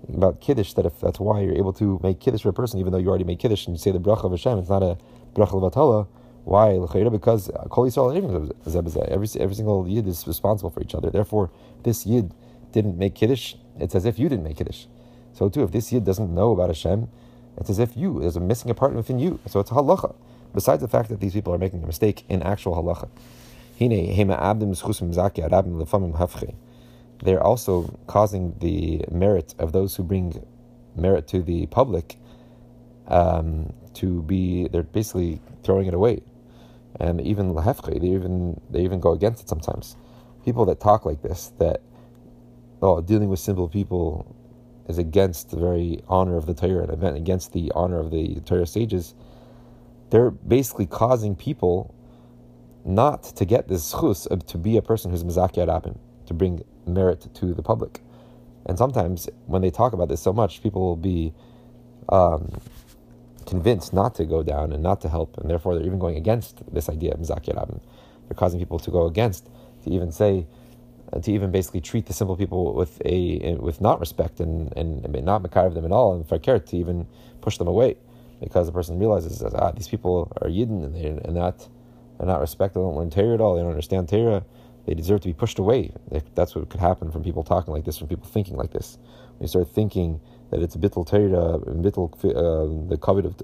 about 0.09 0.41
kiddush, 0.41 0.73
that 0.73 0.87
if 0.87 1.01
that's 1.01 1.21
why 1.21 1.41
you're 1.41 1.55
able 1.55 1.73
to 1.75 2.01
make 2.03 2.19
kiddush 2.19 2.43
for 2.43 2.49
a 2.49 2.53
person, 2.53 2.81
even 2.81 2.93
though 2.93 2.99
you 2.99 3.09
already 3.09 3.25
made 3.25 3.39
kiddush 3.39 3.67
and 3.67 3.77
you 3.77 3.79
say 3.79 3.93
the 3.93 4.01
bracha 4.01 4.25
of 4.25 4.33
Hashem, 4.33 4.59
it's 4.59 4.69
not 4.69 4.83
a 4.83 4.99
bracha 5.35 5.55
of 5.55 6.09
why? 6.45 6.79
Because 6.79 7.51
every 7.51 9.29
every 9.41 9.55
single 9.55 9.89
yid 9.89 10.09
is 10.09 10.27
responsible 10.27 10.71
for 10.71 10.83
each 10.83 10.95
other. 10.95 11.11
Therefore, 11.11 11.51
this 11.85 12.05
yid 12.05 12.35
didn't 12.73 12.99
make 12.99 13.15
kiddush. 13.15 13.55
It's 13.79 13.95
as 13.95 14.05
if 14.05 14.19
you 14.19 14.29
didn't 14.29 14.45
make 14.45 14.57
kiddush. 14.57 14.87
So 15.35 15.49
too, 15.49 15.63
if 15.63 15.71
this 15.71 15.93
yid 15.93 16.05
doesn't 16.05 16.35
know 16.35 16.51
about 16.53 16.69
Hashem, 16.69 17.09
it's 17.57 17.71
as 17.71 17.79
if 17.79 17.97
you 17.97 18.21
there's 18.21 18.37
a 18.37 18.41
missing 18.41 18.71
a 18.71 18.75
part 18.75 18.93
within 18.93 19.19
you. 19.19 19.39
So 19.47 19.61
it's 19.61 19.71
a 19.71 19.75
halacha. 19.75 20.15
Besides 20.53 20.83
the 20.83 20.89
fact 20.89 21.09
that 21.11 21.21
these 21.21 21.33
people 21.33 21.55
are 21.55 21.59
making 21.59 21.83
a 21.83 21.87
mistake 21.87 22.25
in 22.29 22.43
actual 22.43 22.75
halacha. 22.75 23.09
They're 27.25 27.43
also 27.43 27.99
causing 28.07 28.55
the 28.59 29.05
merit 29.11 29.55
of 29.59 29.73
those 29.73 29.97
who 29.97 30.03
bring 30.03 30.45
merit 30.97 31.29
to 31.29 31.43
the 31.43 31.67
public 31.67 32.17
um, 33.07 33.73
to 33.95 34.23
be. 34.23 34.69
They're 34.69 34.83
basically 34.83 35.41
throwing 35.63 35.87
it 35.87 35.95
away 35.95 36.23
and 37.03 37.21
even 37.21 37.53
lahefche, 37.53 38.01
they 38.01 38.07
even 38.07 38.61
they 38.71 38.81
even 38.83 39.01
go 39.01 39.13
against 39.13 39.43
it 39.43 39.49
sometimes. 39.49 39.97
People 40.45 40.65
that 40.67 40.81
talk 40.81 41.05
like 41.05 41.21
this, 41.23 41.53
that 41.59 41.83
oh, 42.81 43.01
dealing 43.01 43.29
with 43.29 43.41
simple 43.41 43.69
people 43.69 44.35
is 44.89 44.99
against 44.99 45.51
the 45.51 45.57
very 45.57 46.01
honor 46.09 46.37
of 46.37 46.47
the 46.47 46.55
Torah, 46.55 46.85
and 46.85 46.93
event 46.93 47.17
against 47.17 47.53
the 47.53 47.73
honor 47.75 47.99
of 47.99 48.13
the 48.13 48.41
Torah 48.47 48.67
sages. 48.67 49.15
They're 50.11 50.31
basically 50.31 50.87
causing 50.87 51.35
people 51.35 51.95
not 52.85 53.23
to 53.25 53.45
get 53.45 53.69
this 53.69 53.91
chus 53.91 54.29
to 54.47 54.59
be 54.59 54.77
a 54.77 54.83
person 54.83 55.11
who's 55.11 55.25
mizaki 55.25 55.67
arabim, 55.67 55.99
to 56.27 56.35
bring 56.35 56.63
merit 56.87 57.27
to 57.35 57.55
the 57.55 57.63
public. 57.63 58.01
And 58.67 58.79
sometimes 58.79 59.29
when 59.47 59.63
they 59.63 59.71
talk 59.71 59.93
about 59.93 60.09
this 60.09 60.21
so 60.21 60.33
much, 60.33 60.63
people 60.63 60.83
will 60.83 60.97
be 60.97 61.33
um, 62.09 62.61
convinced 63.47 63.93
not 63.93 64.15
to 64.17 64.25
go 64.25 64.43
down 64.43 64.73
and 64.73 64.83
not 64.83 65.01
to 65.03 65.09
help, 65.09 65.39
and 65.39 65.51
therefore 65.51 65.75
they're 65.75 65.87
even 65.87 65.99
going 65.99 66.17
against 66.17 66.63
this 66.73 66.89
idea 66.89 67.13
of 67.13 67.21
Mizaki 67.21 67.55
Rabbim. 67.55 67.81
They're 68.29 68.37
causing 68.37 68.61
people 68.61 68.79
to 68.81 68.91
go 68.91 69.07
against, 69.07 69.49
to 69.85 69.91
even 69.91 70.13
say, 70.13 70.47
uh, 71.13 71.21
to 71.21 71.33
even 71.33 71.51
basically 71.51 71.81
treat 71.81 72.07
the 72.07 72.13
simple 72.13 72.37
people 72.37 72.75
with 72.75 73.01
a 73.05 73.57
with 73.57 73.81
not 73.81 74.01
respect 74.01 74.41
and, 74.41 74.73
and, 74.77 75.05
and 75.05 75.25
not 75.25 75.45
of 75.67 75.75
them 75.75 75.85
at 75.85 75.93
all, 75.93 76.15
and 76.15 76.27
fakir 76.27 76.59
to 76.59 76.77
even 76.77 77.07
push 77.41 77.59
them 77.59 77.69
away, 77.69 77.97
because 78.41 78.67
the 78.67 78.73
person 78.73 78.99
realizes 78.99 79.41
that 79.41 79.55
ah, 79.55 79.73
these 79.73 79.89
people 79.89 80.33
are 80.41 80.49
Yidden 80.49 80.85
and 80.85 80.95
they're, 80.95 81.19
and 81.25 81.35
not 81.35 81.69
they're 82.19 82.27
not 82.27 82.41
respected, 82.41 82.79
they 82.79 82.85
don't 82.85 82.97
learn 82.97 83.11
Torah 83.11 83.35
at 83.35 83.41
all, 83.41 83.57
they 83.57 83.63
don't 83.63 83.71
understand 83.71 84.09
Torah, 84.09 84.45
they 84.87 84.95
deserve 84.95 85.21
to 85.23 85.29
be 85.29 85.33
pushed 85.35 85.59
away. 85.59 85.93
That's 86.35 86.55
what 86.55 86.69
could 86.69 86.81
happen 86.81 87.11
from 87.11 87.23
people 87.23 87.43
talking 87.45 87.73
like 87.73 87.85
this, 87.85 87.99
from 87.99 88.09
people 88.09 88.27
thinking 88.27 88.57
like 88.57 88.73
this. 88.73 88.99
When 89.37 89.43
you 89.43 89.49
start 89.49 89.69
thinking 89.73 90.21
that 90.51 90.63
it's 90.63 90.77
bittul 90.77 91.07
Torah, 91.09 91.59
bittul 91.61 92.13
uh, 92.25 92.89
the 92.89 92.97
kavod 92.97 93.27
of 93.27 93.37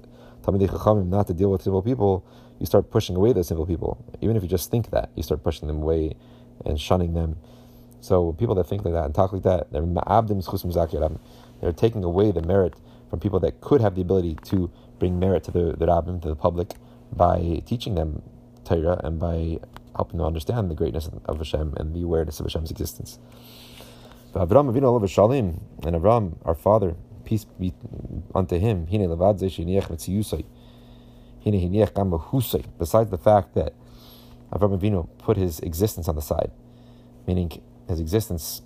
Talmidei 0.43 0.69
Chachamim 0.69 1.07
not 1.07 1.27
to 1.27 1.33
deal 1.33 1.51
with 1.51 1.61
simple 1.61 1.81
people, 1.81 2.25
you 2.59 2.65
start 2.65 2.91
pushing 2.91 3.15
away 3.15 3.33
the 3.33 3.43
simple 3.43 3.65
people. 3.65 4.03
Even 4.21 4.35
if 4.35 4.43
you 4.43 4.49
just 4.49 4.69
think 4.69 4.91
that, 4.91 5.09
you 5.15 5.23
start 5.23 5.43
pushing 5.43 5.67
them 5.67 5.77
away 5.81 6.15
and 6.65 6.79
shunning 6.79 7.13
them. 7.13 7.37
So 8.01 8.33
people 8.33 8.55
that 8.55 8.65
think 8.65 8.85
like 8.85 8.93
that 8.93 9.05
and 9.05 9.15
talk 9.15 9.33
like 9.33 9.43
that, 9.43 9.71
they're 9.71 9.81
ma'abdim 9.81 11.19
They're 11.61 11.73
taking 11.73 12.03
away 12.03 12.31
the 12.31 12.41
merit 12.41 12.75
from 13.09 13.19
people 13.19 13.39
that 13.41 13.61
could 13.61 13.81
have 13.81 13.95
the 13.95 14.01
ability 14.01 14.37
to 14.45 14.71
bring 14.99 15.19
merit 15.19 15.43
to 15.45 15.51
the, 15.51 15.75
the 15.77 15.85
rabbim, 15.85 16.21
to 16.21 16.27
the 16.29 16.35
public, 16.35 16.73
by 17.11 17.61
teaching 17.65 17.95
them 17.95 18.21
Torah 18.65 19.01
and 19.03 19.19
by 19.19 19.59
helping 19.99 20.17
them 20.17 20.25
understand 20.25 20.71
the 20.71 20.75
greatness 20.75 21.09
of 21.25 21.37
Hashem 21.37 21.73
and 21.75 21.93
the 21.93 22.03
awareness 22.03 22.39
of 22.39 22.45
Hashem's 22.45 22.71
existence. 22.71 23.19
But 24.31 24.47
Avram 24.47 24.71
Avinu 24.71 25.09
Shalom 25.09 25.59
and 25.83 25.95
Avram, 25.97 26.37
our 26.45 26.55
father, 26.55 26.95
peace 27.25 27.43
be 27.43 27.73
unto 28.33 28.57
him. 28.57 28.85
Besides 28.85 29.09
the 33.09 33.19
fact 33.21 33.55
that 33.55 33.73
Avram 34.53 34.79
Avinu 34.79 35.09
put 35.17 35.35
his 35.35 35.59
existence 35.59 36.07
on 36.07 36.15
the 36.15 36.21
side, 36.21 36.51
meaning 37.27 37.61
his 37.89 37.99
existence, 37.99 38.61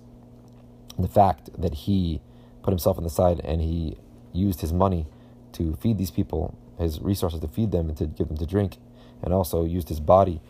the 0.96 1.08
fact 1.08 1.50
that 1.60 1.74
he 1.74 2.20
put 2.62 2.70
himself 2.70 2.96
on 2.96 3.02
the 3.02 3.10
side 3.10 3.40
and 3.40 3.60
he 3.60 3.96
used 4.32 4.60
his 4.60 4.72
money 4.72 5.08
to 5.54 5.74
feed 5.82 5.98
these 5.98 6.12
people, 6.12 6.56
his 6.78 7.00
resources 7.00 7.40
to 7.40 7.48
feed 7.48 7.72
them 7.72 7.88
and 7.88 7.98
to 7.98 8.06
give 8.06 8.28
them 8.28 8.36
to 8.36 8.46
drink, 8.46 8.76
and 9.20 9.34
also 9.34 9.64
used 9.64 9.88
his 9.88 9.98
body 9.98 10.40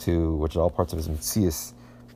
to, 0.00 0.36
which 0.36 0.56
are 0.56 0.60
all 0.60 0.70
parts 0.70 0.92
of 0.92 0.98
his 0.98 1.08
mitzvahs, 1.08 1.72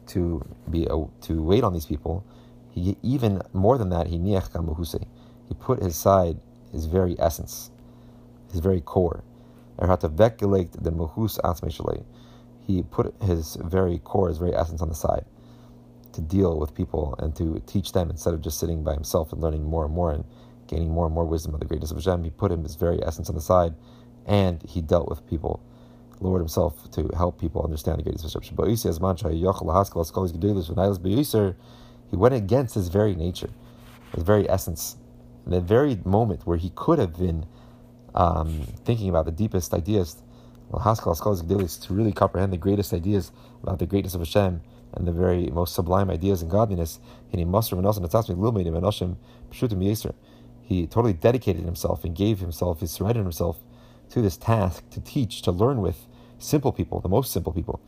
to 0.09 0.45
be 0.71 0.87
to 1.23 1.43
wait 1.43 1.64
on 1.64 1.73
these 1.73 1.87
people. 1.87 2.25
He 2.71 2.97
even 3.03 3.43
more 3.53 3.79
than 3.79 3.90
that, 3.90 4.07
he 4.09 4.19
niach 4.19 5.07
He 5.49 5.55
put 5.55 5.83
his 5.83 5.97
side, 5.97 6.38
his 6.73 6.87
very 6.87 7.16
essence, 7.19 7.71
his 8.51 8.61
very 8.61 8.81
core. 8.81 9.23
The 9.79 9.87
He 12.66 12.83
put 12.83 13.14
his 13.23 13.57
very 13.57 13.99
core, 13.99 14.29
his 14.29 14.38
very 14.38 14.55
essence 14.55 14.83
on 14.83 14.88
the 14.88 14.95
side 14.95 15.25
to 16.12 16.21
deal 16.21 16.59
with 16.59 16.75
people 16.75 17.14
and 17.19 17.35
to 17.37 17.62
teach 17.66 17.93
them 17.93 18.11
instead 18.11 18.35
of 18.35 18.40
just 18.40 18.59
sitting 18.59 18.83
by 18.83 18.95
himself 18.95 19.33
and 19.33 19.40
learning 19.40 19.64
more 19.64 19.85
and 19.85 19.95
more 19.95 20.12
and 20.12 20.25
gaining 20.66 20.90
more 20.90 21.07
and 21.07 21.14
more 21.14 21.25
wisdom 21.25 21.55
of 21.55 21.61
the 21.61 21.66
greatness 21.66 21.90
of 21.90 21.97
Hashem. 21.97 22.25
He 22.25 22.31
put 22.31 22.53
him 22.53 22.62
his 22.62 22.77
very 22.77 23.03
essence 23.05 23.29
on 23.29 23.35
the 23.35 23.40
side 23.40 23.75
and 24.27 24.62
he 24.62 24.81
dealt 24.81 25.09
with 25.09 25.27
people, 25.27 25.62
lowered 26.20 26.40
himself 26.40 26.90
to 26.92 27.11
help 27.16 27.40
people 27.40 27.62
understand 27.62 27.98
the 27.98 28.02
greatness 28.02 28.35
of 28.35 28.42
Hashem. 28.42 28.56
He 32.11 32.16
went 32.16 32.35
against 32.35 32.74
his 32.74 32.88
very 32.88 33.14
nature, 33.14 33.50
his 34.14 34.24
very 34.24 34.48
essence, 34.50 34.96
the 35.46 35.61
very 35.61 35.98
moment 36.04 36.46
where 36.46 36.59
he 36.59 36.70
could 36.70 36.98
have 36.98 37.16
been 37.16 37.46
um, 38.14 38.66
thinking 38.85 39.09
about 39.09 39.24
the 39.24 39.33
deepest 39.33 39.72
ideas, 39.72 40.22
to 40.72 41.87
really 41.90 42.12
comprehend 42.12 42.52
the 42.52 42.59
greatest 42.59 42.92
ideas 42.92 43.33
about 43.62 43.78
the 43.78 43.87
greatness 43.87 44.14
of 44.14 44.20
Hashem 44.20 44.61
and 44.94 45.06
the 45.06 45.12
very 45.12 45.46
most 45.46 45.74
sublime 45.74 46.11
ideas 46.11 46.42
in 46.42 46.48
godliness. 46.48 47.00
He 50.62 50.87
totally 50.87 51.12
dedicated 51.12 51.64
himself 51.64 52.04
and 52.04 52.14
gave 52.14 52.40
himself, 52.40 52.80
he 52.80 52.87
surrendered 52.87 53.24
himself 53.24 53.59
to 54.11 54.20
this 54.20 54.37
task 54.37 54.88
to 54.90 55.00
teach, 55.00 55.42
to 55.42 55.52
learn 55.52 55.80
with 55.80 56.06
simple 56.40 56.72
people, 56.72 57.00
the 57.00 57.09
most 57.09 57.33
simple 57.33 57.53
people. 57.53 57.81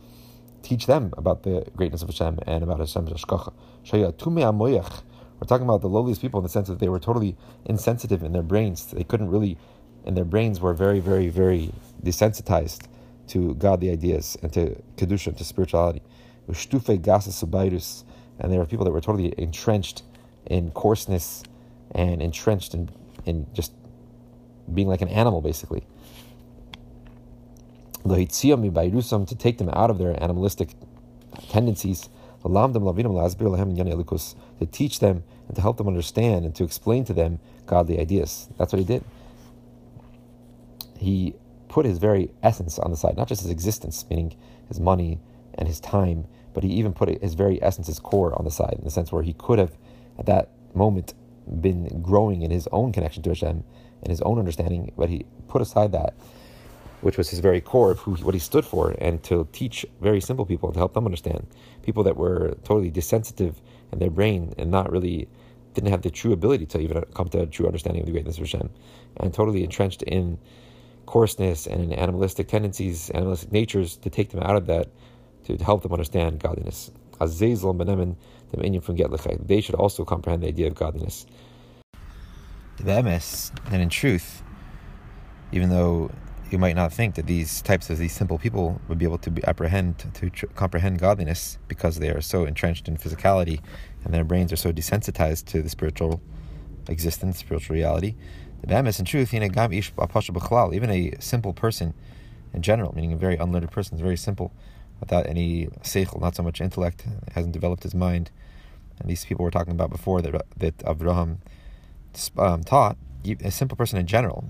Teach 0.61 0.85
them 0.85 1.13
about 1.17 1.43
the 1.43 1.69
greatness 1.75 2.01
of 2.01 2.07
Hashem 2.07 2.39
and 2.47 2.63
about 2.63 2.79
Hashem's 2.79 3.11
Hashgacha. 3.11 3.53
We're 3.91 5.47
talking 5.47 5.65
about 5.65 5.81
the 5.81 5.89
lowliest 5.89 6.21
people 6.21 6.39
in 6.39 6.43
the 6.43 6.49
sense 6.49 6.69
that 6.69 6.79
they 6.79 6.87
were 6.87 6.99
totally 6.99 7.35
insensitive 7.65 8.23
in 8.23 8.31
their 8.31 8.43
brains. 8.43 8.85
They 8.85 9.03
couldn't 9.03 9.29
really, 9.29 9.57
in 10.05 10.13
their 10.13 10.23
brains, 10.23 10.61
were 10.61 10.73
very, 10.73 11.01
very, 11.01 11.27
very 11.27 11.73
desensitized 12.01 12.87
to 13.27 13.55
godly 13.55 13.91
ideas 13.91 14.37
and 14.41 14.53
to 14.53 14.81
kedusha, 14.95 15.35
to 15.35 15.43
spirituality 15.43 16.01
and 16.47 18.51
there 18.51 18.59
were 18.59 18.65
people 18.65 18.85
that 18.85 18.91
were 18.91 19.01
totally 19.01 19.33
entrenched 19.37 20.03
in 20.45 20.71
coarseness 20.71 21.43
and 21.91 22.21
entrenched 22.21 22.73
in, 22.73 22.89
in 23.25 23.47
just 23.53 23.73
being 24.73 24.87
like 24.87 25.01
an 25.01 25.07
animal, 25.07 25.41
basically. 25.41 25.83
To 28.05 29.35
take 29.37 29.57
them 29.57 29.69
out 29.69 29.89
of 29.89 29.97
their 29.97 30.21
animalistic 30.21 30.75
tendencies, 31.49 32.09
to 32.43 34.67
teach 34.71 34.99
them 34.99 35.23
and 35.47 35.55
to 35.55 35.61
help 35.61 35.77
them 35.77 35.87
understand 35.87 36.45
and 36.45 36.55
to 36.55 36.63
explain 36.63 37.05
to 37.05 37.13
them 37.13 37.39
godly 37.65 37.99
ideas. 37.99 38.49
That's 38.57 38.73
what 38.73 38.79
he 38.79 38.85
did. 38.85 39.03
He 40.97 41.35
put 41.69 41.85
his 41.85 41.97
very 41.97 42.29
essence 42.43 42.77
on 42.77 42.91
the 42.91 42.97
side, 42.97 43.17
not 43.17 43.27
just 43.27 43.41
his 43.41 43.51
existence, 43.51 44.05
meaning 44.09 44.35
his 44.67 44.79
money, 44.79 45.19
and 45.55 45.67
his 45.67 45.79
time, 45.79 46.25
but 46.53 46.63
he 46.63 46.71
even 46.73 46.93
put 46.93 47.21
his 47.21 47.33
very 47.33 47.61
essence, 47.63 47.87
his 47.87 47.99
core 47.99 48.37
on 48.37 48.45
the 48.45 48.51
side, 48.51 48.75
in 48.77 48.83
the 48.83 48.91
sense 48.91 49.11
where 49.11 49.23
he 49.23 49.33
could 49.33 49.59
have, 49.59 49.71
at 50.19 50.25
that 50.25 50.49
moment, 50.73 51.13
been 51.61 52.01
growing 52.01 52.41
in 52.41 52.51
his 52.51 52.67
own 52.71 52.91
connection 52.91 53.23
to 53.23 53.29
Hashem 53.29 53.63
and 54.01 54.09
his 54.09 54.21
own 54.21 54.39
understanding, 54.39 54.91
but 54.97 55.09
he 55.09 55.25
put 55.47 55.61
aside 55.61 55.91
that, 55.93 56.13
which 57.03 57.17
was 57.17 57.29
his 57.29 57.39
very 57.39 57.59
core 57.61 57.91
of 57.91 57.99
who, 57.99 58.15
what 58.15 58.33
he 58.33 58.39
stood 58.39 58.65
for, 58.65 58.95
and 58.99 59.21
to 59.23 59.47
teach 59.51 59.85
very 60.01 60.21
simple 60.21 60.45
people 60.45 60.71
to 60.71 60.79
help 60.79 60.93
them 60.93 61.05
understand. 61.05 61.45
People 61.83 62.03
that 62.03 62.15
were 62.15 62.55
totally 62.63 62.89
desensitive 62.89 63.61
in 63.91 63.99
their 63.99 64.09
brain 64.09 64.53
and 64.57 64.71
not 64.71 64.89
really 64.91 65.27
didn't 65.73 65.91
have 65.91 66.01
the 66.01 66.09
true 66.09 66.31
ability 66.31 66.65
to 66.65 66.79
even 66.79 67.03
come 67.13 67.27
to 67.27 67.41
a 67.41 67.45
true 67.45 67.65
understanding 67.65 68.01
of 68.01 68.05
the 68.05 68.11
greatness 68.11 68.37
of 68.37 68.43
Hashem, 68.43 68.69
and 69.17 69.33
totally 69.33 69.63
entrenched 69.63 70.01
in 70.03 70.37
coarseness 71.05 71.67
and 71.67 71.83
in 71.83 71.91
animalistic 71.93 72.47
tendencies, 72.47 73.09
animalistic 73.09 73.51
natures, 73.51 73.97
to 73.97 74.09
take 74.09 74.29
them 74.29 74.41
out 74.41 74.55
of 74.55 74.67
that 74.67 74.87
to 75.45 75.57
help 75.57 75.83
them 75.83 75.91
understand 75.91 76.39
godliness. 76.39 76.89
They 77.19 77.55
should 79.61 79.75
also 79.75 80.05
comprehend 80.05 80.43
the 80.43 80.47
idea 80.47 80.67
of 80.67 80.75
godliness. 80.75 81.25
The 82.77 83.03
MS, 83.03 83.51
and 83.71 83.81
in 83.81 83.89
truth, 83.89 84.41
even 85.51 85.69
though 85.69 86.09
you 86.53 86.59
might 86.59 86.75
not 86.75 86.93
think 86.93 87.15
that 87.15 87.25
these 87.25 87.63
types 87.63 87.89
of 87.89 87.97
these 87.97 88.13
simple 88.13 88.37
people 88.37 88.79
would 88.87 88.99
be 88.99 89.05
able 89.05 89.17
to 89.17 89.31
be 89.31 89.43
apprehend 89.45 89.97
to 90.13 90.29
tr- 90.29 90.45
comprehend 90.53 90.99
godliness 90.99 91.57
because 91.67 91.97
they 91.97 92.11
are 92.11 92.21
so 92.21 92.45
entrenched 92.45 92.87
in 92.87 92.95
physicality 92.95 93.59
and 94.05 94.13
their 94.13 94.23
brains 94.23 94.53
are 94.53 94.55
so 94.55 94.71
desensitized 94.71 95.45
to 95.45 95.63
the 95.63 95.69
spiritual 95.69 96.21
existence, 96.87 97.39
spiritual 97.39 97.73
reality. 97.73 98.13
The 98.63 98.83
MS, 98.83 98.99
in 98.99 99.05
truth, 99.05 99.33
even 99.33 99.51
a 99.51 101.13
simple 101.19 101.53
person 101.53 101.93
in 102.53 102.61
general, 102.61 102.93
meaning 102.95 103.13
a 103.13 103.17
very 103.17 103.35
unlearned 103.35 103.71
person, 103.71 103.95
is 103.95 104.01
very 104.01 104.15
simple 104.15 104.53
without 104.99 105.25
any 105.25 105.65
seichel, 105.81 106.21
not 106.21 106.35
so 106.35 106.43
much 106.43 106.61
intellect, 106.61 107.05
hasn't 107.33 107.53
developed 107.53 107.81
his 107.81 107.95
mind. 107.95 108.29
And 108.99 109.09
these 109.09 109.25
people 109.25 109.43
we're 109.43 109.49
talking 109.49 109.73
about 109.73 109.89
before 109.89 110.21
that 110.21 110.45
that 110.55 110.77
Avraham 110.77 111.37
um, 112.37 112.63
taught, 112.63 112.95
a 113.25 113.49
simple 113.49 113.75
person 113.75 113.97
in 113.97 114.05
general, 114.05 114.45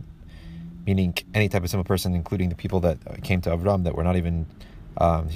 meaning 0.85 1.13
any 1.33 1.49
type 1.49 1.63
of 1.63 1.69
simple 1.69 1.83
person, 1.83 2.13
including 2.13 2.49
the 2.49 2.55
people 2.55 2.79
that 2.81 2.97
came 3.23 3.41
to 3.41 3.49
Avram 3.49 3.83
that 3.85 3.95
were 3.95 4.03
not 4.03 4.15
even 4.15 4.45
um, 4.97 5.29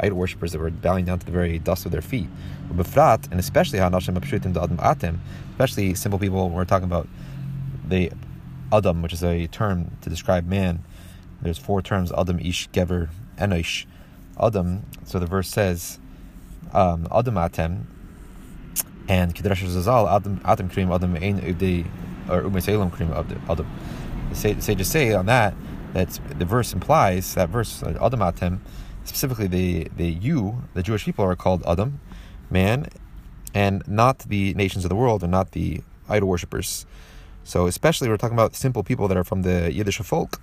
idol 0.00 0.18
worshippers 0.18 0.52
that 0.52 0.58
were 0.58 0.70
bowing 0.70 1.04
down 1.04 1.18
to 1.18 1.26
the 1.26 1.32
very 1.32 1.58
dust 1.58 1.86
of 1.86 1.92
their 1.92 2.02
feet. 2.02 2.28
And 2.70 2.80
especially 3.38 3.78
Hanashim 3.78 4.16
Apshutim 4.16 4.56
Adam 4.56 4.78
Atem, 4.78 5.18
especially 5.52 5.94
simple 5.94 6.18
people 6.18 6.44
when 6.46 6.54
we're 6.54 6.64
talking 6.64 6.86
about 6.86 7.08
the 7.86 8.10
Adam, 8.72 9.02
which 9.02 9.12
is 9.12 9.22
a 9.22 9.46
term 9.48 9.90
to 10.00 10.08
describe 10.08 10.46
man 10.46 10.82
there's 11.42 11.58
four 11.58 11.82
terms: 11.82 12.12
Adam, 12.12 12.38
Ish, 12.38 12.70
Gever, 12.70 13.10
Enosh. 13.36 13.84
Adam. 14.40 14.84
So 15.04 15.18
the 15.18 15.26
verse 15.26 15.48
says, 15.48 15.98
um, 16.72 17.06
Adam 17.12 17.34
Atem, 17.34 17.82
and 19.08 19.34
Kedrash 19.34 19.62
Zazal, 19.68 20.10
Adam 20.10 20.40
Adam 20.44 20.70
Krim, 20.70 20.90
Adam 20.90 21.16
Ein 21.16 21.40
Ubdei, 21.40 21.86
or 22.32 22.42
Umeselam 22.42 22.92
Krim 22.92 23.12
Adam. 23.12 23.66
Say, 24.32 24.58
say 24.60 24.74
just 24.74 24.90
say 24.90 25.12
on 25.12 25.26
that 25.26 25.54
that 25.92 26.18
the 26.38 26.44
verse 26.44 26.72
implies 26.72 27.34
that 27.34 27.50
verse 27.50 27.82
uh, 27.82 27.98
Adam 28.00 28.20
Atem, 28.20 28.60
specifically 29.04 29.46
the 29.46 29.88
the 29.96 30.10
you, 30.10 30.62
the 30.74 30.82
Jewish 30.82 31.04
people 31.04 31.24
are 31.24 31.36
called 31.36 31.62
Adam, 31.66 32.00
man, 32.50 32.86
and 33.54 33.86
not 33.86 34.20
the 34.20 34.54
nations 34.54 34.84
of 34.84 34.88
the 34.88 34.96
world, 34.96 35.22
and 35.22 35.30
not 35.30 35.52
the 35.52 35.82
idol 36.08 36.28
worshippers. 36.28 36.86
So 37.44 37.66
especially 37.66 38.08
we're 38.08 38.16
talking 38.16 38.36
about 38.36 38.54
simple 38.54 38.82
people 38.82 39.08
that 39.08 39.16
are 39.16 39.24
from 39.24 39.42
the 39.42 39.72
Yiddish 39.72 39.98
folk 39.98 40.40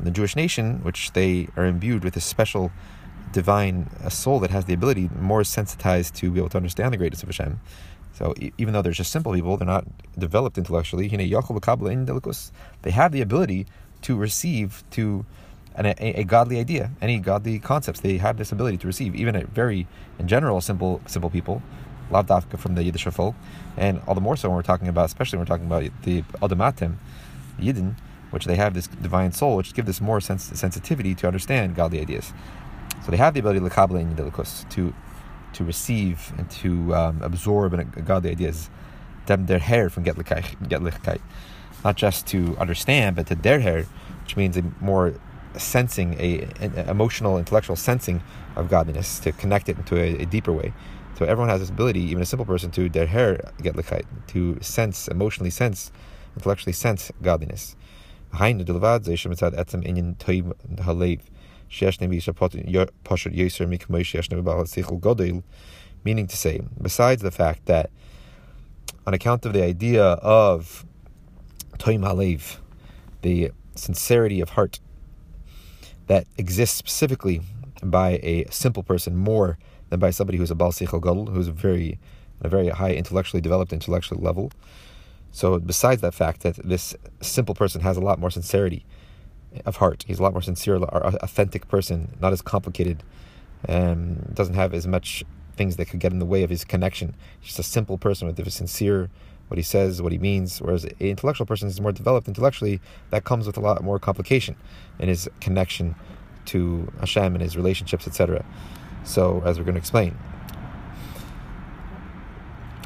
the 0.00 0.10
Jewish 0.10 0.36
nation, 0.36 0.82
which 0.82 1.12
they 1.12 1.48
are 1.56 1.64
imbued 1.64 2.04
with 2.04 2.16
a 2.16 2.20
special 2.20 2.70
divine 3.32 3.90
a 4.02 4.10
soul 4.10 4.38
that 4.40 4.50
has 4.50 4.64
the 4.64 4.74
ability, 4.74 5.10
more 5.18 5.44
sensitized 5.44 6.14
to 6.16 6.30
be 6.30 6.38
able 6.38 6.48
to 6.50 6.56
understand 6.56 6.92
the 6.92 6.96
greatness 6.96 7.22
of 7.22 7.28
Hashem. 7.28 7.60
So 8.18 8.34
even 8.58 8.74
though 8.74 8.82
they're 8.82 8.90
just 8.90 9.12
simple 9.12 9.32
people, 9.32 9.56
they're 9.56 9.66
not 9.66 9.86
developed 10.18 10.58
intellectually. 10.58 11.06
They 11.06 12.90
have 12.90 13.12
the 13.12 13.20
ability 13.20 13.66
to 14.02 14.16
receive, 14.16 14.82
to 14.90 15.24
an, 15.76 15.86
a, 15.86 15.94
a, 16.00 16.24
godly 16.24 16.58
idea, 16.58 16.90
any 17.00 17.20
godly 17.20 17.60
concepts. 17.60 18.00
They 18.00 18.16
have 18.16 18.36
this 18.36 18.50
ability 18.50 18.78
to 18.78 18.88
receive, 18.88 19.14
even 19.14 19.36
a 19.36 19.44
very, 19.44 19.86
in 20.18 20.26
general, 20.26 20.60
simple 20.60 21.00
simple 21.06 21.30
people, 21.30 21.62
lavdafka 22.10 22.58
from 22.58 22.74
the 22.74 22.82
Yiddish 22.82 23.04
folk, 23.04 23.36
and 23.76 24.00
all 24.08 24.16
the 24.16 24.20
more 24.20 24.36
so 24.36 24.48
when 24.48 24.56
we're 24.56 24.62
talking 24.62 24.88
about, 24.88 25.04
especially 25.04 25.38
when 25.38 25.46
we're 25.46 25.56
talking 25.56 25.66
about 25.66 25.84
the 26.02 26.22
Adamatim, 26.42 26.96
Yidden, 27.60 27.94
which 28.30 28.46
they 28.46 28.56
have 28.56 28.74
this 28.74 28.88
divine 28.88 29.30
soul, 29.30 29.54
which 29.56 29.74
give 29.74 29.86
this 29.86 30.00
more 30.00 30.20
sens- 30.20 30.58
sensitivity 30.58 31.14
to 31.14 31.28
understand 31.28 31.76
godly 31.76 32.00
ideas. 32.00 32.32
So 33.04 33.12
they 33.12 33.16
have 33.16 33.34
the 33.34 33.40
ability 33.40 33.60
to 33.60 34.64
to 34.70 34.94
receive 35.64 36.32
and 36.38 36.50
to 36.50 36.94
um, 36.94 37.22
absorb 37.22 37.74
and 37.74 38.06
godly 38.06 38.30
ideas. 38.30 38.70
Their 39.26 39.58
hair 39.58 39.90
from 39.90 40.04
Gettlichkeit, 40.04 41.20
not 41.84 41.96
just 41.96 42.26
to 42.28 42.56
understand, 42.56 43.16
but 43.16 43.26
to 43.26 43.34
their 43.34 43.60
hair, 43.60 43.84
which 44.22 44.38
means 44.38 44.56
a 44.56 44.62
more 44.80 45.12
sensing, 45.54 46.14
a, 46.14 46.48
a, 46.62 46.90
emotional, 46.90 47.36
intellectual 47.36 47.76
sensing 47.76 48.22
of 48.56 48.70
godliness 48.70 49.18
to 49.20 49.32
connect 49.32 49.68
it 49.68 49.76
into 49.76 49.96
a, 49.96 50.22
a, 50.22 50.24
deeper 50.24 50.50
way. 50.50 50.72
So 51.18 51.26
everyone 51.26 51.50
has 51.50 51.60
this 51.60 51.68
ability, 51.68 52.00
even 52.00 52.22
a 52.22 52.26
simple 52.26 52.46
person, 52.46 52.70
to 52.70 52.88
their 52.88 53.06
hair 53.06 53.52
Gettlichkeit, 53.58 54.06
to 54.28 54.58
sense, 54.62 55.08
emotionally 55.08 55.50
sense, 55.50 55.92
intellectually 56.34 56.72
sense 56.72 57.12
godliness. 57.20 57.76
Meaning 66.04 66.26
to 66.28 66.36
say, 66.36 66.60
besides 66.80 67.22
the 67.22 67.30
fact 67.30 67.66
that 67.66 67.90
on 69.06 69.14
account 69.14 69.44
of 69.44 69.52
the 69.52 69.62
idea 69.62 70.04
of 70.04 70.84
Toim 71.78 72.58
the 73.22 73.52
sincerity 73.74 74.40
of 74.40 74.50
heart 74.50 74.80
that 76.06 76.26
exists 76.36 76.76
specifically 76.76 77.40
by 77.82 78.20
a 78.22 78.46
simple 78.50 78.82
person 78.82 79.16
more 79.16 79.58
than 79.90 80.00
by 80.00 80.10
somebody 80.10 80.38
who's 80.38 80.50
a 80.50 80.54
Baal 80.54 80.72
Seichel 80.72 81.00
Gadol, 81.00 81.26
who's 81.26 81.48
very, 81.48 81.98
a 82.40 82.48
very 82.48 82.68
high 82.68 82.92
intellectually 82.94 83.40
developed 83.40 83.72
intellectual 83.72 84.18
level. 84.18 84.50
So, 85.30 85.58
besides 85.58 86.00
that 86.00 86.14
fact 86.14 86.40
that 86.42 86.56
this 86.56 86.96
simple 87.20 87.54
person 87.54 87.82
has 87.82 87.96
a 87.96 88.00
lot 88.00 88.18
more 88.18 88.30
sincerity 88.30 88.84
of 89.64 89.76
heart, 89.76 90.04
he's 90.06 90.18
a 90.18 90.22
lot 90.22 90.32
more 90.32 90.42
sincere, 90.42 90.76
or 90.76 91.06
authentic 91.22 91.68
person, 91.68 92.16
not 92.20 92.32
as 92.32 92.42
complicated, 92.42 93.02
um, 93.68 94.16
doesn't 94.34 94.54
have 94.54 94.74
as 94.74 94.86
much 94.86 95.24
things 95.56 95.76
that 95.76 95.86
could 95.86 96.00
get 96.00 96.12
in 96.12 96.18
the 96.18 96.26
way 96.26 96.42
of 96.42 96.50
his 96.50 96.64
connection. 96.64 97.14
He's 97.40 97.48
just 97.48 97.58
a 97.58 97.62
simple 97.64 97.98
person 97.98 98.26
with 98.26 98.38
a 98.38 98.50
sincere 98.50 99.10
what 99.48 99.56
he 99.56 99.62
says, 99.62 100.00
what 100.00 100.12
he 100.12 100.18
means. 100.18 100.60
Whereas 100.60 100.84
an 100.84 100.92
intellectual 101.00 101.46
person 101.46 101.68
is 101.68 101.80
more 101.80 101.92
developed 101.92 102.28
intellectually, 102.28 102.80
that 103.10 103.24
comes 103.24 103.46
with 103.46 103.56
a 103.56 103.60
lot 103.60 103.82
more 103.82 103.98
complication 103.98 104.56
in 104.98 105.08
his 105.08 105.28
connection 105.40 105.94
to 106.46 106.90
Hashem 107.00 107.34
and 107.34 107.42
his 107.42 107.56
relationships, 107.56 108.06
etc. 108.06 108.44
So, 109.04 109.42
as 109.44 109.58
we're 109.58 109.64
going 109.64 109.74
to 109.74 109.80
explain. 109.80 110.16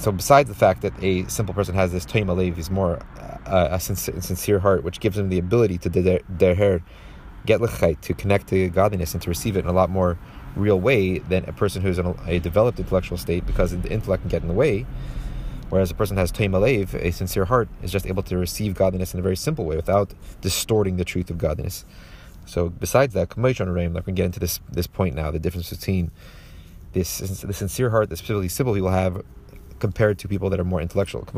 So, 0.03 0.11
besides 0.11 0.49
the 0.49 0.57
fact 0.57 0.83
that 0.83 0.93
a 1.01 1.29
simple 1.29 1.55
person 1.55 1.77
has 1.77 1.93
this 1.93 2.05
toim 2.05 2.27
alev, 2.27 2.57
he's 2.57 2.73
more 2.73 2.99
uh, 3.47 3.69
a 3.71 3.79
sincere, 3.79 4.21
sincere, 4.21 4.59
heart, 4.59 4.83
which 4.83 4.99
gives 4.99 5.17
him 5.17 5.29
the 5.29 5.39
ability 5.39 5.79
to 5.79 5.89
hair 6.57 6.83
Gettlichkeit, 7.47 8.01
to 8.01 8.13
connect 8.13 8.49
to 8.49 8.69
godliness 8.71 9.13
and 9.15 9.23
to 9.23 9.31
receive 9.31 9.57
it 9.57 9.61
in 9.61 9.67
a 9.67 9.73
lot 9.73 9.91
more 9.91 10.19
real 10.57 10.81
way 10.81 11.19
than 11.19 11.45
a 11.49 11.53
person 11.53 11.83
who's 11.83 12.01
in 12.01 12.07
a, 12.07 12.17
a 12.27 12.41
developed 12.41 12.81
intellectual 12.81 13.17
state 13.17 13.47
because 13.47 13.71
the 13.71 13.93
intellect 13.93 14.25
can 14.25 14.29
get 14.29 14.43
in 14.43 14.49
the 14.49 14.55
way. 14.55 14.85
Whereas 15.69 15.93
a 15.93 15.95
person 15.95 16.17
has 16.17 16.33
Taim 16.33 16.51
Alev, 16.51 16.95
a 16.95 17.13
sincere 17.13 17.45
heart, 17.45 17.69
is 17.81 17.93
just 17.93 18.05
able 18.05 18.25
to 18.25 18.37
receive 18.37 18.75
godliness 18.75 19.15
in 19.15 19.21
a 19.21 19.23
very 19.23 19.37
simple 19.37 19.67
way 19.67 19.77
without 19.77 20.15
distorting 20.41 20.97
the 20.97 21.05
truth 21.05 21.31
of 21.31 21.39
godliness. 21.39 21.85
So 22.45 22.71
besides 22.71 23.15
that, 23.15 23.39
like 23.39 24.07
we 24.07 24.13
get 24.15 24.27
into 24.27 24.41
this 24.41 24.59
this 24.69 24.89
point 24.89 25.15
now, 25.15 25.31
the 25.31 25.39
difference 25.39 25.71
between 25.71 26.11
this 26.93 27.19
the 27.19 27.55
sincere 27.55 27.91
heart 27.91 28.11
that 28.11 28.17
specifically 28.17 28.49
simple 28.49 28.75
people 28.75 28.91
have 28.91 29.23
compared 29.83 30.17
to 30.17 30.29
people 30.29 30.49
that 30.49 30.61
are 30.61 30.65
more 30.65 30.81
intellectual. 30.81 31.23
Like 31.23 31.35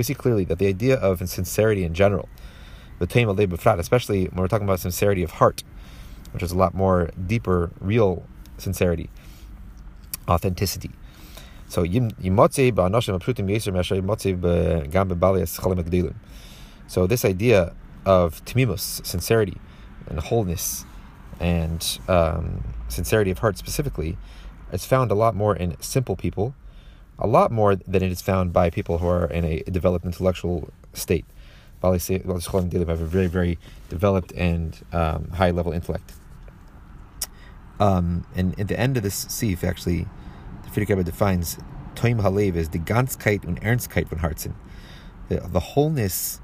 we 0.00 0.02
see 0.02 0.14
clearly 0.14 0.44
that 0.46 0.58
the 0.58 0.66
idea 0.66 0.96
of 0.96 1.12
sincerity 1.28 1.84
in 1.84 1.94
general, 1.94 2.28
especially 2.98 4.24
when 4.24 4.38
we're 4.42 4.48
talking 4.48 4.66
about 4.66 4.80
sincerity 4.80 5.22
of 5.22 5.30
heart, 5.30 5.62
which 6.32 6.42
is 6.42 6.50
a 6.50 6.58
lot 6.58 6.74
more 6.74 7.10
deeper, 7.32 7.70
real 7.80 8.24
sincerity, 8.58 9.08
authenticity. 10.28 10.90
So. 11.68 11.84
So 16.88 17.06
this 17.06 17.24
idea 17.24 17.74
of 18.04 18.44
tmimus, 18.44 19.06
sincerity 19.06 19.56
and 20.08 20.18
wholeness, 20.18 20.84
and 21.38 21.98
um, 22.08 22.64
sincerity 22.88 23.30
of 23.30 23.38
heart 23.38 23.56
specifically, 23.56 24.16
is 24.72 24.84
found 24.84 25.10
a 25.10 25.14
lot 25.14 25.34
more 25.34 25.54
in 25.54 25.80
simple 25.80 26.16
people, 26.16 26.54
a 27.18 27.26
lot 27.26 27.50
more 27.50 27.76
than 27.76 28.02
it 28.02 28.12
is 28.12 28.20
found 28.20 28.52
by 28.52 28.70
people 28.70 28.98
who 28.98 29.08
are 29.08 29.26
in 29.26 29.44
a 29.44 29.62
developed 29.62 30.04
intellectual 30.04 30.70
state. 30.92 31.24
Have 31.82 31.92
a 31.92 32.94
very, 32.96 33.26
very 33.28 33.58
developed 33.88 34.32
and 34.32 34.84
um, 34.92 35.28
high 35.30 35.50
level 35.50 35.72
intellect. 35.72 36.14
Um, 37.78 38.26
and 38.34 38.58
at 38.58 38.68
the 38.68 38.78
end 38.78 38.96
of 38.96 39.02
this 39.02 39.26
sif, 39.28 39.62
actually, 39.62 40.06
Frierdiker 40.72 40.90
Rebbe 40.90 41.04
defines 41.04 41.58
Toim 41.94 42.20
Halev 42.20 42.56
as 42.56 42.70
the 42.70 42.78
Ganzkeit 42.78 43.44
und 43.44 43.60
Ernstkeit 43.60 44.08
von 44.08 44.18
Herzen, 44.18 44.54
the, 45.28 45.40
the 45.40 45.60
wholeness 45.60 46.40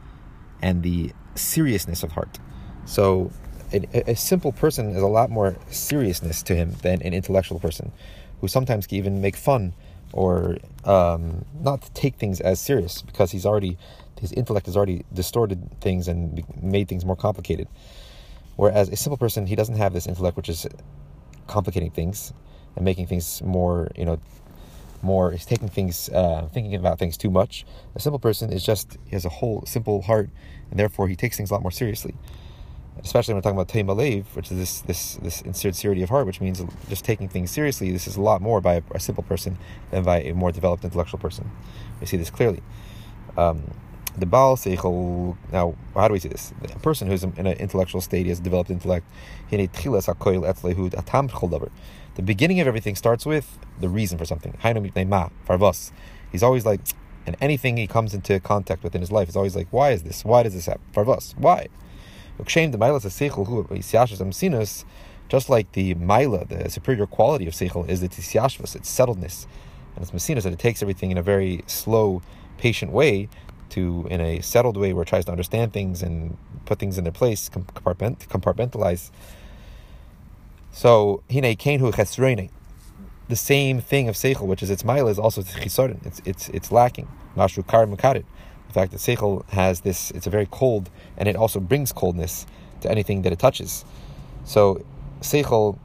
and 0.60 0.82
the 0.82 1.12
seriousness 1.34 2.02
of 2.02 2.12
heart. 2.12 2.38
So, 2.84 3.30
a, 3.72 4.10
a, 4.10 4.16
simple 4.16 4.52
person 4.52 4.90
is 4.90 5.02
a 5.02 5.06
lot 5.06 5.30
more 5.30 5.56
seriousness 5.70 6.42
to 6.44 6.54
him 6.54 6.76
than 6.82 7.02
an 7.02 7.14
intellectual 7.14 7.58
person, 7.58 7.92
who 8.40 8.48
sometimes 8.48 8.86
can 8.86 8.98
even 8.98 9.20
make 9.20 9.36
fun 9.36 9.74
or 10.12 10.58
um, 10.84 11.44
not 11.60 11.90
take 11.94 12.16
things 12.16 12.40
as 12.40 12.60
serious 12.60 13.02
because 13.02 13.32
he's 13.32 13.46
already 13.46 13.78
his 14.20 14.32
intellect 14.32 14.66
has 14.66 14.76
already 14.76 15.04
distorted 15.12 15.68
things 15.80 16.06
and 16.06 16.44
made 16.62 16.88
things 16.88 17.04
more 17.04 17.16
complicated. 17.16 17.66
Whereas 18.54 18.88
a 18.88 18.96
simple 18.96 19.16
person, 19.16 19.46
he 19.46 19.56
doesn't 19.56 19.76
have 19.76 19.92
this 19.92 20.06
intellect 20.06 20.36
which 20.36 20.48
is 20.48 20.64
complicating 21.48 21.90
things 21.90 22.32
and 22.76 22.84
making 22.84 23.08
things 23.08 23.42
more, 23.42 23.90
you 23.96 24.04
know, 24.04 24.20
more. 25.02 25.32
He's 25.32 25.44
taking 25.44 25.68
things, 25.68 26.08
uh, 26.10 26.48
thinking 26.52 26.76
about 26.76 27.00
things 27.00 27.16
too 27.16 27.30
much. 27.30 27.66
A 27.96 28.00
simple 28.00 28.20
person 28.20 28.52
is 28.52 28.64
just 28.64 28.96
he 29.06 29.10
has 29.10 29.24
a 29.24 29.28
whole 29.28 29.64
simple 29.66 30.02
heart, 30.02 30.30
and 30.70 30.78
therefore 30.78 31.08
he 31.08 31.16
takes 31.16 31.36
things 31.36 31.50
a 31.50 31.54
lot 31.54 31.62
more 31.62 31.72
seriously. 31.72 32.14
Especially 32.98 33.34
when 33.34 33.38
we're 33.38 33.42
talking 33.42 33.86
about 33.86 33.96
Alev, 33.96 34.24
which 34.34 34.50
is 34.52 34.58
this 34.58 34.80
this 34.82 35.14
this 35.16 35.42
sincerity 35.58 36.02
of 36.02 36.10
heart, 36.10 36.26
which 36.26 36.40
means 36.40 36.62
just 36.88 37.04
taking 37.04 37.28
things 37.28 37.50
seriously. 37.50 37.90
This 37.90 38.06
is 38.06 38.16
a 38.16 38.20
lot 38.20 38.40
more 38.40 38.60
by 38.60 38.74
a, 38.74 38.82
a 38.92 39.00
simple 39.00 39.24
person 39.24 39.58
than 39.90 40.04
by 40.04 40.20
a 40.20 40.34
more 40.34 40.52
developed 40.52 40.84
intellectual 40.84 41.18
person. 41.18 41.50
We 42.00 42.06
see 42.06 42.16
this 42.16 42.30
clearly. 42.30 42.62
Um, 43.36 43.72
the 44.16 44.26
Baal 44.26 44.56
Seichel, 44.56 45.36
now, 45.50 45.74
how 45.94 46.06
do 46.08 46.12
we 46.12 46.20
see 46.20 46.28
this? 46.28 46.52
A 46.62 46.78
person 46.80 47.08
who's 47.08 47.24
in 47.24 47.46
an 47.46 47.56
intellectual 47.56 48.00
state, 48.00 48.24
he 48.24 48.28
has 48.28 48.40
developed 48.40 48.70
intellect, 48.70 49.06
the 52.14 52.22
beginning 52.22 52.60
of 52.60 52.66
everything 52.66 52.94
starts 52.94 53.24
with 53.24 53.58
the 53.80 53.88
reason 53.88 54.18
for 54.18 54.26
something. 54.26 54.54
He's 56.30 56.42
always 56.42 56.66
like, 56.66 56.80
and 57.26 57.36
anything 57.40 57.76
he 57.78 57.86
comes 57.86 58.12
into 58.12 58.38
contact 58.40 58.82
with 58.82 58.94
in 58.94 59.00
his 59.00 59.10
life 59.10 59.30
is 59.30 59.36
always 59.36 59.56
like, 59.56 59.68
why 59.70 59.92
is 59.92 60.02
this? 60.02 60.24
Why 60.24 60.42
does 60.42 60.52
this 60.54 60.66
happen? 60.66 60.82
Farvas, 60.92 61.34
why? 61.38 61.68
Just 65.28 65.48
like 65.48 65.72
the 65.72 65.94
maila, 65.94 66.46
the 66.48 66.68
superior 66.68 67.06
quality 67.06 67.46
of 67.46 67.54
seichel 67.54 67.88
is 67.88 68.00
the 68.00 68.08
tisyashvas, 68.08 68.76
its 68.76 68.90
settledness, 68.94 69.46
and 69.94 70.02
its 70.02 70.12
messinas, 70.12 70.44
that 70.44 70.52
it 70.52 70.58
takes 70.58 70.82
everything 70.82 71.10
in 71.10 71.16
a 71.16 71.22
very 71.22 71.62
slow, 71.66 72.20
patient 72.58 72.92
way 72.92 73.28
to, 73.70 74.06
in 74.10 74.20
a 74.20 74.40
settled 74.42 74.76
way 74.76 74.92
where 74.92 75.02
it 75.02 75.08
tries 75.08 75.24
to 75.24 75.30
understand 75.30 75.72
things 75.72 76.02
and 76.02 76.36
put 76.66 76.78
things 76.78 76.98
in 76.98 77.04
their 77.04 77.12
place, 77.12 77.48
compartmentalize 77.48 79.10
so 80.72 81.22
hine 81.30 81.54
kenhu 81.56 81.92
chesreine. 81.92 82.50
The 83.28 83.36
same 83.36 83.80
thing 83.80 84.08
of 84.08 84.16
seichel, 84.16 84.46
which 84.46 84.62
is 84.62 84.70
its 84.70 84.84
mile, 84.84 85.06
is 85.06 85.18
also 85.18 85.42
chisorin. 85.42 86.04
It's 86.04 86.20
it's 86.24 86.48
it's 86.48 86.72
lacking. 86.72 87.08
Mashru 87.36 87.66
kar 87.66 87.86
makarit. 87.86 88.24
The 88.72 88.80
fact 88.80 88.92
that 88.92 89.00
seichel 89.00 89.46
has 89.50 89.82
this, 89.82 90.10
it's 90.12 90.26
a 90.26 90.30
very 90.30 90.48
cold, 90.50 90.88
and 91.18 91.28
it 91.28 91.36
also 91.36 91.60
brings 91.60 91.92
coldness 91.92 92.46
to 92.80 92.90
anything 92.90 93.20
that 93.20 93.30
it 93.30 93.38
touches. 93.38 93.84
So 94.46 94.82
seichel, 95.20 95.78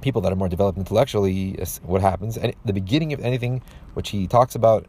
people 0.00 0.20
that 0.22 0.32
are 0.32 0.36
more 0.36 0.48
developed 0.48 0.76
intellectually, 0.76 1.56
what 1.84 2.00
happens? 2.00 2.36
And 2.36 2.52
the 2.64 2.72
beginning 2.72 3.12
of 3.12 3.20
anything 3.20 3.62
which 3.94 4.10
he 4.10 4.26
talks 4.26 4.56
about 4.56 4.86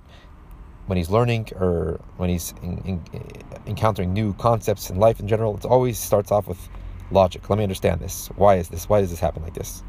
when 0.88 0.98
he's 0.98 1.12
learning 1.12 1.50
or 1.58 2.00
when 2.18 2.32
he's 2.32 2.56
in, 2.64 2.80
in, 3.14 3.24
encountering 3.68 4.14
new 4.14 4.34
concepts 4.34 4.90
in 4.90 4.98
life 4.98 5.20
in 5.20 5.28
general, 5.28 5.56
it 5.56 5.66
always 5.66 6.00
starts 6.00 6.32
off 6.32 6.48
with 6.48 6.70
logic. 7.12 7.48
Let 7.52 7.58
me 7.58 7.64
understand 7.64 8.02
this. 8.02 8.30
Why 8.36 8.56
is 8.56 8.70
this? 8.70 8.90
Why 8.90 9.02
does 9.02 9.12
this 9.12 9.20
happen 9.20 9.44
like 9.44 9.54
this? 9.54 9.84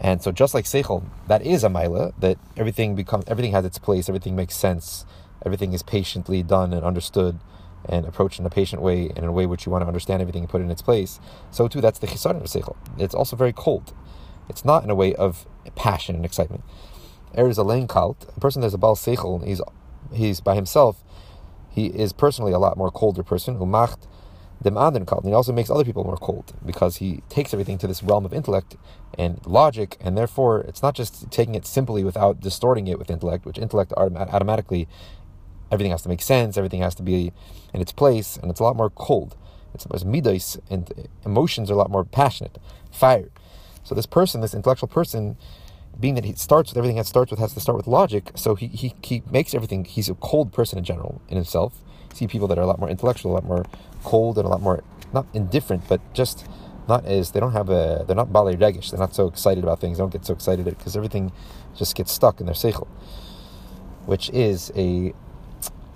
And 0.00 0.22
so, 0.22 0.30
just 0.30 0.54
like 0.54 0.64
seichel, 0.64 1.02
that 1.26 1.42
is 1.44 1.64
a 1.64 1.68
mila 1.68 2.12
that 2.20 2.38
everything 2.56 2.94
becomes, 2.94 3.24
everything 3.26 3.50
has 3.50 3.64
its 3.64 3.78
place, 3.78 4.08
everything 4.08 4.36
makes 4.36 4.54
sense, 4.54 5.04
everything 5.44 5.72
is 5.72 5.82
patiently 5.82 6.42
done 6.42 6.72
and 6.72 6.84
understood, 6.84 7.40
and 7.88 8.04
approached 8.04 8.38
in 8.38 8.46
a 8.46 8.50
patient 8.50 8.82
way 8.82 9.08
and 9.08 9.18
in 9.18 9.24
a 9.24 9.32
way 9.32 9.46
which 9.46 9.64
you 9.64 9.72
want 9.72 9.82
to 9.82 9.86
understand 9.86 10.20
everything 10.20 10.42
and 10.42 10.50
put 10.50 10.60
in 10.60 10.70
its 10.70 10.82
place, 10.82 11.18
so 11.50 11.68
too 11.68 11.80
that's 11.80 11.98
the 11.98 12.06
chisaron 12.06 12.42
seichel. 12.42 12.76
It's 12.98 13.14
also 13.14 13.36
very 13.36 13.52
cold. 13.52 13.94
It's 14.48 14.64
not 14.64 14.84
in 14.84 14.90
a 14.90 14.94
way 14.94 15.14
of 15.14 15.46
passion 15.76 16.16
and 16.16 16.24
excitement. 16.24 16.62
Er 17.38 17.48
is 17.48 17.58
a 17.58 17.62
lane 17.62 17.86
kalt, 17.86 18.28
a 18.36 18.40
person 18.40 18.60
that's 18.60 18.74
a 18.74 18.78
bal 18.78 18.96
seichel, 18.96 19.44
he's 19.46 19.60
he's 20.12 20.40
by 20.40 20.54
himself, 20.54 21.02
he 21.70 21.86
is 21.86 22.12
personally 22.12 22.52
a 22.52 22.58
lot 22.58 22.76
more 22.76 22.90
colder 22.90 23.22
person. 23.22 23.58
Umacht 23.58 24.06
dem 24.62 24.74
kalt. 24.74 25.20
And 25.20 25.28
he 25.28 25.34
also 25.34 25.52
makes 25.52 25.70
other 25.70 25.84
people 25.84 26.04
more 26.04 26.16
cold 26.16 26.52
because 26.66 26.96
he 26.96 27.22
takes 27.28 27.54
everything 27.54 27.78
to 27.78 27.86
this 27.86 28.02
realm 28.02 28.24
of 28.24 28.34
intellect 28.34 28.76
and 29.16 29.40
logic, 29.46 29.96
and 30.00 30.18
therefore 30.18 30.60
it's 30.60 30.82
not 30.82 30.94
just 30.94 31.30
taking 31.30 31.54
it 31.54 31.66
simply 31.66 32.04
without 32.04 32.40
distorting 32.40 32.86
it 32.88 32.98
with 32.98 33.10
intellect, 33.10 33.46
which 33.46 33.58
intellect 33.58 33.92
automatically 33.96 34.88
everything 35.70 35.90
has 35.92 36.02
to 36.02 36.08
make 36.08 36.22
sense, 36.22 36.56
everything 36.56 36.82
has 36.82 36.94
to 36.96 37.02
be 37.02 37.32
in 37.72 37.80
its 37.80 37.92
place, 37.92 38.36
and 38.36 38.50
it's 38.50 38.60
a 38.60 38.64
lot 38.64 38.76
more 38.76 38.90
cold. 38.90 39.36
It's, 39.74 39.86
it's 39.86 40.04
midas, 40.04 40.58
and 40.68 41.08
emotions 41.24 41.70
are 41.70 41.74
a 41.74 41.76
lot 41.76 41.90
more 41.90 42.04
passionate, 42.04 42.58
fire. 42.90 43.30
So 43.84 43.94
this 43.94 44.06
person, 44.06 44.40
this 44.40 44.54
intellectual 44.54 44.88
person, 44.88 45.36
being 45.98 46.14
that 46.14 46.24
he 46.24 46.34
starts 46.34 46.70
with 46.70 46.78
everything 46.78 46.96
that 46.96 47.06
starts 47.06 47.30
with 47.30 47.40
has 47.40 47.54
to 47.54 47.60
start 47.60 47.76
with 47.76 47.86
logic, 47.86 48.32
so 48.34 48.54
he, 48.54 48.66
he, 48.66 48.94
he 49.02 49.22
makes 49.30 49.54
everything, 49.54 49.84
he's 49.84 50.08
a 50.08 50.14
cold 50.14 50.52
person 50.52 50.78
in 50.78 50.84
general, 50.84 51.20
in 51.28 51.36
himself. 51.36 51.74
see 52.14 52.26
people 52.26 52.48
that 52.48 52.58
are 52.58 52.62
a 52.62 52.66
lot 52.66 52.78
more 52.78 52.88
intellectual, 52.88 53.32
a 53.32 53.34
lot 53.34 53.44
more 53.44 53.64
cold, 54.02 54.38
and 54.38 54.46
a 54.46 54.48
lot 54.48 54.60
more, 54.60 54.82
not 55.12 55.26
indifferent, 55.34 55.82
but 55.88 56.00
just 56.14 56.46
not 56.88 57.04
as, 57.04 57.30
they 57.30 57.40
don't 57.40 57.52
have 57.52 57.68
a, 57.68 58.04
they're 58.06 58.16
not 58.16 58.28
balei 58.30 58.56
regish, 58.56 58.90
they're 58.90 58.98
not 58.98 59.14
so 59.14 59.26
excited 59.26 59.62
about 59.62 59.80
things, 59.80 59.98
they 59.98 60.02
don't 60.02 60.12
get 60.12 60.24
so 60.24 60.34
excited 60.34 60.64
because 60.64 60.96
everything 60.96 61.30
just 61.76 61.94
gets 61.94 62.10
stuck 62.10 62.40
in 62.40 62.46
their 62.46 62.54
seichel, 62.54 62.88
which 64.06 64.30
is 64.30 64.72
a 64.74 65.12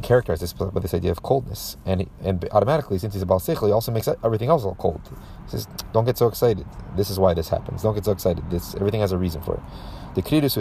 characterize 0.05 0.40
this 0.40 0.53
by 0.53 0.81
this 0.81 0.95
idea 0.95 1.11
of 1.11 1.23
coldness, 1.23 1.77
and 1.87 2.09
and 2.23 2.47
automatically, 2.53 2.99
since 2.99 3.14
he's 3.14 3.23
a 3.23 3.27
Baal 3.27 3.40
Seichel, 3.40 3.67
he 3.67 3.73
also 3.73 3.90
makes 3.90 4.09
everything 4.23 4.51
else 4.51 4.64
all 4.64 4.77
cold. 4.77 5.01
He 5.45 5.51
says, 5.51 5.67
"Don't 5.93 6.05
get 6.05 6.19
so 6.19 6.29
excited. 6.29 6.67
This 6.95 7.11
is 7.11 7.19
why 7.19 7.35
this 7.35 7.49
happens. 7.49 7.83
Don't 7.83 7.95
get 7.95 8.05
so 8.05 8.12
excited. 8.12 8.51
This 8.51 8.75
everything 8.75 9.01
has 9.01 9.12
a 9.12 9.19
reason 9.19 9.40
for 9.40 9.55
it." 9.55 9.62
The 10.14 10.23
kridus 10.23 10.55
who 10.55 10.61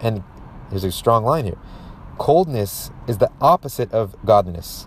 and 0.00 0.22
there's 0.70 0.84
a 0.84 0.92
strong 0.92 1.24
line 1.24 1.44
here. 1.44 1.58
Coldness 2.18 2.90
is 3.06 3.18
the 3.18 3.30
opposite 3.40 3.92
of 3.92 4.16
godliness. 4.24 4.86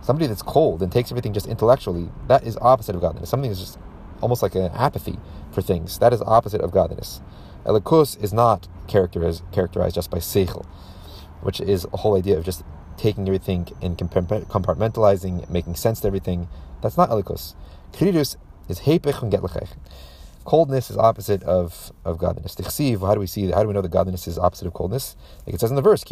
Somebody 0.00 0.26
that's 0.26 0.42
cold 0.42 0.82
and 0.82 0.90
takes 0.90 1.10
everything 1.12 1.32
just 1.32 1.46
intellectually, 1.46 2.10
that 2.28 2.44
is 2.44 2.56
opposite 2.60 2.94
of 2.94 3.00
godliness. 3.00 3.30
Something 3.30 3.50
is 3.50 3.60
just 3.60 3.78
almost 4.20 4.42
like 4.42 4.54
an 4.54 4.70
apathy 4.74 5.18
for 5.50 5.62
things. 5.62 5.98
That 5.98 6.12
is 6.12 6.22
opposite 6.22 6.60
of 6.60 6.70
godliness. 6.70 7.20
Elikus 7.64 8.22
is 8.22 8.32
not 8.32 8.68
characterized, 8.88 9.42
characterized 9.52 9.94
just 9.94 10.10
by 10.10 10.18
seichel, 10.18 10.64
which 11.40 11.60
is 11.60 11.86
a 11.92 11.98
whole 11.98 12.16
idea 12.16 12.36
of 12.36 12.44
just 12.44 12.64
taking 12.96 13.26
everything 13.26 13.68
and 13.80 13.96
compartmentalizing, 13.96 15.48
making 15.50 15.74
sense 15.76 16.00
to 16.00 16.06
everything. 16.06 16.48
That's 16.82 16.96
not 16.96 17.10
elikus. 17.10 17.54
Kridus 17.92 18.36
is 18.68 18.80
heipech 18.80 19.22
and 19.22 19.32
Gettlichkeit. 19.32 19.70
Coldness 20.44 20.90
is 20.90 20.96
opposite 20.96 21.42
of, 21.44 21.92
of 22.04 22.18
godliness. 22.18 22.56
How 23.00 23.14
do 23.14 23.20
we 23.20 23.26
see? 23.26 23.50
How 23.52 23.62
do 23.62 23.68
we 23.68 23.74
know 23.74 23.82
that 23.82 23.92
godliness 23.92 24.26
is 24.26 24.38
opposite 24.38 24.66
of 24.66 24.74
coldness? 24.74 25.14
Like 25.46 25.54
it 25.54 25.60
says 25.60 25.70
in 25.70 25.76
the 25.76 25.82
verse, 25.82 26.02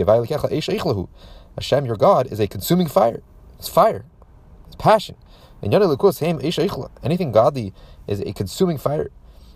Hashem, 1.57 1.85
your 1.85 1.97
God, 1.97 2.31
is 2.31 2.39
a 2.39 2.47
consuming 2.47 2.87
fire. 2.87 3.23
It's 3.59 3.69
fire. 3.69 4.05
It's 4.69 4.77
passion. 4.77 5.17
And 5.63 5.75
anything 5.75 7.33
godly 7.33 7.75
is 8.07 8.21
a 8.21 8.33
consuming 8.33 8.79
fire. 8.79 9.11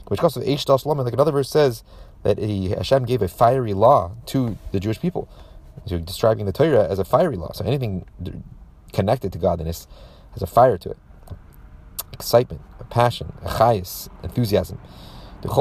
Which 0.09 0.21
comes 0.21 0.37
with 0.37 0.47
Eish 0.47 0.97
Like 1.05 1.15
another 1.15 1.33
verse 1.33 1.49
says 1.49 1.83
that 2.25 2.39
he, 2.39 2.71
Hashem 2.71 3.05
gave 3.07 3.23
a 3.23 3.29
fiery 3.29 3.73
law 3.73 4.13
to 4.27 4.59
the 4.73 4.81
Jewish 4.81 5.01
people. 5.01 5.29
So 5.87 5.99
describing 5.99 6.47
the 6.47 6.53
Torah 6.53 6.89
as 6.89 6.99
a 6.99 7.05
fiery 7.05 7.37
law. 7.37 7.53
So 7.53 7.65
anything 7.65 8.07
connected 8.93 9.33
to 9.33 9.39
godliness 9.39 9.87
has 10.33 10.43
a 10.43 10.47
fire 10.47 10.79
to 10.79 10.91
it. 10.91 10.99
Excitement, 12.13 12.63
a 12.81 12.85
passion, 12.85 13.33
a 13.43 13.49
chayas, 13.49 14.09
enthusiasm. 14.23 14.79
Which 15.43 15.53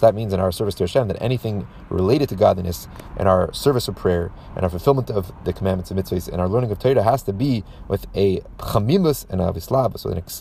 that 0.00 0.14
means 0.14 0.32
in 0.32 0.40
our 0.40 0.52
service 0.52 0.74
to 0.76 0.84
Hashem 0.84 1.08
that 1.08 1.20
anything 1.20 1.66
related 1.90 2.28
to 2.30 2.34
godliness 2.34 2.88
and 3.18 3.28
our 3.28 3.52
service 3.52 3.88
of 3.88 3.96
prayer 3.96 4.32
and 4.56 4.64
our 4.64 4.70
fulfillment 4.70 5.10
of 5.10 5.30
the 5.44 5.52
commandments 5.52 5.90
and 5.90 6.00
mitzvahs 6.00 6.28
and 6.28 6.40
our 6.40 6.48
learning 6.48 6.70
of 6.70 6.78
Torah 6.78 7.02
has 7.02 7.22
to 7.24 7.34
be 7.34 7.62
with 7.88 8.06
a 8.14 8.40
chamimus 8.58 9.26
and 9.28 9.42
a 9.42 9.52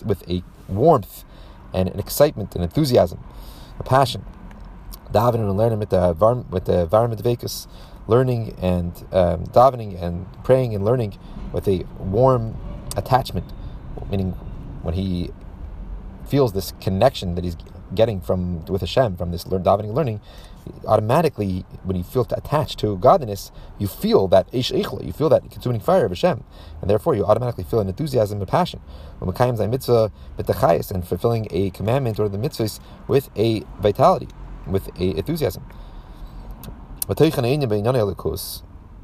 with 0.08 0.30
a 0.30 0.44
warmth 0.70 1.26
and 1.74 1.90
an 1.90 2.00
excitement 2.00 2.56
and 2.56 2.64
enthusiasm, 2.64 3.22
a 3.80 3.84
passion 3.84 4.24
davening 5.12 5.50
and 5.50 5.58
learning 5.58 5.80
with 5.80 5.90
the 5.90 6.14
with 6.50 6.66
the 6.66 6.88
vekas, 7.24 7.68
learning 8.08 8.56
and 8.62 8.94
um, 9.12 9.46
davening 9.48 10.02
and 10.02 10.26
praying 10.44 10.76
and 10.76 10.84
learning 10.86 11.18
with 11.54 11.68
a 11.68 11.86
warm 12.00 12.56
attachment, 12.96 13.46
meaning 14.10 14.32
when 14.82 14.94
he 14.94 15.30
feels 16.28 16.54
this 16.54 16.74
connection 16.82 17.36
that 17.36 17.44
he's 17.44 17.58
getting 17.96 18.20
from 18.20 18.66
with 18.66 18.82
Hashem 18.82 19.16
from 19.16 19.32
this 19.32 19.48
learn, 19.48 19.64
davening 19.64 19.94
learning, 19.94 20.20
automatically 20.86 21.66
when 21.84 21.96
you 21.96 22.04
feel 22.04 22.28
attached 22.32 22.80
to 22.80 22.98
godliness, 22.98 23.52
you 23.78 23.88
feel 23.88 24.28
that 24.28 24.48
ish 24.52 24.72
you 24.72 25.14
feel 25.14 25.30
that 25.30 25.50
consuming 25.50 25.80
fire 25.80 26.06
of 26.06 26.12
Hashem, 26.12 26.44
and 26.82 26.90
therefore 26.90 27.16
you 27.16 27.26
automatically 27.26 27.64
feel 27.64 27.80
an 27.80 27.88
enthusiasm 27.88 28.40
and 28.40 28.48
passion. 28.48 28.82
When 29.20 29.34
mitzvah 29.70 30.12
and 30.92 31.08
fulfilling 31.08 31.48
a 31.52 31.70
commandment 31.72 32.20
or 32.20 32.28
the 32.28 32.38
mitzvahs 32.38 32.80
with 33.08 33.30
a 33.38 33.62
vitality 33.80 34.28
with 34.70 34.88
a 35.00 35.18
enthusiasm. 35.18 35.66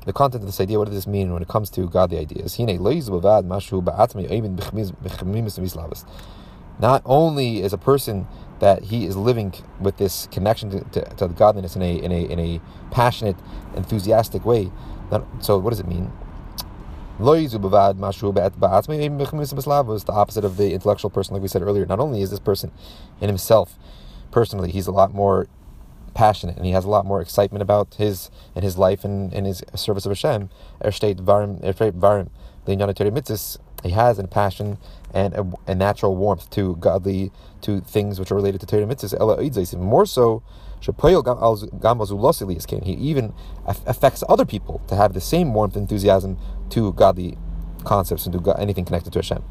The 0.06 0.12
content 0.12 0.44
of 0.44 0.48
this 0.48 0.60
idea, 0.60 0.78
what 0.78 0.86
does 0.86 0.96
this 0.96 1.08
mean 1.08 1.32
when 1.32 1.42
it 1.42 1.48
comes 1.48 1.70
to 1.72 1.88
godly 1.88 2.18
ideas? 2.18 2.60
Not 6.80 7.02
only 7.06 7.62
is 7.62 7.72
a 7.72 7.78
person 7.78 8.28
that 8.60 8.84
he 8.84 9.06
is 9.06 9.16
living 9.16 9.54
with 9.80 9.98
this 9.98 10.28
connection 10.32 10.70
to, 10.72 10.84
to, 11.00 11.16
to 11.16 11.28
godliness 11.30 11.76
in 11.78 11.82
a, 11.82 11.96
in, 11.98 12.12
a, 12.12 12.22
in 12.26 12.40
a 12.40 12.62
passionate, 12.92 13.38
enthusiastic 13.76 14.46
way. 14.46 14.72
so, 15.40 15.58
what 15.58 15.70
does 15.70 15.80
it 15.80 15.88
mean? 15.88 16.12
the 20.04 20.14
opposite 20.14 20.44
of 20.44 20.58
the 20.58 20.74
intellectual 20.74 21.10
person, 21.10 21.34
like 21.34 21.42
we 21.42 21.48
said 21.48 21.62
earlier. 21.62 21.86
Not 21.86 22.00
only 22.00 22.22
is 22.22 22.32
this 22.32 22.40
person 22.40 22.72
in 23.22 23.30
himself 23.30 23.78
personally, 24.34 24.72
he's 24.72 24.88
a 24.88 24.92
lot 24.92 25.14
more 25.14 25.48
passionate 26.16 26.58
and 26.58 26.66
he 26.66 26.72
has 26.72 26.86
a 26.86 26.90
lot 26.90 27.06
more 27.06 27.22
excitement 27.22 27.62
about 27.62 27.94
his 27.96 28.30
and 28.56 28.64
his 28.64 28.78
life 28.78 29.04
and, 29.06 29.32
and 29.32 29.46
his 29.46 29.64
service 29.76 30.06
of 30.06 30.12
Hashem. 30.12 30.50
He 33.84 33.90
has 33.90 34.20
a 34.20 34.28
passion 34.28 34.78
and 35.14 35.34
a, 35.34 35.52
a, 35.68 35.76
natural 35.76 36.16
warmth 36.16 36.50
to 36.52 36.76
godly 36.78 37.32
to 37.62 37.82
things 37.82 38.20
which 38.20 38.32
are 38.32 38.36
related 38.36 38.62
to 38.62 38.68
Torah 38.68 38.86
mitzvahs. 38.86 39.78
More 39.78 40.06
so, 40.06 40.42
he 42.84 42.94
even 42.94 43.34
affects 43.66 44.24
other 44.28 44.46
people 44.46 44.82
to 44.88 44.96
have 44.96 45.14
the 45.14 45.22
same 45.22 45.54
warmth 45.54 45.76
enthusiasm 45.76 46.38
to 46.70 46.94
godly 46.94 47.38
concepts 47.84 48.26
and 48.26 48.34
to 48.34 48.54
anything 48.54 48.86
connected 48.86 49.14
to 49.14 49.20
Hashem. 49.20 49.44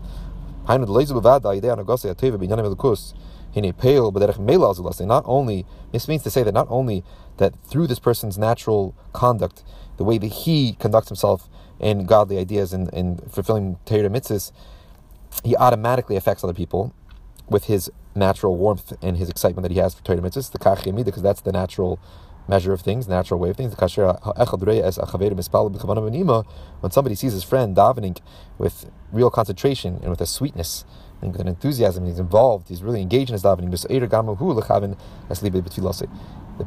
Not 3.54 5.24
only, 5.26 5.66
this 5.92 6.08
means 6.08 6.22
to 6.22 6.30
say 6.30 6.42
that 6.42 6.54
not 6.54 6.66
only 6.70 7.04
that 7.36 7.54
through 7.64 7.86
this 7.86 7.98
person's 7.98 8.38
natural 8.38 8.94
conduct, 9.12 9.64
the 9.96 10.04
way 10.04 10.18
that 10.18 10.26
he 10.26 10.74
conducts 10.74 11.08
himself 11.08 11.48
in 11.78 12.06
godly 12.06 12.38
ideas 12.38 12.72
and 12.72 12.88
in, 12.90 13.18
in 13.20 13.28
fulfilling 13.28 13.78
Torah 13.84 14.08
mitzvahs, 14.08 14.52
he 15.44 15.56
automatically 15.56 16.16
affects 16.16 16.44
other 16.44 16.54
people 16.54 16.94
with 17.48 17.64
his 17.64 17.90
natural 18.14 18.56
warmth 18.56 18.92
and 19.02 19.16
his 19.16 19.28
excitement 19.28 19.62
that 19.62 19.72
he 19.72 19.78
has 19.78 19.94
for 19.94 20.04
Torah 20.04 20.20
mitzvahs, 20.20 20.50
the 20.50 20.58
kach 20.58 21.04
because 21.04 21.22
that's 21.22 21.40
the 21.40 21.52
natural 21.52 21.98
measure 22.48 22.72
of 22.72 22.80
things, 22.80 23.06
natural 23.08 23.38
way 23.38 23.50
of 23.50 23.56
things. 23.56 23.74
When 23.74 23.88
somebody 26.90 27.14
sees 27.14 27.32
his 27.32 27.44
friend 27.44 27.76
davening 27.76 28.18
with 28.58 28.90
real 29.12 29.30
concentration 29.30 29.98
and 30.02 30.10
with 30.10 30.20
a 30.20 30.26
sweetness 30.26 30.84
and 31.22 31.32
with 31.32 31.40
an 31.40 31.48
enthusiasm, 31.48 32.04
he's 32.04 32.18
involved, 32.18 32.68
he's 32.68 32.82
really 32.82 33.00
engaged 33.00 33.30
in 33.30 33.34
his 33.34 33.44
davening. 33.44 33.70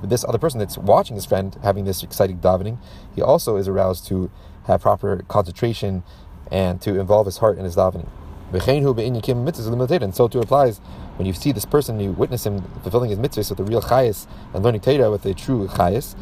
This 0.02 0.26
other 0.28 0.40
person 0.40 0.60
that's 0.60 0.78
watching 0.78 1.16
his 1.16 1.26
friend 1.26 1.56
having 1.62 1.86
this 1.86 2.02
exciting 2.02 2.40
davening, 2.40 2.80
he 3.14 3.22
also 3.22 3.58
is 3.58 3.68
aroused 3.68 4.08
to 4.08 4.32
have 4.66 4.82
proper 4.82 5.24
concentration 5.28 6.04
and 6.52 6.82
to 6.82 7.00
involve 7.00 7.28
his 7.28 7.38
heart 7.38 7.58
in 7.60 7.66
his 7.66 7.76
davening. 7.76 8.08
And 8.52 10.16
so 10.16 10.28
too 10.28 10.40
applies 10.40 10.78
when 11.18 11.26
you 11.26 11.34
see 11.34 11.52
this 11.52 11.66
person, 11.66 12.00
you 12.00 12.12
witness 12.12 12.46
him 12.46 12.62
fulfilling 12.82 13.10
his 13.10 13.20
mitzvahs 13.20 13.50
with 13.50 13.58
the 13.58 13.64
real 13.64 13.82
chayas 13.82 14.28
and 14.54 14.64
learning 14.64 14.82
Torah 14.82 15.12
with 15.12 15.26
a 15.26 15.34
true 15.34 15.68
chayas, 15.68 16.16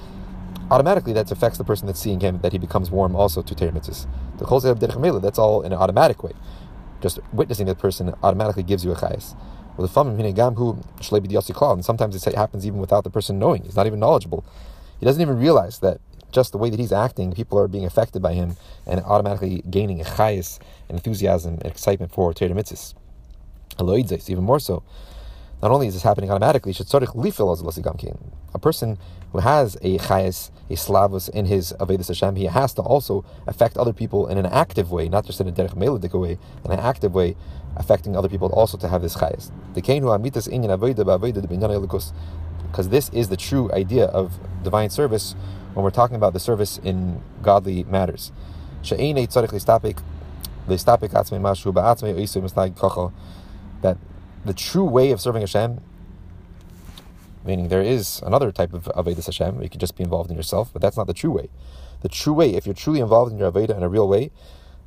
automatically 0.71 1.13
that 1.13 1.31
affects 1.31 1.57
the 1.57 1.63
person 1.63 1.85
that's 1.87 1.99
seeing 1.99 2.19
him, 2.19 2.39
that 2.41 2.51
he 2.51 2.57
becomes 2.57 2.89
warm 2.89 3.15
also 3.15 3.41
to 3.41 3.53
Torah 3.53 3.71
mitzvahs. 3.71 4.07
That's 5.21 5.39
all 5.39 5.61
in 5.61 5.71
an 5.73 5.79
automatic 5.79 6.23
way. 6.23 6.33
Just 7.03 7.19
witnessing 7.31 7.67
that 7.67 7.77
person 7.77 8.15
automatically 8.23 8.63
gives 8.63 8.83
you 8.83 8.91
a 8.91 8.95
chayas. 8.95 9.35
Well, 9.77 9.85
and 11.73 11.85
sometimes 11.85 12.27
it 12.27 12.35
happens 12.35 12.65
even 12.65 12.79
without 12.79 13.03
the 13.03 13.09
person 13.11 13.37
knowing. 13.37 13.63
He's 13.63 13.75
not 13.75 13.85
even 13.85 13.99
knowledgeable. 13.99 14.43
He 14.99 15.05
doesn't 15.05 15.21
even 15.21 15.37
realize 15.37 15.79
that 15.79 15.99
just 16.31 16.51
the 16.51 16.57
way 16.57 16.69
that 16.69 16.79
he's 16.79 16.91
acting, 16.91 17.33
people 17.33 17.59
are 17.59 17.67
being 17.67 17.85
affected 17.85 18.21
by 18.21 18.33
him 18.33 18.55
and 18.87 19.01
automatically 19.01 19.61
gaining 19.69 20.01
a 20.01 20.03
chayas, 20.03 20.59
enthusiasm, 20.89 21.55
and 21.55 21.65
excitement 21.65 22.11
for 22.11 22.33
Torah 22.33 22.51
mitzvahs. 22.51 22.95
Even 24.29 24.43
more 24.43 24.59
so. 24.59 24.81
Not 25.63 25.71
only 25.71 25.87
is 25.87 25.93
this 25.93 26.03
happening 26.03 26.29
automatically, 26.29 26.73
a 26.73 28.59
person 28.59 28.97
who 29.31 29.39
has 29.39 29.75
a 29.81 29.97
chayas, 29.97 30.51
a 30.69 30.73
slavus 30.73 31.29
in 31.29 31.45
his 31.45 31.71
Avedis 31.79 32.09
Hashem, 32.09 32.35
he 32.35 32.47
has 32.47 32.73
to 32.73 32.81
also 32.81 33.23
affect 33.47 33.77
other 33.77 33.93
people 33.93 34.27
in 34.27 34.37
an 34.37 34.45
active 34.45 34.91
way, 34.91 35.07
not 35.07 35.25
just 35.25 35.39
in 35.39 35.47
a 35.47 35.53
derech 35.53 35.73
meladik 35.75 36.19
way, 36.19 36.37
in 36.65 36.71
an 36.71 36.81
active 36.81 37.15
way, 37.15 37.37
affecting 37.77 38.13
other 38.13 38.27
people 38.27 38.49
also 38.49 38.77
to 38.77 38.89
have 38.89 39.01
this 39.01 39.15
chayas. 39.15 39.51
Because 42.67 42.89
this 42.89 43.09
is 43.13 43.29
the 43.29 43.37
true 43.37 43.71
idea 43.71 44.07
of 44.07 44.37
divine 44.63 44.89
service 44.89 45.33
when 45.75 45.85
we're 45.85 45.91
talking 45.91 46.17
about 46.17 46.33
the 46.33 46.41
service 46.41 46.77
in 46.83 47.21
godly 47.41 47.85
matters. 47.85 48.33
That 53.81 53.97
the 54.45 54.53
true 54.53 54.83
way 54.83 55.11
of 55.11 55.21
serving 55.21 55.41
Hashem, 55.41 55.81
meaning 57.45 57.67
there 57.69 57.81
is 57.81 58.21
another 58.25 58.51
type 58.51 58.73
of 58.73 58.85
Avedis 58.85 59.25
Hashem, 59.25 59.61
you 59.61 59.69
can 59.69 59.79
just 59.79 59.95
be 59.95 60.03
involved 60.03 60.29
in 60.29 60.37
yourself, 60.37 60.71
but 60.71 60.81
that's 60.81 60.97
not 60.97 61.07
the 61.07 61.13
true 61.13 61.31
way. 61.31 61.49
The 62.01 62.09
true 62.09 62.33
way, 62.33 62.55
if 62.55 62.65
you're 62.65 62.75
truly 62.75 62.99
involved 62.99 63.31
in 63.31 63.37
your 63.37 63.51
Aveda 63.51 63.75
in 63.75 63.83
a 63.83 63.89
real 63.89 64.07
way, 64.07 64.31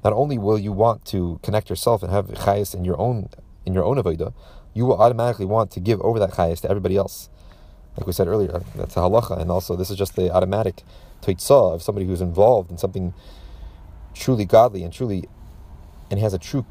not 0.05 0.13
only 0.13 0.39
will 0.39 0.59
you 0.59 0.73
want 0.73 1.05
to 1.07 1.41
connect 1.43 1.71
yourself 1.71 2.03
and 2.03 2.13
have 2.13 2.27
chayas 2.27 2.75
in 2.75 2.85
your 2.85 2.99
own 3.01 3.29
in 3.65 3.75
your 3.75 3.83
own 3.83 3.97
avodah, 3.97 4.33
you 4.75 4.87
will 4.87 5.01
automatically 5.01 5.45
want 5.45 5.71
to 5.73 5.81
give 5.81 6.01
over 6.03 6.19
that 6.21 6.31
chayas 6.31 6.61
to 6.61 6.71
everybody 6.71 6.97
else. 6.97 7.29
Like 7.97 8.07
we 8.07 8.13
said 8.13 8.29
earlier, 8.29 8.63
that's 8.77 8.97
a 8.97 9.01
halacha, 9.01 9.41
and 9.41 9.51
also 9.51 9.75
this 9.75 9.91
is 9.91 9.97
just 9.97 10.15
the 10.15 10.31
automatic 10.31 10.83
toitzah 11.23 11.75
of 11.75 11.83
somebody 11.83 12.07
who's 12.07 12.21
involved 12.21 12.71
in 12.71 12.79
something 12.79 13.15
truly 14.15 14.45
godly 14.45 14.85
and 14.85 14.93
truly, 14.93 15.29
and 16.11 16.21
has 16.21 16.35
a 16.35 16.39
true 16.39 16.65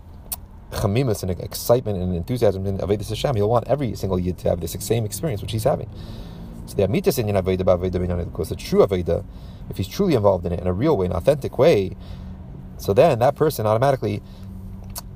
chamimus 0.76 1.24
and 1.24 1.32
excitement 1.32 2.02
and 2.02 2.16
enthusiasm 2.16 2.66
in 2.66 2.78
Avedis 2.78 3.10
Hashem. 3.10 3.36
He'll 3.36 3.50
want 3.50 3.68
every 3.68 3.96
single 3.96 4.20
yid 4.20 4.38
to 4.40 4.50
have 4.50 4.62
this 4.62 4.76
same 4.80 5.06
experience 5.06 5.42
which 5.42 5.52
he's 5.52 5.64
having. 5.64 5.90
So 6.68 6.76
the 6.76 6.84
amitas 6.84 7.18
in 7.20 7.28
Aveda 7.28 7.64
Aveda 7.64 8.20
of 8.20 8.34
course, 8.34 8.50
the 8.50 8.56
true 8.56 8.86
Aveda, 8.86 9.24
if 9.70 9.78
he's 9.78 9.88
truly 9.88 10.16
involved 10.16 10.46
in 10.46 10.52
it 10.52 10.60
in 10.60 10.68
a 10.68 10.74
real 10.74 10.98
way, 10.98 11.06
an 11.06 11.14
authentic 11.14 11.58
way, 11.58 11.96
so 12.78 12.94
then 12.94 13.20
that 13.20 13.36
person 13.36 13.66
automatically, 13.66 14.22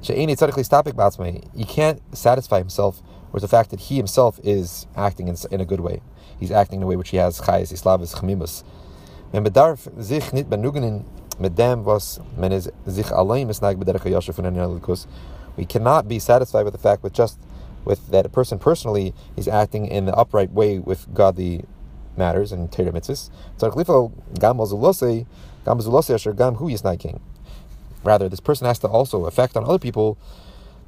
he 0.01 1.65
can't 1.65 2.01
satisfy 2.17 2.57
himself 2.59 3.01
with 3.31 3.41
the 3.41 3.47
fact 3.47 3.69
that 3.71 3.79
he 3.81 3.97
himself 3.97 4.39
is 4.43 4.87
acting 4.95 5.27
in, 5.27 5.61
a 5.61 5.65
good 5.65 5.81
way. 5.81 6.01
He's 6.39 6.51
acting 6.51 6.79
in 6.79 6.83
a 6.83 6.87
way 6.87 6.95
which 6.95 7.09
he 7.09 7.17
has 7.17 7.41
chayes, 7.41 7.73
islavis, 7.73 8.15
chamimus. 8.15 8.63
Men 9.33 9.43
bedarf 9.43 9.91
was 11.83 12.19
men 12.37 12.51
is 12.51 12.69
We 15.59 15.65
cannot 15.65 16.07
be 16.07 16.19
satisfied 16.19 16.63
with 16.63 16.71
the 16.71 16.79
fact 16.79 17.03
with 17.03 17.11
just 17.11 17.37
with 17.83 18.11
that 18.11 18.25
a 18.25 18.29
person 18.29 18.59
personally 18.59 19.13
is 19.35 19.45
acting 19.45 19.87
in 19.87 20.05
the 20.05 20.15
upright 20.15 20.51
way 20.51 20.79
with 20.79 21.13
godly 21.13 21.65
matters 22.15 22.53
and 22.53 22.71
Torah. 22.71 22.93
Rather, 28.05 28.29
this 28.29 28.39
person 28.39 28.67
has 28.67 28.79
to 28.79 28.87
also 28.87 29.25
affect 29.25 29.57
on 29.57 29.65
other 29.65 29.79
people 29.79 30.17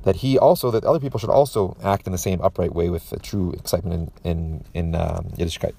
that 0.03 0.15
he 0.15 0.39
also 0.39 0.71
that 0.71 0.85
other 0.85 1.01
people 1.01 1.19
should 1.19 1.29
also 1.29 1.75
act 1.83 2.05
in 2.05 2.13
the 2.13 2.17
same 2.17 2.39
upright 2.41 2.73
way 2.73 2.89
with 2.89 3.11
a 3.11 3.19
true 3.19 3.51
excitement 3.51 4.13
in 4.23 4.63
in 4.73 4.95
in 4.95 4.95
um, 4.95 5.25
Yiddishkeit. 5.35 5.73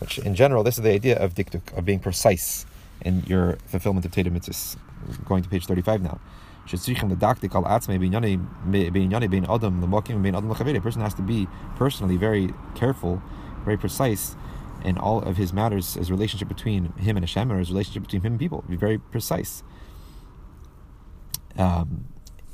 Which 0.00 0.18
in 0.18 0.34
general, 0.34 0.64
this 0.64 0.76
is 0.76 0.82
the 0.82 0.92
idea 0.92 1.16
of 1.16 1.34
diktuk, 1.34 1.78
of 1.78 1.84
being 1.84 2.00
precise 2.00 2.66
in 3.02 3.22
your 3.26 3.58
fulfillment 3.66 4.04
of 4.06 4.12
Teda 4.12 4.30
Mitzvahs. 4.30 4.76
Going 5.24 5.42
to 5.42 5.48
page 5.48 5.66
35 5.66 6.02
now. 6.02 6.20
A 6.64 6.68
person 10.80 11.00
has 11.00 11.14
to 11.14 11.22
be 11.22 11.46
personally 11.76 12.16
very 12.16 12.52
careful, 12.74 13.22
very 13.64 13.76
precise 13.76 14.34
in 14.84 14.98
all 14.98 15.22
of 15.22 15.36
his 15.36 15.52
matters, 15.52 15.94
his 15.94 16.10
relationship 16.10 16.48
between 16.48 16.92
him 16.94 17.16
and 17.16 17.24
Hashem, 17.24 17.52
or 17.52 17.58
his 17.58 17.70
relationship 17.70 18.02
between 18.02 18.22
him 18.22 18.32
and 18.32 18.40
people. 18.40 18.64
Be 18.68 18.76
very 18.76 18.98
precise. 18.98 19.62
Um, 21.56 22.06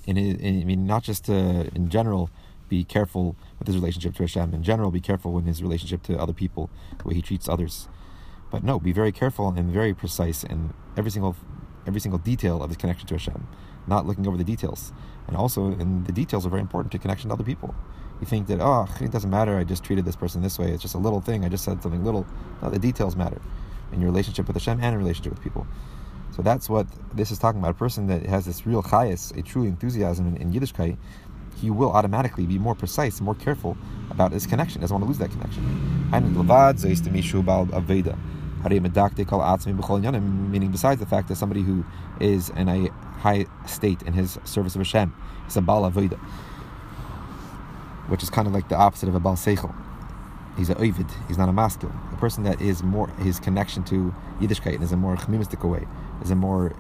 in, 0.07 0.16
in, 0.16 0.61
I 0.61 0.64
mean, 0.64 0.86
not 0.86 1.05
just 1.05 1.24
to, 1.26 1.70
in 1.74 1.88
general, 1.88 2.30
be 2.68 2.84
careful 2.84 3.36
with 3.59 3.68
his 3.68 3.76
relationship 3.76 4.14
to 4.16 4.22
Hashem. 4.22 4.55
In 4.55 4.62
general, 4.62 4.90
be 4.90 5.01
careful 5.01 5.38
in 5.38 5.45
his 5.45 5.62
relationship 5.62 6.03
to 6.05 6.18
other 6.18 6.32
people, 6.32 6.70
the 6.99 7.09
way 7.09 7.14
he 7.14 7.22
treats 7.22 7.49
others. 7.49 7.88
But 8.53 8.62
no, 8.62 8.78
be 8.78 8.92
very 8.92 9.12
careful 9.12 9.48
and 9.48 9.72
very 9.72 9.94
precise 9.94 10.44
in 10.44 10.74
every 10.96 11.11
single 11.11 11.34
every 11.86 12.00
single 12.00 12.18
detail 12.18 12.62
of 12.62 12.70
his 12.70 12.76
connection 12.76 13.09
to 13.09 13.14
Hashem, 13.14 13.48
not 13.88 14.07
looking 14.07 14.28
over 14.28 14.36
the 14.36 14.44
details. 14.44 14.92
And 15.26 15.36
also, 15.36 15.66
and 15.66 16.07
the 16.07 16.12
details 16.12 16.46
are 16.46 16.50
very 16.50 16.61
important 16.61 16.92
to 16.92 16.98
connection 16.98 17.30
to 17.30 17.34
other 17.34 17.42
people. 17.42 17.74
You 18.20 18.26
think 18.26 18.46
that, 18.46 18.61
oh, 18.61 18.86
it 19.00 19.11
doesn't 19.11 19.30
matter, 19.30 19.57
I 19.57 19.64
just 19.64 19.82
treated 19.82 20.05
this 20.05 20.14
person 20.14 20.42
this 20.42 20.61
way, 20.61 20.70
it's 20.70 20.82
just 20.82 20.94
a 20.94 20.98
little 20.98 21.20
thing, 21.20 21.44
I 21.44 21.48
just 21.48 21.64
said 21.64 21.82
something 21.82 22.05
little. 22.05 22.24
No, 22.62 22.70
the 22.70 22.78
details 22.78 23.16
matter 23.16 23.40
in 23.92 24.00
your 24.00 24.11
relationship 24.11 24.46
with 24.46 24.55
Hashem 24.55 24.78
and 24.80 24.94
in 24.94 24.98
relationship 24.98 25.32
with 25.32 25.42
people. 25.42 25.66
So 26.36 26.42
that's 26.42 26.68
what 26.68 26.86
this 27.14 27.32
is 27.32 27.38
talking 27.38 27.61
about. 27.61 27.72
A 27.72 27.74
person 27.74 28.07
that 28.07 28.24
has 28.26 28.44
this 28.44 28.64
real 28.64 28.82
chayas, 28.82 29.36
a 29.36 29.42
true 29.42 29.64
enthusiasm 29.64 30.28
in, 30.28 30.36
in 30.36 30.53
Yiddishkeit, 30.53 30.96
he 31.57 31.70
will 31.70 31.92
automatically 31.92 32.46
be 32.46 32.59
more 32.59 32.74
precise, 32.74 33.20
more 33.20 33.34
careful 33.34 33.76
about 34.11 34.32
his 34.32 34.46
connection. 34.46 34.80
Doesn't 34.80 34.94
want 34.94 35.05
to 35.05 35.09
lose 35.09 35.18
that 35.18 35.30
connection. 35.30 36.09
Meaning, 38.64 38.82
besides 40.70 41.00
the 41.00 41.06
fact 41.06 41.28
that 41.28 41.36
somebody 41.36 41.62
who 41.62 41.84
is 42.20 42.50
in 42.50 42.68
a 42.68 42.88
high 43.18 43.46
state 43.66 44.02
in 44.02 44.12
his 44.12 44.38
service 44.44 44.74
of 44.74 44.80
Hashem, 44.80 45.14
is 45.46 45.56
a 45.56 45.60
Baal 45.60 45.90
Avodah, 45.90 46.18
which 48.08 48.22
is 48.22 48.30
kind 48.30 48.46
of 48.46 48.54
like 48.54 48.68
the 48.68 48.76
opposite 48.76 49.08
of 49.08 49.14
a 49.14 49.20
Baal 49.20 49.36
Seichel. 49.36 49.74
He's 50.56 50.68
a 50.68 50.76
Ovid, 50.76 51.06
he's 51.28 51.38
not 51.38 51.48
a 51.48 51.52
maskil. 51.52 51.90
A 52.12 52.16
person 52.16 52.44
that 52.44 52.60
is 52.60 52.82
more, 52.82 53.08
his 53.20 53.40
connection 53.40 53.84
to 53.84 54.14
Yiddishkeit 54.40 54.82
is 54.82 54.92
a 54.92 54.96
more 54.96 55.16
chemimistic 55.16 55.64
way, 55.64 55.86
is 56.22 56.30
a 56.30 56.36
more 56.36 56.76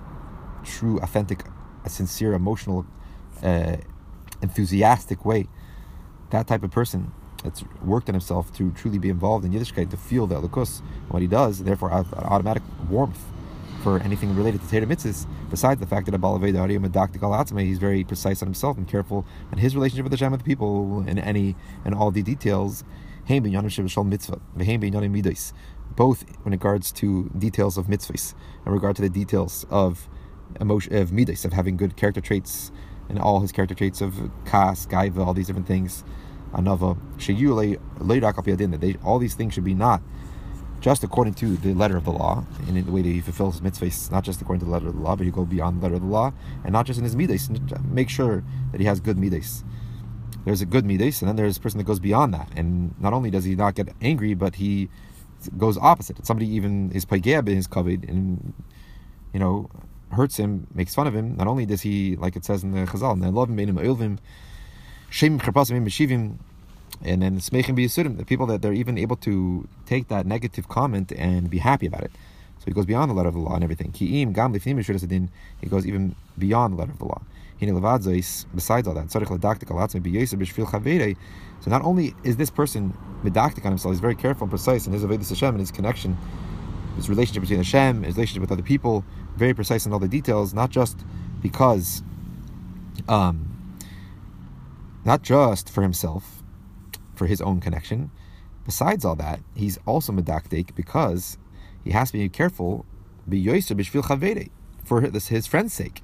true, 0.62 1.00
authentic, 1.00 1.44
a 1.84 1.88
sincere, 1.88 2.34
emotional, 2.34 2.84
uh, 3.42 3.76
enthusiastic 4.42 5.24
way. 5.24 5.48
That 6.30 6.46
type 6.46 6.62
of 6.62 6.70
person 6.70 7.12
that's 7.42 7.64
worked 7.84 8.08
on 8.08 8.14
himself 8.14 8.52
to 8.54 8.70
truly 8.72 8.98
be 8.98 9.08
involved 9.08 9.44
in 9.44 9.52
Yiddishkeit, 9.52 9.90
to 9.90 9.96
feel 9.96 10.26
the 10.26 10.40
Elokus, 10.40 10.82
what 11.08 11.22
he 11.22 11.28
does, 11.28 11.58
and 11.58 11.68
therefore 11.68 11.92
automatic 11.92 12.62
warmth 12.88 13.18
for 13.82 13.98
anything 14.00 14.34
related 14.36 14.62
to 14.62 14.70
Torah 14.70 14.86
mitzvahs, 14.86 15.26
besides 15.50 15.80
the 15.80 15.86
fact 15.86 16.06
that 16.06 16.14
a 16.14 16.18
Balaveda 16.18 16.78
Medakdik 16.78 17.60
he's 17.60 17.78
very 17.78 18.04
precise 18.04 18.42
on 18.42 18.46
himself 18.46 18.78
and 18.78 18.86
careful 18.86 19.26
in 19.50 19.58
his 19.58 19.74
relationship 19.74 20.04
with 20.04 20.12
the 20.12 20.16
Shem 20.16 20.30
with 20.30 20.40
the 20.40 20.44
people 20.44 21.04
in 21.06 21.18
any 21.18 21.56
and 21.84 21.94
all 21.94 22.10
the 22.10 22.22
details. 22.22 22.84
Both 23.28 23.44
in 26.46 26.50
regards 26.50 26.92
to 26.92 27.30
details 27.38 27.78
of 27.78 27.86
mitzvahs, 27.86 28.34
in 28.66 28.72
regard 28.72 28.96
to 28.96 29.02
the 29.02 29.10
details 29.10 29.66
of 29.68 30.08
emotion 30.60 30.96
of 30.96 31.12
midas, 31.12 31.44
of 31.44 31.52
having 31.52 31.76
good 31.76 31.96
character 31.96 32.20
traits, 32.20 32.72
and 33.08 33.18
all 33.18 33.40
his 33.40 33.52
character 33.52 33.74
traits 33.74 34.00
of 34.00 34.30
kas, 34.44 34.86
gaiva, 34.86 35.26
all 35.26 35.34
these 35.34 35.48
different 35.48 35.66
things 35.66 36.04
anava 36.52 36.96
sheyule 37.18 37.78
that 38.70 38.80
they 38.80 38.96
all 39.04 39.18
these 39.18 39.34
things 39.34 39.54
should 39.54 39.64
be 39.64 39.74
not 39.74 40.02
just 40.82 41.04
according 41.04 41.32
to 41.32 41.56
the 41.58 41.72
letter 41.74 41.96
of 41.96 42.04
the 42.04 42.10
law, 42.10 42.44
and 42.66 42.76
in 42.76 42.84
the 42.84 42.90
way 42.90 43.02
that 43.02 43.08
he 43.08 43.20
fulfills 43.20 43.60
his 43.60 43.62
mitzvahs, 43.62 44.10
not 44.10 44.24
just 44.24 44.42
according 44.42 44.58
to 44.58 44.66
the 44.66 44.70
letter 44.72 44.88
of 44.88 44.96
the 44.96 45.00
law, 45.00 45.14
but 45.14 45.24
he 45.24 45.30
go 45.30 45.44
beyond 45.44 45.78
the 45.78 45.82
letter 45.84 45.94
of 45.94 46.00
the 46.02 46.08
law, 46.08 46.32
and 46.64 46.72
not 46.72 46.86
just 46.86 46.98
in 46.98 47.04
his 47.04 47.14
midas. 47.14 47.48
Make 47.84 48.10
sure 48.10 48.42
that 48.72 48.80
he 48.80 48.86
has 48.86 48.98
good 48.98 49.16
midas. 49.16 49.62
There's 50.44 50.60
a 50.60 50.66
good 50.66 50.84
midas, 50.84 51.22
and 51.22 51.28
then 51.28 51.36
there's 51.36 51.56
a 51.56 51.60
person 51.60 51.78
that 51.78 51.84
goes 51.84 52.00
beyond 52.00 52.34
that. 52.34 52.48
And 52.56 53.00
not 53.00 53.12
only 53.12 53.30
does 53.30 53.44
he 53.44 53.54
not 53.54 53.76
get 53.76 53.90
angry, 54.02 54.34
but 54.34 54.56
he 54.56 54.88
goes 55.56 55.78
opposite. 55.78 56.26
Somebody 56.26 56.48
even 56.48 56.90
is 56.90 57.04
paigeb 57.06 57.48
in 57.48 57.54
his 57.54 57.68
kavod, 57.68 58.08
and 58.08 58.52
you 59.32 59.38
know 59.38 59.70
hurts 60.10 60.36
him, 60.36 60.66
makes 60.74 60.96
fun 60.96 61.06
of 61.06 61.14
him. 61.14 61.36
Not 61.36 61.46
only 61.46 61.64
does 61.64 61.82
he, 61.82 62.16
like 62.16 62.34
it 62.34 62.44
says 62.44 62.64
in 62.64 62.72
the 62.72 62.86
Chazal, 62.86 63.12
and 63.12 63.34
love 63.34 63.48
him, 63.48 63.56
made 63.56 63.68
him, 63.68 64.18
Shem 65.12 65.38
and 65.38 67.22
then 67.22 67.38
Smechim 67.38 67.76
B'Yisurim, 67.76 68.16
the 68.16 68.24
people 68.24 68.46
that 68.46 68.62
they're 68.62 68.72
even 68.72 68.96
able 68.96 69.16
to 69.16 69.68
take 69.84 70.08
that 70.08 70.24
negative 70.24 70.70
comment 70.70 71.12
and 71.12 71.50
be 71.50 71.58
happy 71.58 71.86
about 71.86 72.02
it. 72.02 72.10
So 72.60 72.64
he 72.64 72.72
goes 72.72 72.86
beyond 72.86 73.10
the 73.10 73.14
letter 73.14 73.28
of 73.28 73.34
the 73.34 73.40
law 73.40 73.54
and 73.54 73.62
everything. 73.62 73.92
Ki'im 73.92 74.32
Gam 74.32 74.54
Lifnim 74.54 75.28
he 75.60 75.66
goes 75.66 75.86
even 75.86 76.16
beyond 76.38 76.72
the 76.72 76.78
letter 76.78 76.92
of 76.92 76.98
the 76.98 77.04
law. 77.04 77.20
Besides 77.60 78.88
all 78.88 78.94
that, 78.94 79.12
so 79.12 79.18
not 81.70 81.84
only 81.84 82.14
is 82.24 82.36
this 82.38 82.50
person 82.50 82.96
medactic 83.22 83.66
on 83.66 83.72
himself, 83.72 83.92
he's 83.92 84.00
very 84.00 84.16
careful 84.16 84.46
and 84.46 84.50
precise 84.50 84.86
in 84.86 84.94
his 84.94 85.04
avodas 85.04 85.28
Hashem 85.28 85.50
and 85.50 85.60
his 85.60 85.70
connection, 85.70 86.16
his 86.96 87.10
relationship 87.10 87.42
between 87.42 87.58
Hashem, 87.58 88.02
his 88.02 88.16
relationship 88.16 88.40
with 88.40 88.50
other 88.50 88.62
people, 88.62 89.04
very 89.36 89.54
precise 89.54 89.84
in 89.84 89.92
all 89.92 89.98
the 89.98 90.08
details, 90.08 90.54
not 90.54 90.70
just 90.70 90.98
because 91.42 92.02
um, 93.08 93.51
not 95.04 95.22
just 95.22 95.70
for 95.70 95.82
himself, 95.82 96.42
for 97.14 97.26
his 97.26 97.40
own 97.40 97.60
connection, 97.60 98.10
besides 98.64 99.04
all 99.04 99.16
that, 99.16 99.40
he's 99.54 99.78
also 99.86 100.12
medakdik 100.12 100.74
because 100.74 101.38
he 101.84 101.90
has 101.90 102.10
to 102.10 102.18
be 102.18 102.28
careful, 102.28 102.86
for 104.84 105.00
his, 105.00 105.46
friend's 105.46 105.72
sake. 105.72 106.02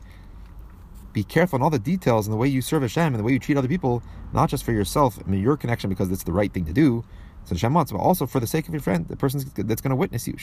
Be 1.13 1.25
careful 1.25 1.57
in 1.57 1.63
all 1.63 1.71
the 1.71 1.79
details 1.79 2.27
and 2.27 2.33
the 2.33 2.39
way 2.39 2.49
you 2.49 2.61
serve 2.63 2.83
Hashem 2.83 3.07
and 3.07 3.17
the 3.17 3.23
way 3.23 3.33
you 3.33 3.39
treat 3.39 3.57
other 3.57 3.69
people, 3.69 4.03
not 4.33 4.51
just 4.51 4.65
for 4.65 4.73
yourself, 4.73 5.19
I 5.25 5.29
mean 5.29 5.43
your 5.43 5.57
connection 5.57 5.91
because 5.91 6.11
it's 6.13 6.25
the 6.25 6.33
right 6.33 6.53
thing 6.53 6.65
to 6.67 6.73
do, 6.73 7.05
so 7.49 7.55
Hashem 7.55 7.73
wants, 7.73 7.93
but 7.93 7.99
also 7.99 8.27
for 8.27 8.41
the 8.41 8.47
sake 8.47 8.69
of 8.69 8.75
your 8.75 8.83
friend, 8.83 9.09
the 9.09 9.17
person 9.17 9.41
that's 9.57 9.81
going 9.81 9.89
to 9.89 9.97
witness 9.97 10.29
you. 10.29 10.35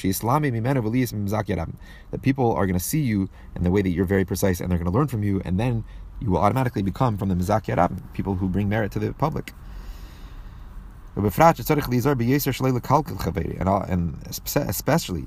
That 2.11 2.21
people 2.23 2.51
are 2.53 2.65
going 2.65 2.79
to 2.79 2.83
see 2.83 3.01
you 3.01 3.29
in 3.55 3.61
the 3.61 3.69
way 3.69 3.83
that 3.83 3.89
you're 3.91 4.05
very 4.05 4.25
precise 4.25 4.59
and 4.59 4.71
they're 4.71 4.79
going 4.79 4.91
to 4.91 4.97
learn 4.97 5.07
from 5.07 5.21
you, 5.21 5.39
and 5.45 5.59
then 5.59 5.83
you 6.19 6.31
will 6.31 6.39
automatically 6.39 6.81
become 6.81 7.17
from 7.17 7.29
the 7.29 7.35
Mizaki 7.35 8.01
people 8.13 8.35
who 8.35 8.47
bring 8.47 8.69
merit 8.69 8.91
to 8.93 8.99
the 8.99 9.13
public. 9.13 9.53
And 11.15 11.25
especially, 14.27 15.25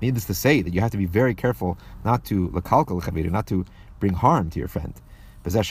needless 0.00 0.24
to 0.24 0.34
say, 0.34 0.62
that 0.62 0.72
you 0.72 0.80
have 0.80 0.90
to 0.90 0.96
be 0.96 1.06
very 1.06 1.34
careful 1.34 1.78
not 2.04 2.24
to 2.26 2.50
not 2.52 3.46
to 3.48 3.64
bring 3.98 4.14
harm 4.14 4.50
to 4.50 4.58
your 4.58 4.68
friend. 4.68 4.94
But 5.42 5.54
the 5.54 5.62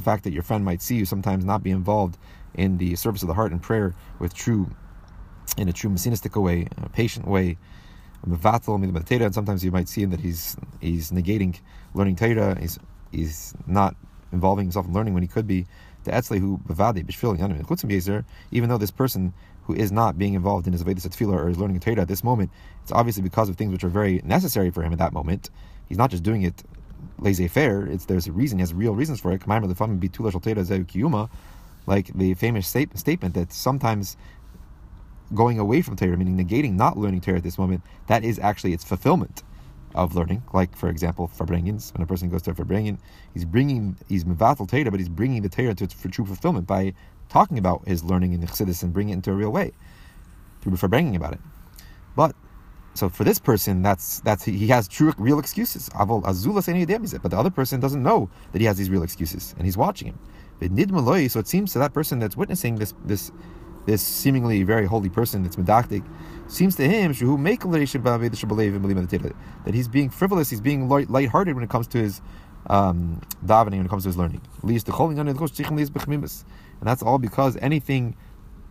fact 0.00 0.24
that 0.24 0.32
your 0.32 0.42
friend 0.42 0.64
might 0.64 0.82
see 0.82 0.96
you 0.96 1.04
sometimes 1.04 1.44
not 1.44 1.62
be 1.62 1.70
involved 1.70 2.18
in 2.54 2.78
the 2.78 2.96
service 2.96 3.22
of 3.22 3.28
the 3.28 3.34
heart 3.34 3.52
and 3.52 3.62
prayer 3.62 3.94
with 4.18 4.34
true, 4.34 4.68
in 5.56 5.68
a 5.68 5.72
true 5.72 5.90
messianistic 5.90 6.40
way, 6.40 6.66
a 6.76 6.88
patient 6.88 7.28
way, 7.28 7.56
and 8.26 9.34
sometimes 9.34 9.64
you 9.64 9.70
might 9.70 9.88
see 9.88 10.02
him 10.02 10.10
that 10.10 10.20
he's 10.20 10.56
he's 10.80 11.10
negating 11.10 11.58
learning 11.94 12.16
Torah, 12.16 12.58
he's 12.60 12.78
he's 13.12 13.54
not 13.66 13.94
involving 14.32 14.66
himself 14.66 14.86
in 14.86 14.92
learning 14.92 15.14
when 15.14 15.22
he 15.22 15.28
could 15.28 15.46
be. 15.46 15.66
Even 18.50 18.68
though 18.68 18.78
this 18.78 18.90
person 18.90 19.34
who 19.64 19.74
is 19.74 19.92
not 19.92 20.16
being 20.16 20.34
involved 20.34 20.66
in 20.66 20.72
his 20.72 20.82
Avedis 20.82 21.06
Tefillah 21.06 21.34
or 21.34 21.48
is 21.50 21.58
learning 21.58 21.78
Torah 21.80 22.00
at 22.00 22.08
this 22.08 22.24
moment, 22.24 22.50
it's 22.82 22.92
obviously 22.92 23.22
because 23.22 23.48
of 23.50 23.56
things 23.56 23.72
which 23.72 23.84
are 23.84 23.90
very 23.90 24.22
necessary 24.24 24.70
for 24.70 24.82
him 24.82 24.92
at 24.92 24.98
that 24.98 25.12
moment. 25.12 25.50
He's 25.86 25.98
not 25.98 26.10
just 26.10 26.22
doing 26.22 26.42
it 26.42 26.62
laissez-faire. 27.18 27.86
It's 27.86 28.06
there's 28.06 28.26
a 28.26 28.32
reason. 28.32 28.58
He 28.58 28.62
has 28.62 28.72
real 28.72 28.94
reasons 28.94 29.20
for 29.20 29.32
it. 29.32 29.46
Like 31.86 32.06
the 32.14 32.34
famous 32.34 32.66
statement 32.66 33.34
that 33.34 33.52
sometimes 33.52 34.16
going 35.34 35.58
away 35.58 35.82
from 35.82 35.96
Torah, 35.96 36.16
meaning 36.16 36.36
negating, 36.36 36.74
not 36.74 36.96
learning 36.96 37.20
Torah 37.20 37.38
at 37.38 37.42
this 37.42 37.58
moment, 37.58 37.82
that 38.06 38.24
is 38.24 38.38
actually 38.38 38.72
its 38.72 38.84
fulfillment 38.84 39.42
of 39.94 40.14
learning. 40.14 40.42
Like, 40.52 40.76
for 40.76 40.88
example, 40.88 41.30
Farbrengens, 41.36 41.92
when 41.94 42.02
a 42.02 42.06
person 42.06 42.28
goes 42.28 42.42
to 42.42 42.50
a 42.50 42.54
Farbrengen, 42.54 42.98
he's 43.34 43.44
bringing, 43.44 43.96
he's 44.08 44.24
Mevatel 44.24 44.68
Torah, 44.68 44.90
but 44.90 45.00
he's 45.00 45.08
bringing 45.08 45.42
the 45.42 45.48
Torah 45.48 45.74
to 45.74 45.84
its 45.84 45.94
true 46.10 46.26
fulfillment 46.26 46.66
by 46.66 46.94
talking 47.28 47.58
about 47.58 47.86
his 47.86 48.04
learning 48.04 48.32
in 48.32 48.40
the 48.40 48.46
Chassidus 48.46 48.82
and 48.82 48.92
bringing 48.92 49.12
it 49.12 49.16
into 49.16 49.30
a 49.30 49.34
real 49.34 49.50
way, 49.50 49.72
through 50.60 50.72
Farbrengen 50.72 51.16
about 51.16 51.34
it. 51.34 51.40
But 52.16 52.34
so 52.94 53.08
for 53.08 53.22
this 53.22 53.38
person, 53.38 53.82
that's 53.82 54.20
that's 54.20 54.44
he 54.44 54.66
has 54.68 54.88
true 54.88 55.12
real 55.18 55.38
excuses. 55.38 55.88
But 55.96 56.08
the 56.08 57.36
other 57.38 57.50
person 57.50 57.78
doesn't 57.78 58.02
know 58.02 58.28
that 58.50 58.60
he 58.60 58.66
has 58.66 58.76
these 58.76 58.90
real 58.90 59.04
excuses, 59.04 59.54
and 59.56 59.64
he's 59.66 59.76
watching 59.76 60.08
him. 60.08 60.18
So 61.28 61.38
it 61.38 61.46
seems 61.46 61.72
to 61.74 61.78
that 61.78 61.94
person 61.94 62.18
that's 62.18 62.36
witnessing 62.36 62.74
this 62.74 62.92
this 63.04 63.30
this 63.88 64.02
seemingly 64.02 64.62
very 64.64 64.84
holy 64.84 65.08
person 65.08 65.42
that's 65.42 65.56
medactic, 65.56 66.04
seems 66.46 66.76
to 66.76 66.86
him 66.86 67.14
that 67.14 69.72
he's 69.72 69.88
being 69.88 70.10
frivolous, 70.10 70.50
he's 70.50 70.60
being 70.60 70.90
light, 70.90 71.08
lighthearted 71.08 71.54
when 71.54 71.64
it 71.64 71.70
comes 71.70 71.86
to 71.88 71.96
his 71.96 72.20
um, 72.66 73.22
davening, 73.46 73.78
when 73.78 73.86
it 73.86 73.88
comes 73.88 74.02
to 74.02 74.10
his 74.10 74.18
learning. 74.18 74.42
And 74.62 74.78
that's 76.82 77.02
all 77.02 77.18
because 77.18 77.56
anything 77.56 78.14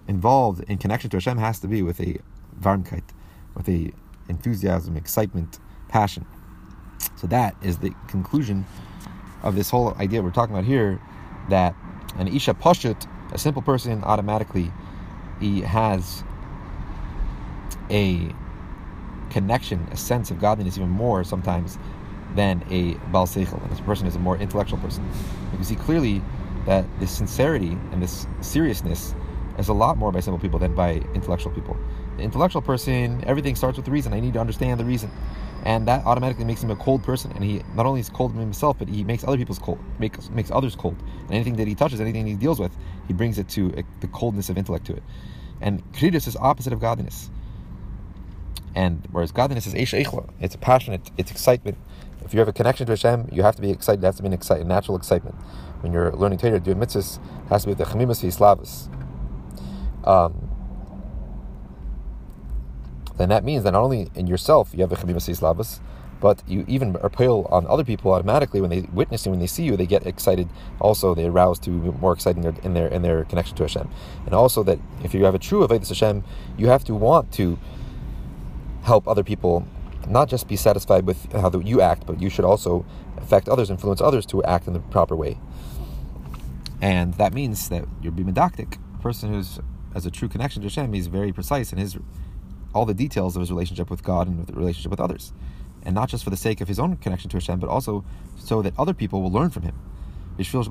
involved 0.07 0.63
in 0.69 0.77
connection 0.77 1.09
to 1.09 1.17
Hashem 1.17 1.39
has 1.39 1.59
to 1.61 1.67
be 1.67 1.81
with 1.81 1.99
a 1.99 2.19
varmkeit, 2.61 3.01
with 3.55 3.67
a 3.69 3.91
enthusiasm, 4.29 4.95
excitement, 4.95 5.57
passion. 5.87 6.27
So 7.15 7.25
that 7.27 7.55
is 7.63 7.79
the 7.79 7.91
conclusion 8.07 8.67
of 9.41 9.55
this 9.55 9.71
whole 9.71 9.95
idea 9.95 10.21
we're 10.21 10.29
talking 10.29 10.55
about 10.55 10.65
here 10.65 11.01
that 11.49 11.73
an 12.17 12.27
Isha 12.27 12.53
Pashut, 12.53 13.07
a 13.31 13.39
simple 13.39 13.63
person, 13.63 14.03
automatically 14.03 14.71
he 15.39 15.61
has 15.61 16.23
a 17.89 18.33
connection, 19.29 19.87
a 19.91 19.97
sense 19.97 20.31
of 20.31 20.39
godliness 20.39 20.77
even 20.77 20.89
more 20.89 21.23
sometimes 21.23 21.77
than 22.35 22.63
a 22.69 22.93
Baal 23.11 23.27
Seichel. 23.27 23.61
And 23.61 23.71
this 23.71 23.81
person 23.81 24.07
is 24.07 24.15
a 24.15 24.19
more 24.19 24.37
intellectual 24.37 24.79
person. 24.79 25.05
You 25.51 25.57
can 25.57 25.63
see 25.63 25.75
clearly 25.75 26.21
that 26.65 26.85
this 26.99 27.11
sincerity 27.11 27.77
and 27.91 28.01
this 28.01 28.27
seriousness 28.41 29.15
is 29.57 29.69
a 29.69 29.73
lot 29.73 29.97
more 29.97 30.11
by 30.11 30.19
simple 30.19 30.39
people 30.39 30.59
than 30.59 30.75
by 30.75 30.95
intellectual 31.13 31.51
people. 31.51 31.77
The 32.17 32.23
intellectual 32.23 32.61
person, 32.61 33.23
everything 33.25 33.55
starts 33.55 33.77
with 33.77 33.85
the 33.85 33.91
reason. 33.91 34.13
I 34.13 34.19
need 34.19 34.33
to 34.33 34.39
understand 34.39 34.79
the 34.79 34.85
reason. 34.85 35.11
And 35.67 35.85
that 35.89 36.05
automatically 36.05 36.45
makes 36.45 36.63
him 36.63 36.71
a 36.71 36.77
cold 36.77 37.03
person. 37.03 37.29
And 37.33 37.43
he 37.43 37.61
not 37.75 37.85
only 37.85 37.99
is 37.99 38.07
cold 38.07 38.33
himself, 38.33 38.79
but 38.79 38.87
he 38.87 39.03
makes 39.03 39.25
other 39.25 39.35
people's 39.35 39.59
cold, 39.59 39.79
makes, 39.99 40.29
makes 40.29 40.49
others 40.49 40.77
cold. 40.77 40.95
And 41.23 41.33
anything 41.33 41.57
that 41.57 41.67
he 41.67 41.75
touches, 41.75 41.99
anything 41.99 42.25
he 42.25 42.35
deals 42.35 42.57
with, 42.57 42.71
he 43.05 43.13
brings 43.13 43.37
it 43.37 43.49
to 43.49 43.83
the 43.99 44.07
coldness 44.07 44.47
of 44.47 44.57
intellect 44.57 44.85
to 44.85 44.95
it. 44.95 45.03
And 45.59 45.83
kridus 45.91 46.25
is 46.25 46.37
opposite 46.37 46.71
of 46.71 46.79
godliness. 46.79 47.29
And 48.75 49.05
whereas 49.11 49.33
godliness 49.33 49.67
is 49.67 49.73
eish 49.73 50.33
it's 50.39 50.55
passionate, 50.55 51.11
it's 51.17 51.31
excitement. 51.31 51.77
If 52.23 52.33
you 52.33 52.39
have 52.39 52.47
a 52.47 52.53
connection 52.53 52.85
to 52.85 52.93
Hashem, 52.93 53.27
you 53.33 53.43
have 53.43 53.57
to 53.57 53.61
be 53.61 53.69
excited. 53.69 54.01
It 54.01 54.05
has 54.05 54.15
to 54.17 54.21
be 54.21 54.27
an 54.27 54.33
excitement, 54.33 54.69
natural 54.69 54.95
excitement. 54.95 55.35
When 55.81 55.91
you're 55.91 56.13
learning 56.13 56.39
Torah, 56.39 56.61
doing 56.61 56.77
mitzvahs, 56.77 57.19
has 57.49 57.63
to 57.63 57.67
be 57.67 57.73
the 57.73 57.83
v'islavus. 57.83 58.87
Um, 60.07 60.46
then 63.17 63.29
that 63.29 63.43
means 63.43 63.63
that 63.63 63.71
not 63.71 63.81
only 63.81 64.09
in 64.15 64.27
yourself 64.27 64.71
you 64.73 64.81
have 64.81 64.91
a 64.91 64.95
chabim 64.95 65.41
lavas, 65.41 65.79
but 66.19 66.41
you 66.47 66.65
even 66.67 66.95
appeal 67.01 67.47
on 67.51 67.67
other 67.67 67.83
people 67.83 68.11
automatically 68.11 68.59
when 68.59 68.69
they 68.69 68.81
witness 68.91 69.25
you, 69.25 69.31
when 69.31 69.39
they 69.39 69.47
see 69.47 69.63
you, 69.63 69.77
they 69.77 69.85
get 69.85 70.05
excited. 70.07 70.49
Also, 70.79 71.13
they 71.13 71.25
arouse 71.25 71.59
to 71.59 71.69
be 71.69 71.91
more 71.99 72.13
exciting 72.13 72.43
in 72.63 72.73
their 72.73 72.87
in 72.87 73.01
their 73.01 73.23
connection 73.25 73.55
to 73.57 73.63
Hashem, 73.63 73.89
and 74.25 74.33
also 74.33 74.63
that 74.63 74.79
if 75.03 75.13
you 75.13 75.25
have 75.25 75.35
a 75.35 75.39
true 75.39 75.65
avodas 75.65 75.89
Hashem, 75.89 76.23
you 76.57 76.67
have 76.67 76.83
to 76.85 76.95
want 76.95 77.31
to 77.33 77.59
help 78.83 79.07
other 79.07 79.23
people, 79.23 79.67
not 80.07 80.29
just 80.29 80.47
be 80.47 80.55
satisfied 80.55 81.05
with 81.05 81.31
how 81.33 81.51
you 81.59 81.81
act, 81.81 82.05
but 82.07 82.21
you 82.21 82.29
should 82.29 82.45
also 82.45 82.85
affect 83.17 83.49
others, 83.49 83.69
influence 83.69 84.01
others 84.01 84.25
to 84.27 84.43
act 84.43 84.67
in 84.67 84.73
the 84.73 84.79
proper 84.79 85.15
way. 85.15 85.37
And 86.81 87.13
that 87.15 87.33
means 87.33 87.69
that 87.69 87.85
you're 88.01 88.13
bimedactic. 88.13 88.77
A 88.95 89.01
person 89.01 89.33
who's 89.33 89.59
has 89.93 90.05
a 90.05 90.11
true 90.11 90.27
connection 90.27 90.61
to 90.61 90.67
Hashem, 90.67 90.93
he's 90.93 91.07
very 91.07 91.33
precise 91.33 91.73
in 91.73 91.79
his 91.79 91.97
all 92.77 92.85
the 92.85 92.93
details 92.93 93.35
of 93.35 93.39
his 93.39 93.49
relationship 93.49 93.89
with 93.89 94.03
God 94.03 94.27
and 94.27 94.37
with 94.37 94.47
the 94.47 94.53
relationship 94.53 94.91
with 94.91 94.99
others. 94.99 95.33
And 95.83 95.95
not 95.95 96.09
just 96.09 96.23
for 96.23 96.29
the 96.29 96.37
sake 96.37 96.61
of 96.61 96.67
his 96.67 96.79
own 96.79 96.97
connection 96.97 97.29
to 97.31 97.37
Hashem, 97.37 97.59
but 97.59 97.69
also 97.69 98.05
so 98.37 98.61
that 98.61 98.77
other 98.77 98.93
people 98.93 99.21
will 99.21 99.31
learn 99.31 99.49
from 99.49 99.63
him. 99.63 99.75
He 100.37 100.43
should 100.43 100.53
be 100.53 100.59
able 100.59 100.65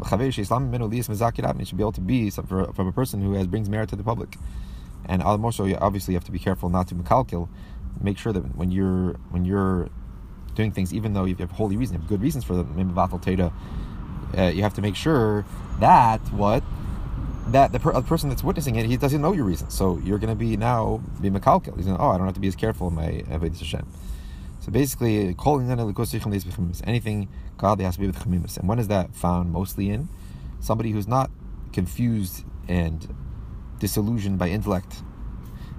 to 1.92 2.00
be 2.00 2.30
from 2.30 2.86
a 2.86 2.92
person 2.92 3.20
who 3.20 3.32
has 3.32 3.48
brings 3.48 3.68
merit 3.68 3.88
to 3.88 3.96
the 3.96 4.04
public. 4.04 4.36
And 5.06 5.22
more 5.40 5.52
so, 5.52 5.76
obviously, 5.80 6.14
you 6.14 6.16
have 6.16 6.24
to 6.24 6.32
be 6.32 6.38
careful 6.38 6.68
not 6.68 6.86
to 6.88 6.94
makalkil. 6.94 7.48
Make 8.00 8.18
sure 8.18 8.32
that 8.32 8.56
when 8.56 8.70
you're 8.70 9.14
when 9.30 9.44
you're 9.44 9.88
doing 10.54 10.70
things, 10.70 10.94
even 10.94 11.14
though 11.14 11.24
you 11.24 11.34
have 11.36 11.50
holy 11.50 11.76
reason, 11.76 11.94
you 11.94 12.00
have 12.00 12.08
good 12.08 12.22
reasons 12.22 12.44
for 12.44 12.54
them, 12.54 12.76
uh, 14.36 14.52
you 14.54 14.62
have 14.62 14.74
to 14.74 14.82
make 14.82 14.96
sure 14.96 15.44
that 15.80 16.20
what 16.32 16.62
that 17.48 17.72
the, 17.72 17.78
per, 17.78 17.92
the, 17.92 18.02
person 18.02 18.28
that's 18.28 18.42
witnessing 18.42 18.76
it, 18.76 18.86
he 18.86 18.96
doesn't 18.96 19.20
know 19.20 19.32
your 19.32 19.44
reasons. 19.44 19.74
So 19.74 19.98
you're 20.04 20.18
going 20.18 20.30
to 20.30 20.36
be 20.36 20.56
now 20.56 21.00
be 21.20 21.30
makalkel. 21.30 21.76
He's 21.76 21.86
going, 21.86 21.98
oh, 21.98 22.10
I 22.10 22.16
don't 22.16 22.26
have 22.26 22.34
to 22.34 22.40
be 22.40 22.48
as 22.48 22.56
careful 22.56 22.88
in 22.88 22.94
my 22.94 23.22
avodas 23.28 23.58
Hashem. 23.58 23.86
So 24.60 24.72
basically, 24.72 25.32
calling 25.34 25.70
anything 25.70 27.28
godly 27.56 27.84
has 27.84 27.94
to 27.94 28.00
be 28.00 28.06
with 28.06 28.18
chemimus. 28.18 28.58
And 28.58 28.68
when 28.68 28.78
is 28.78 28.88
that 28.88 29.14
found 29.14 29.52
mostly 29.52 29.90
in? 29.90 30.08
Somebody 30.60 30.90
who's 30.90 31.06
not 31.06 31.30
confused 31.72 32.44
and 32.66 33.14
disillusioned 33.78 34.38
by 34.38 34.48
intellect. 34.48 35.02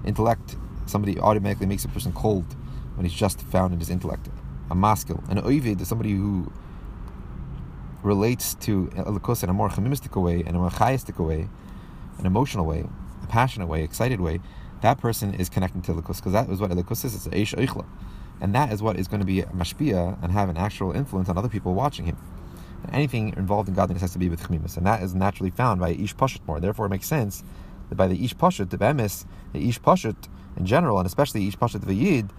Intellect, 0.06 0.56
somebody 0.86 1.18
automatically 1.18 1.66
makes 1.66 1.84
a 1.84 1.88
person 1.88 2.12
cold 2.12 2.56
when 2.94 3.04
he's 3.04 3.18
just 3.18 3.42
found 3.42 3.74
in 3.74 3.78
his 3.78 3.90
intellect. 3.90 4.28
A 4.70 4.74
maskil. 4.74 5.22
An 5.28 5.38
oivid 5.44 5.80
is 5.80 5.88
somebody 5.88 6.12
who 6.12 6.50
relates 8.02 8.54
to 8.54 8.90
uh, 8.96 9.04
Elikos 9.04 9.42
in 9.42 9.50
a 9.50 9.52
more 9.52 9.68
chemimistic 9.68 10.14
way, 10.16 10.40
in 10.40 10.54
a 10.54 10.58
more 10.58 10.70
chayistic 10.70 11.24
way, 11.24 11.48
an 12.18 12.26
emotional 12.26 12.64
way, 12.64 12.84
a 13.22 13.26
passionate 13.26 13.66
way, 13.66 13.82
excited 13.82 14.20
way, 14.20 14.40
that 14.82 14.98
person 14.98 15.34
is 15.34 15.48
connecting 15.48 15.82
to 15.82 15.92
Elikos 15.92 16.16
because 16.16 16.32
that 16.32 16.48
is 16.48 16.60
what 16.60 16.70
Elikos 16.70 17.04
is. 17.04 17.14
It's 17.14 17.28
Eish 17.28 17.54
Eichla. 17.54 17.84
And 18.40 18.54
that 18.54 18.72
is 18.72 18.82
what 18.82 18.96
is 18.96 19.08
going 19.08 19.20
to 19.20 19.26
be 19.26 19.42
mashpia 19.42 20.22
and 20.22 20.32
have 20.32 20.48
an 20.48 20.56
actual 20.56 20.92
influence 20.92 21.28
on 21.28 21.36
other 21.36 21.48
people 21.48 21.74
watching 21.74 22.06
him. 22.06 22.16
And 22.84 22.94
anything 22.94 23.34
involved 23.36 23.68
in 23.68 23.74
godliness 23.74 24.02
has 24.02 24.12
to 24.12 24.18
be 24.18 24.28
with 24.28 24.40
chemimus, 24.40 24.76
and 24.76 24.86
that 24.86 25.02
is 25.02 25.12
naturally 25.14 25.50
found 25.50 25.80
by 25.80 25.90
Ish 25.90 26.14
Pashut 26.14 26.46
more. 26.46 26.60
Therefore, 26.60 26.86
it 26.86 26.90
makes 26.90 27.08
sense 27.08 27.42
that 27.88 27.96
by 27.96 28.06
the 28.06 28.24
Ish 28.24 28.36
Pashut, 28.36 28.70
the 28.70 28.78
Bemis, 28.78 29.26
the 29.52 29.68
Ish 29.68 29.80
Pashut 29.80 30.28
in 30.56 30.64
general, 30.64 30.98
and 30.98 31.06
especially 31.06 31.48
Ish 31.48 31.58
Pashut 31.58 31.80
Vayid, 31.80 32.30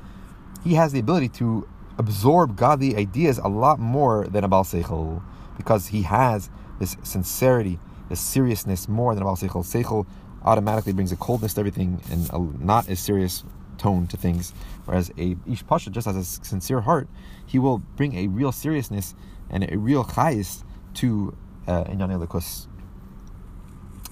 he 0.64 0.76
has 0.76 0.94
the 0.94 1.00
ability 1.00 1.28
to 1.30 1.68
absorb 1.98 2.56
godly 2.56 2.96
ideas 2.96 3.38
a 3.38 3.50
lot 3.50 3.80
more 3.80 4.26
than 4.28 4.46
a 4.46 4.48
Baal 4.48 4.64
Seichel 4.64 5.22
because 5.60 5.88
he 5.88 6.04
has 6.04 6.50
this 6.80 6.96
sincerity 7.04 7.78
this 8.10 8.20
seriousness 8.20 8.88
more 8.88 9.14
than 9.14 9.22
a 9.22 9.26
Baal 9.26 9.36
Seichel. 9.36 9.64
Seichel 9.64 10.08
automatically 10.44 10.94
brings 10.94 11.12
a 11.12 11.16
coldness 11.16 11.54
to 11.54 11.60
everything 11.60 12.02
and 12.12 12.28
a 12.34 12.40
not 12.64 12.90
as 12.90 13.00
serious 13.00 13.44
tone 13.78 14.08
to 14.08 14.18
things. 14.18 14.54
Whereas 14.86 15.12
a 15.18 15.38
Ish 15.48 15.66
Pasha 15.68 15.92
just 15.92 16.08
has 16.08 16.16
a 16.16 16.24
sincere 16.24 16.82
heart, 16.82 17.08
he 17.46 17.60
will 17.60 17.78
bring 17.78 18.16
a 18.16 18.28
real 18.28 18.52
seriousness 18.52 19.14
and 19.50 19.72
a 19.72 19.78
real 19.78 20.04
chayis 20.04 20.64
to 20.96 21.38
uh, 21.68 21.84
Inyan 21.84 22.10
Elikus. 22.10 22.68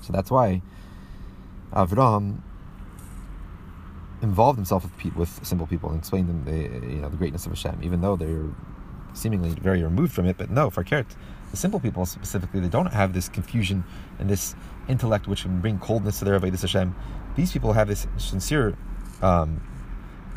So 0.03 0.13
that's 0.13 0.29
why 0.29 0.61
Avram 1.73 2.41
involved 4.21 4.57
himself 4.57 4.83
with, 4.83 5.15
with 5.15 5.45
simple 5.45 5.67
people 5.67 5.89
and 5.89 5.99
explained 5.99 6.29
them 6.29 6.45
the 6.45 6.87
you 6.87 7.01
know 7.01 7.09
the 7.09 7.17
greatness 7.17 7.45
of 7.45 7.51
Hashem, 7.51 7.79
even 7.81 8.01
though 8.01 8.15
they're 8.15 8.49
seemingly 9.13 9.49
very 9.49 9.81
removed 9.81 10.13
from 10.13 10.27
it. 10.27 10.37
But 10.37 10.51
no, 10.51 10.69
for 10.69 10.83
Kert, 10.83 11.07
the 11.51 11.57
simple 11.57 11.79
people 11.79 12.05
specifically, 12.05 12.59
they 12.59 12.69
don't 12.69 12.93
have 12.93 13.13
this 13.13 13.29
confusion 13.29 13.83
and 14.19 14.29
this 14.29 14.55
intellect 14.87 15.27
which 15.27 15.43
can 15.43 15.59
bring 15.61 15.79
coldness 15.79 16.19
to 16.19 16.25
their 16.25 16.39
Avodah 16.39 16.59
Hashem. 16.59 16.95
These 17.35 17.51
people 17.51 17.73
have 17.73 17.87
this 17.87 18.07
sincere 18.17 18.75
um, 19.21 19.61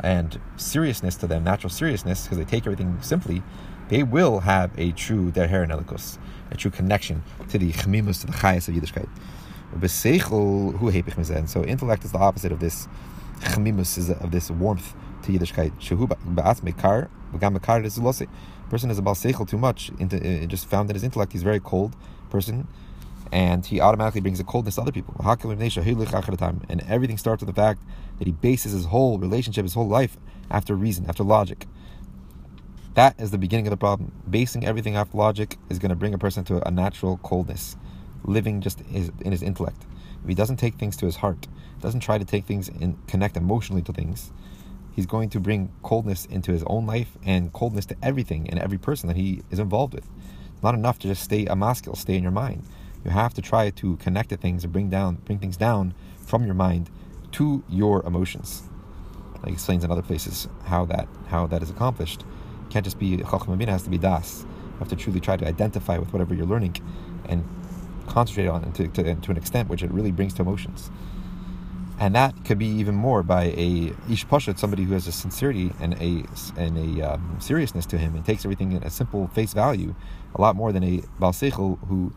and 0.03 0.39
seriousness 0.57 1.15
to 1.17 1.27
them, 1.27 1.43
natural 1.43 1.69
seriousness, 1.69 2.23
because 2.23 2.37
they 2.37 2.45
take 2.45 2.65
everything 2.65 2.97
simply. 3.01 3.43
They 3.89 4.03
will 4.03 4.39
have 4.39 4.71
a 4.77 4.91
true 4.93 5.31
derher 5.31 5.67
elikus, 5.67 6.17
a 6.49 6.55
true 6.55 6.71
connection 6.71 7.23
to 7.49 7.57
the 7.57 7.71
chemimus, 7.73 8.21
to 8.21 8.27
the 8.27 8.33
chayas 8.33 8.69
of 8.69 8.75
Yiddishkeit. 8.75 9.09
And 9.73 11.49
so 11.49 11.63
intellect 11.65 12.05
is 12.05 12.11
the 12.11 12.17
opposite 12.17 12.51
of 12.51 12.59
this 12.59 12.87
chemimus, 13.41 13.97
is 13.97 14.09
of 14.09 14.31
this 14.31 14.49
warmth 14.49 14.93
to 15.23 15.31
Yiddishkeit. 15.31 15.71
Person 18.71 18.89
is 18.89 18.97
about 18.97 19.17
seichel 19.17 19.45
too 19.45 19.57
much, 19.57 19.91
into, 19.99 20.15
uh, 20.15 20.45
just 20.45 20.65
found 20.65 20.89
in 20.89 20.95
his 20.95 21.03
intellect, 21.03 21.33
he's 21.33 21.43
very 21.43 21.59
cold 21.59 21.93
person, 22.29 22.69
and 23.29 23.65
he 23.65 23.81
automatically 23.81 24.21
brings 24.21 24.39
a 24.39 24.45
coldness 24.45 24.75
to 24.75 24.81
other 24.81 24.93
people. 24.93 25.13
And 25.19 26.81
everything 26.87 27.17
starts 27.17 27.41
with 27.41 27.53
the 27.53 27.61
fact 27.61 27.81
that 28.17 28.27
he 28.27 28.31
bases 28.31 28.71
his 28.71 28.85
whole 28.85 29.19
relationship, 29.19 29.63
his 29.65 29.73
whole 29.73 29.89
life, 29.89 30.15
after 30.49 30.73
reason, 30.73 31.05
after 31.09 31.21
logic. 31.21 31.67
That 32.93 33.19
is 33.19 33.31
the 33.31 33.37
beginning 33.37 33.67
of 33.67 33.71
the 33.71 33.77
problem. 33.77 34.13
Basing 34.29 34.65
everything 34.65 34.95
off 34.95 35.13
logic 35.13 35.57
is 35.69 35.77
going 35.77 35.89
to 35.89 35.95
bring 35.97 36.13
a 36.13 36.17
person 36.17 36.45
to 36.45 36.65
a 36.65 36.71
natural 36.71 37.17
coldness, 37.17 37.75
living 38.23 38.61
just 38.61 38.79
in 38.89 39.31
his 39.33 39.43
intellect. 39.43 39.85
If 40.23 40.29
he 40.29 40.33
doesn't 40.33 40.57
take 40.57 40.75
things 40.75 40.95
to 40.97 41.05
his 41.05 41.17
heart, 41.17 41.45
doesn't 41.81 41.99
try 41.99 42.17
to 42.17 42.23
take 42.23 42.45
things 42.45 42.69
and 42.69 42.95
connect 43.07 43.35
emotionally 43.35 43.81
to 43.81 43.91
things, 43.91 44.31
he's 44.91 45.05
going 45.05 45.29
to 45.29 45.39
bring 45.39 45.71
coldness 45.83 46.25
into 46.25 46.51
his 46.51 46.63
own 46.67 46.85
life 46.85 47.17
and 47.23 47.53
coldness 47.53 47.85
to 47.87 47.95
everything 48.01 48.49
and 48.49 48.59
every 48.59 48.77
person 48.77 49.07
that 49.07 49.17
he 49.17 49.41
is 49.49 49.59
involved 49.59 49.93
with. 49.93 50.07
It's 50.53 50.63
not 50.63 50.75
enough 50.75 50.99
to 50.99 51.07
just 51.07 51.23
stay 51.23 51.45
a 51.45 51.55
maskil, 51.55 51.95
stay 51.95 52.15
in 52.15 52.23
your 52.23 52.31
mind. 52.31 52.63
You 53.03 53.11
have 53.11 53.33
to 53.33 53.41
try 53.41 53.69
to 53.71 53.95
connect 53.97 54.29
to 54.29 54.37
things 54.37 54.63
and 54.63 54.71
bring 54.71 54.89
down, 54.89 55.15
bring 55.25 55.39
things 55.39 55.57
down 55.57 55.93
from 56.17 56.45
your 56.45 56.53
mind 56.53 56.89
to 57.33 57.63
your 57.69 58.05
emotions. 58.05 58.63
Like 59.43 59.53
explains 59.53 59.83
in 59.83 59.91
other 59.91 60.03
places 60.03 60.47
how 60.65 60.85
that 60.85 61.07
how 61.27 61.47
that 61.47 61.63
is 61.63 61.69
accomplished. 61.69 62.21
It 62.21 62.69
can't 62.69 62.85
just 62.85 62.99
be 62.99 63.17
chacham 63.17 63.59
has 63.59 63.83
to 63.83 63.89
be 63.89 63.97
das. 63.97 64.45
You 64.73 64.79
have 64.79 64.89
to 64.89 64.95
truly 64.95 65.19
try 65.19 65.37
to 65.37 65.47
identify 65.47 65.97
with 65.97 66.13
whatever 66.13 66.35
you're 66.35 66.45
learning, 66.45 66.75
and 67.27 67.43
concentrate 68.07 68.47
on 68.47 68.63
it 68.63 68.75
to, 68.75 68.87
to, 68.89 69.15
to 69.15 69.31
an 69.31 69.37
extent 69.37 69.69
which 69.69 69.81
it 69.81 69.91
really 69.91 70.11
brings 70.11 70.33
to 70.35 70.41
emotions. 70.41 70.91
And 72.01 72.15
that 72.15 72.45
could 72.45 72.57
be 72.57 72.65
even 72.65 72.95
more 72.95 73.21
by 73.21 73.43
a 73.55 73.93
ish 74.09 74.25
pashat, 74.25 74.57
somebody 74.57 74.85
who 74.85 74.93
has 74.93 75.05
a 75.05 75.11
sincerity 75.11 75.71
and 75.79 75.93
a 76.01 76.25
and 76.59 76.75
a 76.75 77.13
um, 77.13 77.37
seriousness 77.39 77.85
to 77.85 77.99
him 77.99 78.15
and 78.15 78.25
takes 78.25 78.43
everything 78.43 78.73
at 78.73 78.83
a 78.83 78.89
simple 78.89 79.27
face 79.27 79.53
value, 79.53 79.93
a 80.33 80.41
lot 80.41 80.55
more 80.55 80.71
than 80.71 80.83
a 80.83 81.01
balsechel 81.19 81.77
who 81.87 82.11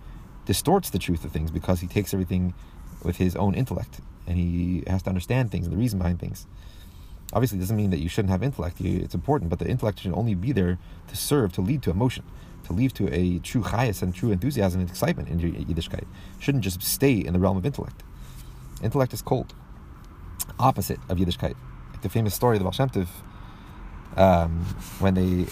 distorts 0.47 0.89
the 0.89 0.99
truth 0.99 1.22
of 1.22 1.32
things 1.32 1.51
because 1.51 1.80
he 1.80 1.87
takes 1.87 2.14
everything 2.14 2.55
with 3.03 3.18
his 3.18 3.37
own 3.37 3.55
intellect 3.55 4.01
and 4.26 4.39
he 4.39 4.85
has 4.87 5.03
to 5.03 5.11
understand 5.11 5.51
things 5.51 5.66
and 5.66 5.74
the 5.74 5.78
reason 5.78 5.99
behind 5.99 6.18
things. 6.18 6.47
Obviously, 7.35 7.59
it 7.59 7.61
doesn't 7.61 7.76
mean 7.76 7.91
that 7.91 8.01
you 8.01 8.09
shouldn't 8.09 8.30
have 8.30 8.43
intellect. 8.43 8.80
It's 8.80 9.14
important, 9.14 9.51
but 9.51 9.59
the 9.59 9.68
intellect 9.68 10.01
should 10.01 10.14
only 10.14 10.35
be 10.35 10.53
there 10.53 10.78
to 11.09 11.16
serve, 11.16 11.53
to 11.53 11.61
lead 11.61 11.82
to 11.82 11.91
emotion, 11.91 12.24
to 12.64 12.72
lead 12.72 12.95
to 12.95 13.14
a 13.14 13.39
true 13.41 13.61
chayas 13.61 14.01
and 14.01 14.14
true 14.14 14.30
enthusiasm 14.30 14.80
and 14.80 14.89
excitement 14.89 15.28
in 15.28 15.39
Yiddishkeit. 15.39 16.05
It 16.05 16.07
shouldn't 16.39 16.64
just 16.64 16.82
stay 16.82 17.18
in 17.18 17.35
the 17.35 17.39
realm 17.39 17.59
of 17.59 17.66
intellect. 17.66 18.03
Intellect 18.82 19.12
is 19.12 19.20
cold, 19.20 19.53
opposite 20.59 21.01
of 21.09 21.18
Yiddishkeit. 21.18 21.55
Like 21.91 22.03
the 22.03 22.09
famous 22.09 22.35
story 22.35 22.57
of 22.57 22.61
the 22.61 22.64
Baal 22.64 22.72
Shem 22.72 22.91
Tov, 22.91 23.09
um, 24.16 24.61
when 24.99 25.14
they 25.14 25.45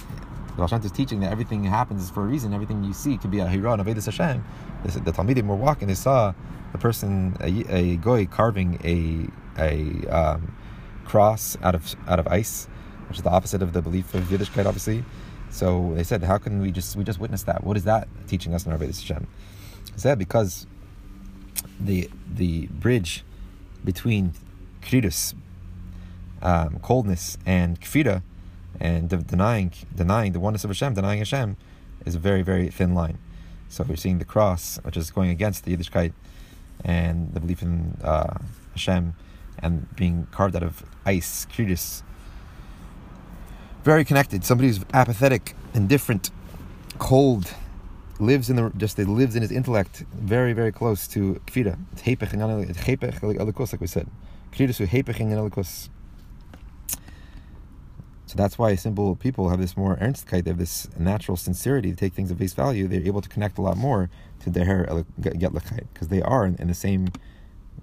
the 0.52 0.56
Baal 0.56 0.68
Shem 0.68 0.80
Tov 0.80 0.86
is 0.86 0.92
teaching 0.92 1.20
that 1.20 1.32
everything 1.32 1.64
happens 1.64 2.10
for 2.10 2.22
a 2.22 2.26
reason. 2.26 2.52
Everything 2.52 2.84
you 2.84 2.92
see 2.92 3.16
could 3.16 3.30
be 3.30 3.40
a 3.40 3.48
hero 3.48 3.72
and 3.72 3.82
Avedis 3.82 4.06
Hashem. 4.06 4.44
The 4.84 5.12
Talmidim 5.12 5.46
were 5.46 5.56
walking. 5.56 5.88
They 5.88 5.94
saw 5.94 6.34
a 6.74 6.78
person, 6.78 7.36
a, 7.40 7.64
a 7.74 7.96
goy, 7.96 8.26
carving 8.26 8.78
a 8.84 9.28
a 9.60 10.08
um, 10.08 10.56
cross 11.04 11.56
out 11.62 11.74
of 11.74 11.94
out 12.08 12.18
of 12.18 12.26
ice, 12.28 12.66
which 13.08 13.18
is 13.18 13.22
the 13.22 13.30
opposite 13.30 13.62
of 13.62 13.72
the 13.72 13.82
belief 13.82 14.14
of 14.14 14.24
Yiddishkeit, 14.24 14.66
obviously. 14.66 15.04
So 15.50 15.92
they 15.94 16.02
said, 16.02 16.22
how 16.22 16.38
can 16.38 16.60
we 16.60 16.70
just 16.70 16.96
we 16.96 17.04
just 17.04 17.20
witness 17.20 17.42
that? 17.44 17.62
What 17.64 17.76
is 17.76 17.84
that 17.84 18.08
teaching 18.26 18.54
us 18.54 18.64
in 18.64 18.72
our 18.72 18.78
Avedis 18.78 19.00
Hashem? 19.00 19.26
He 19.94 20.00
said 20.00 20.18
because 20.18 20.66
the 21.78 22.08
the 22.32 22.66
bridge 22.68 23.24
between 23.84 24.32
kridus, 24.82 25.34
um, 26.42 26.78
coldness, 26.80 27.38
and 27.46 27.80
kfira 27.80 28.22
and 28.80 29.08
de- 29.08 29.16
denying 29.18 29.72
denying 29.94 30.32
the 30.32 30.40
oneness 30.40 30.64
of 30.64 30.70
Hashem, 30.70 30.94
denying 30.94 31.18
Hashem, 31.18 31.56
is 32.04 32.14
a 32.14 32.18
very 32.18 32.42
very 32.42 32.68
thin 32.68 32.94
line. 32.94 33.18
So 33.68 33.84
we're 33.88 33.96
seeing 33.96 34.18
the 34.18 34.24
cross, 34.24 34.78
which 34.82 34.96
is 34.96 35.10
going 35.10 35.30
against 35.30 35.64
the 35.64 35.74
Yiddishkeit 35.74 36.12
and 36.84 37.32
the 37.32 37.40
belief 37.40 37.62
in 37.62 37.96
uh, 38.02 38.34
Hashem, 38.72 39.14
and 39.60 39.94
being 39.96 40.26
carved 40.30 40.56
out 40.56 40.62
of 40.62 40.84
ice, 41.06 41.46
kridus, 41.46 42.02
very 43.84 44.04
connected. 44.04 44.44
Somebody 44.44 44.68
who's 44.68 44.84
apathetic, 44.92 45.54
indifferent, 45.74 46.30
cold, 46.98 47.54
lives 48.18 48.50
in 48.50 48.56
the 48.56 48.70
just 48.76 48.98
lives 48.98 49.36
in 49.36 49.42
his 49.42 49.52
intellect, 49.52 50.04
very 50.14 50.52
very 50.52 50.72
close 50.72 51.06
to 51.08 51.40
kfira. 51.46 51.78
Like 53.72 53.80
we 53.80 53.86
said. 53.86 54.08
So 58.32 58.36
that's 58.36 58.58
why 58.58 58.74
simple 58.76 59.14
people 59.14 59.50
have 59.50 59.60
this 59.60 59.76
more 59.76 59.96
ernstkeit, 59.96 60.44
they 60.44 60.50
have 60.50 60.58
this 60.58 60.88
natural 60.98 61.36
sincerity 61.36 61.90
to 61.90 61.96
take 61.96 62.14
things 62.14 62.30
at 62.30 62.38
face 62.38 62.54
value. 62.54 62.88
They're 62.88 63.02
able 63.02 63.20
to 63.20 63.28
connect 63.28 63.58
a 63.58 63.60
lot 63.60 63.76
more 63.76 64.08
to 64.40 64.48
their 64.48 64.86
Gettlichkeit 65.20 65.84
because 65.92 66.08
they 66.08 66.22
are 66.22 66.46
in, 66.46 66.56
in, 66.56 66.68
the 66.68 66.74
same 66.74 67.08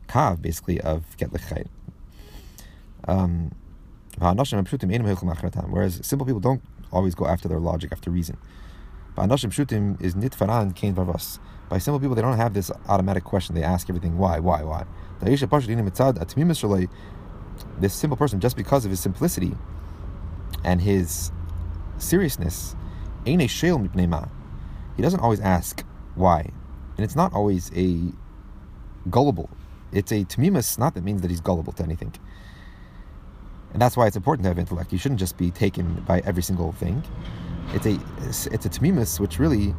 kav 0.08 0.42
basically 0.42 0.82
of 0.82 1.06
Gettlichkeit. 1.18 1.68
Um, 3.08 3.54
whereas 4.20 6.00
simple 6.02 6.26
people 6.26 6.40
don't 6.40 6.64
always 6.92 7.14
go 7.14 7.28
after 7.28 7.48
their 7.48 7.60
logic, 7.60 7.92
after 7.92 8.10
reason. 8.10 8.38
By 9.16 9.28
simple 11.78 12.00
people, 12.00 12.16
they 12.16 12.22
don't 12.24 12.38
have 12.38 12.54
this 12.56 12.72
automatic 12.88 13.24
question. 13.24 13.54
They 13.54 13.64
ask 13.64 13.88
everything 13.88 14.18
why, 14.18 14.40
why, 14.40 14.64
why. 14.64 14.86
This 15.22 15.42
simple 17.94 18.18
person, 18.18 18.40
just 18.40 18.56
because 18.56 18.86
of 18.86 18.92
his 18.92 19.00
simplicity, 19.00 19.56
and 20.64 20.82
his 20.82 21.32
seriousness, 21.98 22.76
he 23.26 23.38
doesn't 23.38 25.20
always 25.20 25.40
ask 25.40 25.84
why. 26.16 26.52
And 26.98 27.04
it's 27.04 27.16
not 27.16 27.34
always 27.34 27.72
a 27.76 28.12
gullible. 29.10 29.50
It's 29.92 30.12
a 30.12 30.24
tamimus, 30.26 30.78
not 30.78 30.94
that 30.96 31.04
means 31.04 31.22
that 31.22 31.32
he's 31.32 31.42
gullible 31.42 31.74
to 31.74 31.84
anything. 31.84 32.14
And 33.74 33.82
that's 33.82 33.96
why 33.96 34.08
it's 34.08 34.16
important 34.16 34.44
to 34.44 34.50
have 34.50 34.60
intellect. 34.60 34.92
You 34.92 34.98
shouldn't 34.98 35.20
just 35.20 35.38
be 35.38 35.52
taken 35.52 36.04
by 36.08 36.22
every 36.26 36.44
single 36.44 36.72
thing. 36.74 37.04
It's 37.74 37.86
a 37.86 38.00
it's 38.22 38.66
a 38.66 38.70
tamimus 38.70 39.20
which 39.20 39.38
really 39.38 39.76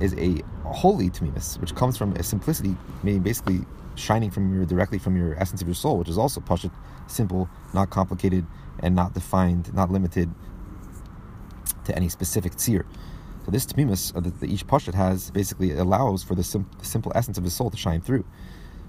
is 0.00 0.14
a 0.14 0.42
holy 0.64 1.10
tamimus, 1.10 1.60
which 1.60 1.74
comes 1.74 1.96
from 1.96 2.12
a 2.12 2.22
simplicity, 2.22 2.76
meaning 3.02 3.22
basically 3.22 3.62
shining 3.94 4.30
from 4.30 4.54
your 4.54 4.64
directly 4.64 4.98
from 4.98 5.16
your 5.16 5.34
essence 5.38 5.60
of 5.60 5.68
your 5.68 5.74
soul, 5.74 5.98
which 5.98 6.08
is 6.08 6.18
also 6.18 6.40
pashut, 6.40 6.72
simple, 7.06 7.48
not 7.74 7.90
complicated, 7.90 8.46
and 8.80 8.94
not 8.94 9.14
defined, 9.14 9.72
not 9.74 9.90
limited 9.90 10.30
to 11.84 11.96
any 11.96 12.08
specific 12.08 12.52
tzir. 12.52 12.84
So 13.44 13.50
this 13.50 13.66
tmimus 13.66 14.14
uh, 14.16 14.20
that 14.20 14.40
the 14.40 14.46
each 14.46 14.66
pashat 14.66 14.94
has 14.94 15.30
basically 15.30 15.72
allows 15.72 16.22
for 16.22 16.34
the, 16.34 16.44
sim- 16.44 16.70
the, 16.78 16.84
simple 16.84 17.12
essence 17.14 17.38
of 17.38 17.44
his 17.44 17.54
soul 17.54 17.70
to 17.70 17.76
shine 17.76 18.00
through. 18.00 18.24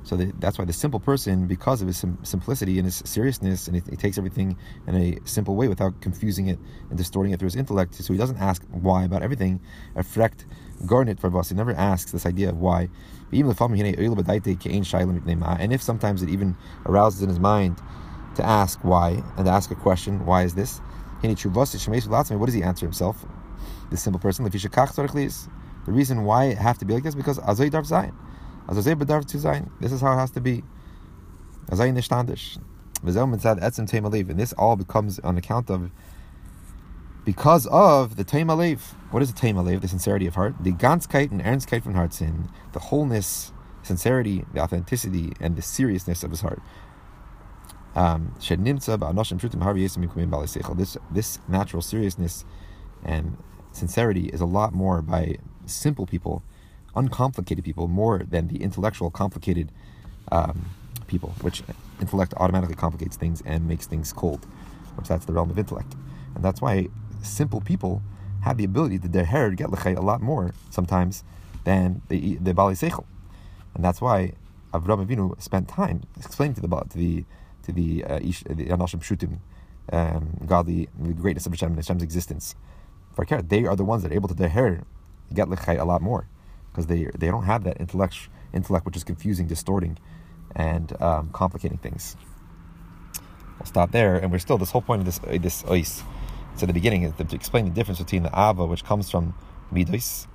So 0.04 0.18
the, 0.18 0.34
that's 0.38 0.60
why 0.60 0.66
the 0.66 0.74
simple 0.74 1.00
person, 1.00 1.48
because 1.48 1.82
of 1.82 1.88
his 1.88 1.98
sim- 1.98 2.20
simplicity 2.24 2.78
and 2.78 2.86
his 2.86 3.02
seriousness, 3.06 3.68
and 3.68 3.78
he, 3.78 3.82
he, 3.90 3.96
takes 3.96 4.18
everything 4.18 4.58
in 4.86 4.96
a 4.96 5.18
simple 5.24 5.56
way 5.56 5.68
without 5.70 6.02
confusing 6.02 6.48
it 6.48 6.60
and 6.90 6.98
distorting 6.98 7.32
it 7.32 7.40
through 7.40 7.48
his 7.48 7.56
intellect. 7.56 7.96
So 7.96 8.14
he 8.14 8.20
doesn't 8.20 8.38
ask 8.38 8.64
why 8.70 9.06
about 9.06 9.24
everything. 9.24 9.60
Effect 9.96 10.46
garnet 10.86 11.20
for 11.20 11.32
He 11.44 11.56
never 11.56 11.74
asks 11.74 12.12
this 12.12 12.26
idea 12.26 12.50
of 12.50 12.58
why. 12.58 12.90
And 13.34 15.74
if 15.74 15.82
sometimes 15.82 16.22
it 16.22 16.30
even 16.30 16.58
arouses 16.86 17.22
in 17.22 17.30
his 17.30 17.40
mind 17.40 17.82
to 18.36 18.46
ask 18.46 18.84
why 18.84 19.24
and 19.38 19.46
to 19.46 19.52
ask 19.52 19.72
a 19.72 19.76
question, 19.76 20.26
why 20.26 20.44
is 20.44 20.56
this? 20.56 20.80
What 21.22 22.46
does 22.46 22.54
he 22.54 22.64
answer 22.64 22.86
himself? 22.86 23.26
This 23.90 24.02
simple 24.02 24.20
person, 24.20 24.46
the 24.46 25.92
reason 25.92 26.24
why 26.24 26.46
it 26.46 26.58
have 26.58 26.78
to 26.80 26.86
be 26.86 26.94
like 26.94 27.04
this 27.04 27.16
because 27.16 27.40
Azoy 27.40 27.70
Zayin. 27.70 28.14
This 29.82 29.92
is 29.92 30.02
how 30.02 30.14
it 30.14 30.16
has 30.16 30.32
to 30.32 30.42
be. 30.42 30.64
And 31.70 32.00
this 34.40 34.54
all 34.54 34.76
becomes 34.76 35.20
on 35.20 35.38
account 35.38 35.70
of 35.70 35.92
because 37.26 37.68
of 37.68 38.16
the 38.16 38.26
Taim 38.26 38.48
Alev. 38.48 38.80
What 39.12 39.24
is 39.24 39.34
the 39.34 39.40
Taim 39.40 39.56
Alev? 39.56 39.82
The 39.82 39.88
sincerity 39.88 40.28
of 40.28 40.36
heart. 40.36 40.56
The 40.62 40.72
Ganzkeit 40.72 41.32
and 41.32 41.42
Ernstkeit 41.42 41.84
von 41.84 41.94
Herzen. 41.94 42.50
The 42.74 42.80
wholeness, 42.80 43.54
sincerity, 43.82 44.46
the 44.54 44.60
authenticity, 44.60 45.34
and 45.40 45.56
the 45.56 45.62
seriousness 45.62 46.24
of 46.24 46.32
his 46.32 46.42
heart. 46.42 46.62
Um, 47.96 48.34
this, 48.40 48.88
this 51.12 51.40
natural 51.48 51.82
seriousness 51.82 52.46
and 53.04 53.38
sincerity 53.72 54.30
is 54.30 54.42
a 54.42 54.46
lot 54.46 54.74
more 54.74 55.02
by 55.02 55.38
simple 55.68 56.08
people, 56.08 56.44
uncomplicated 56.96 57.64
people, 57.64 57.88
more 57.88 58.20
than 58.20 58.48
the 58.48 58.64
intellectual, 58.64 59.12
complicated 59.12 59.72
um, 60.32 60.66
people, 61.06 61.36
which 61.42 61.62
intellect 62.02 62.34
automatically 62.38 62.76
complicates 62.76 63.16
things 63.16 63.44
and 63.46 63.68
makes 63.68 63.86
things 63.86 64.12
cold, 64.12 64.48
which 64.96 65.08
that's 65.08 65.26
the 65.26 65.34
realm 65.34 65.52
of 65.52 65.60
intellect. 65.60 65.94
And 66.34 66.44
that's 66.44 66.62
why 66.62 66.88
simple 67.24 67.62
people 67.62 68.02
have 68.42 68.58
the 68.58 68.64
ability 68.64 69.00
to 69.00 69.08
their 69.08 69.26
hair 69.26 69.52
Gettlichkeit 69.52 69.98
a 69.98 70.02
lot 70.02 70.22
more 70.22 70.54
sometimes 70.70 71.24
than 71.64 72.02
the 72.10 72.36
the 72.36 72.54
bali 72.54 72.76
seichel, 72.76 73.06
and 73.74 73.84
that's 73.84 74.02
why 74.02 74.34
Avraham 74.74 75.06
Avinu 75.06 75.42
spent 75.42 75.68
time 75.68 76.02
explaining 76.18 76.56
to 76.56 76.62
the 76.62 76.68
to 76.68 76.98
the 76.98 77.26
to 77.64 77.72
the 77.72 78.04
uh, 78.04 78.20
the 78.20 78.66
Anashim 78.68 79.02
Shutim, 79.02 79.40
um, 79.92 80.38
godly 80.46 80.90
the 81.00 81.14
greatness 81.14 81.46
of 81.46 81.54
Hashem 81.54 81.70
and 81.70 81.78
Hashem's 81.78 82.04
existence. 82.04 82.56
For 83.14 83.26
they 83.26 83.66
are 83.66 83.76
the 83.76 83.86
ones 83.86 84.02
that 84.04 84.12
are 84.12 84.16
able 84.16 84.28
to 84.28 84.34
their 84.34 84.50
hair 84.50 84.84
Gettlichkeit 85.34 85.80
a 85.80 85.86
lot 85.86 86.02
more 86.02 86.28
because 86.72 86.88
they 86.88 87.10
they 87.18 87.28
don't 87.28 87.44
have 87.44 87.64
that 87.64 87.80
intellect 87.80 88.30
intellect 88.54 88.86
which 88.86 88.98
is 88.98 89.04
confusing, 89.04 89.48
distorting, 89.48 89.98
and 90.56 91.00
um, 91.02 91.30
complicating 91.32 91.78
things. 91.78 92.18
We'll 93.60 93.68
stop 93.68 93.92
there, 93.92 94.16
and 94.16 94.32
we're 94.32 94.40
still 94.40 94.58
this 94.58 94.72
whole 94.72 94.82
point 94.82 95.02
of 95.02 95.06
this 95.06 95.20
uh, 95.20 95.38
this 95.40 95.64
ois 95.64 96.04
so 96.56 96.64
at 96.64 96.68
the 96.68 96.74
beginning 96.74 97.04
is 97.04 97.14
to 97.14 97.36
explain 97.36 97.66
the 97.66 97.72
difference 97.72 98.00
between 98.00 98.24
the 98.24 98.30
ava, 98.30 98.66
which 98.66 98.84
comes 98.84 99.10
from 99.10 99.34
midos, 99.72 100.28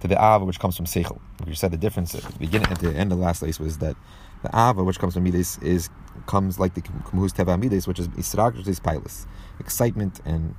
to 0.00 0.08
the 0.08 0.14
ava, 0.14 0.44
which 0.44 0.60
comes 0.60 0.76
from 0.76 0.86
seichel. 0.86 1.18
We 1.46 1.54
said 1.54 1.72
the 1.72 1.76
difference 1.76 2.14
at 2.14 2.22
the 2.22 2.38
beginning, 2.38 2.68
at 2.68 2.78
the 2.78 2.94
end 2.94 3.12
of 3.12 3.18
the 3.18 3.24
last 3.24 3.40
place 3.40 3.58
was 3.58 3.78
that 3.78 3.96
the 4.42 4.48
ava, 4.48 4.84
which 4.84 4.98
comes 4.98 5.14
from 5.14 5.24
midos, 5.24 5.62
is 5.62 5.90
comes 6.26 6.58
like 6.58 6.74
the 6.74 6.82
kumuhus 6.82 7.32
teva 7.32 7.60
midos, 7.60 7.86
which 7.86 7.98
is 7.98 8.08
isragis 8.08 8.80
pilus, 8.80 9.26
excitement 9.58 10.20
and 10.24 10.54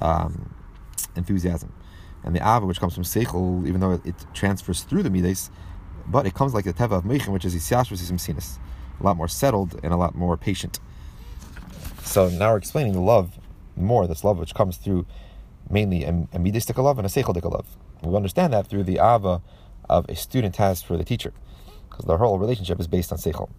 um, 0.00 0.54
enthusiasm. 1.16 1.72
And 2.22 2.34
the 2.34 2.40
ava, 2.40 2.64
which 2.64 2.80
comes 2.80 2.94
from 2.94 3.04
seichel, 3.04 3.66
even 3.66 3.80
though 3.80 4.00
it 4.04 4.14
transfers 4.34 4.82
through 4.82 5.02
the 5.02 5.10
midos, 5.10 5.50
but 6.06 6.26
it 6.26 6.34
comes 6.34 6.54
like 6.54 6.64
the 6.64 6.72
teva 6.72 6.92
of 6.92 7.04
meichin, 7.04 7.28
which 7.28 7.44
is 7.44 7.54
isyashvus 7.54 8.20
sinis, 8.20 8.58
a 9.00 9.02
lot 9.02 9.16
more 9.16 9.28
settled 9.28 9.78
and 9.82 9.92
a 9.92 9.96
lot 9.96 10.14
more 10.14 10.36
patient. 10.36 10.78
So 12.02 12.28
now 12.30 12.52
we're 12.52 12.58
explaining 12.58 12.92
the 12.94 13.00
love 13.00 13.38
more, 13.82 14.06
this 14.06 14.24
love 14.24 14.38
which 14.38 14.54
comes 14.54 14.76
through 14.76 15.06
mainly 15.70 16.04
a, 16.04 16.10
a 16.10 16.38
midistic 16.38 16.82
love 16.82 16.98
and 16.98 17.06
a 17.06 17.10
seichel 17.10 17.42
love. 17.50 17.66
We 18.02 18.14
understand 18.14 18.52
that 18.52 18.66
through 18.66 18.84
the 18.84 18.98
ava 18.98 19.42
of 19.88 20.08
a 20.08 20.16
student 20.16 20.56
has 20.56 20.82
for 20.82 20.96
the 20.96 21.04
teacher, 21.04 21.32
because 21.88 22.04
the 22.04 22.16
whole 22.16 22.38
relationship 22.38 22.78
is 22.80 22.86
based 22.86 23.12
on 23.12 23.18
seichel. 23.18 23.50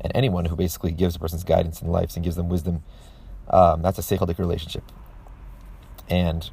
And 0.00 0.12
anyone 0.14 0.46
who 0.46 0.56
basically 0.56 0.92
gives 0.92 1.16
a 1.16 1.18
person's 1.18 1.44
guidance 1.44 1.82
in 1.82 1.88
life 1.88 2.14
and 2.14 2.24
gives 2.24 2.36
them 2.36 2.48
wisdom, 2.48 2.82
um, 3.48 3.82
that's 3.82 3.98
a 3.98 4.02
seichel 4.02 4.38
relationship. 4.38 4.84
And 6.08 6.50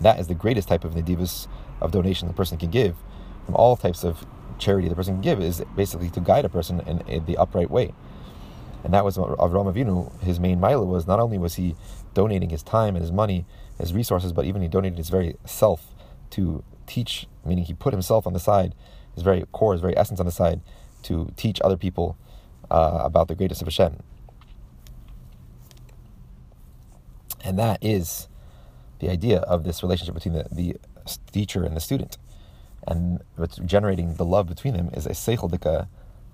that 0.00 0.18
is 0.18 0.26
the 0.26 0.34
greatest 0.34 0.68
type 0.68 0.84
of 0.84 0.94
nadivus 0.94 1.46
of 1.80 1.92
donation 1.92 2.28
the 2.28 2.34
person 2.34 2.58
can 2.58 2.70
give 2.70 2.96
from 3.44 3.54
all 3.54 3.76
types 3.76 4.04
of 4.04 4.24
charity 4.58 4.88
the 4.88 4.94
person 4.94 5.14
can 5.14 5.20
give 5.20 5.40
is 5.40 5.62
basically 5.76 6.10
to 6.10 6.20
guide 6.20 6.44
a 6.44 6.48
person 6.48 6.80
in, 6.80 7.00
in 7.02 7.24
the 7.26 7.36
upright 7.36 7.70
way. 7.70 7.92
And 8.84 8.92
that 8.92 9.04
was 9.04 9.16
Avram 9.16 9.72
Avinu. 9.72 10.20
His 10.22 10.38
main 10.38 10.60
mila 10.60 10.84
was 10.84 11.06
not 11.06 11.18
only 11.18 11.38
was 11.38 11.54
he 11.54 11.74
donating 12.12 12.50
his 12.50 12.62
time 12.62 12.94
and 12.94 13.02
his 13.02 13.10
money, 13.10 13.46
his 13.78 13.94
resources, 13.94 14.32
but 14.32 14.44
even 14.44 14.60
he 14.60 14.68
donated 14.68 14.98
his 14.98 15.08
very 15.08 15.36
self 15.46 15.94
to 16.30 16.62
teach. 16.86 17.26
Meaning 17.44 17.64
he 17.64 17.74
put 17.74 17.92
himself 17.92 18.26
on 18.26 18.34
the 18.34 18.38
side, 18.38 18.74
his 19.14 19.22
very 19.22 19.44
core, 19.52 19.72
his 19.72 19.80
very 19.80 19.96
essence 19.96 20.20
on 20.20 20.26
the 20.26 20.32
side, 20.32 20.60
to 21.04 21.32
teach 21.36 21.60
other 21.62 21.78
people 21.78 22.16
uh, 22.70 23.00
about 23.02 23.28
the 23.28 23.34
greatness 23.34 23.62
of 23.62 23.66
Hashem. 23.66 23.96
And 27.42 27.58
that 27.58 27.82
is 27.82 28.28
the 29.00 29.10
idea 29.10 29.38
of 29.40 29.64
this 29.64 29.82
relationship 29.82 30.14
between 30.14 30.34
the, 30.34 30.46
the 30.50 30.76
teacher 31.32 31.64
and 31.64 31.74
the 31.74 31.80
student. 31.80 32.18
And 32.86 33.20
what's 33.36 33.56
generating 33.56 34.14
the 34.14 34.24
love 34.24 34.46
between 34.46 34.74
them 34.74 34.90
is 34.92 35.06
a 35.06 35.10
seichel 35.10 35.88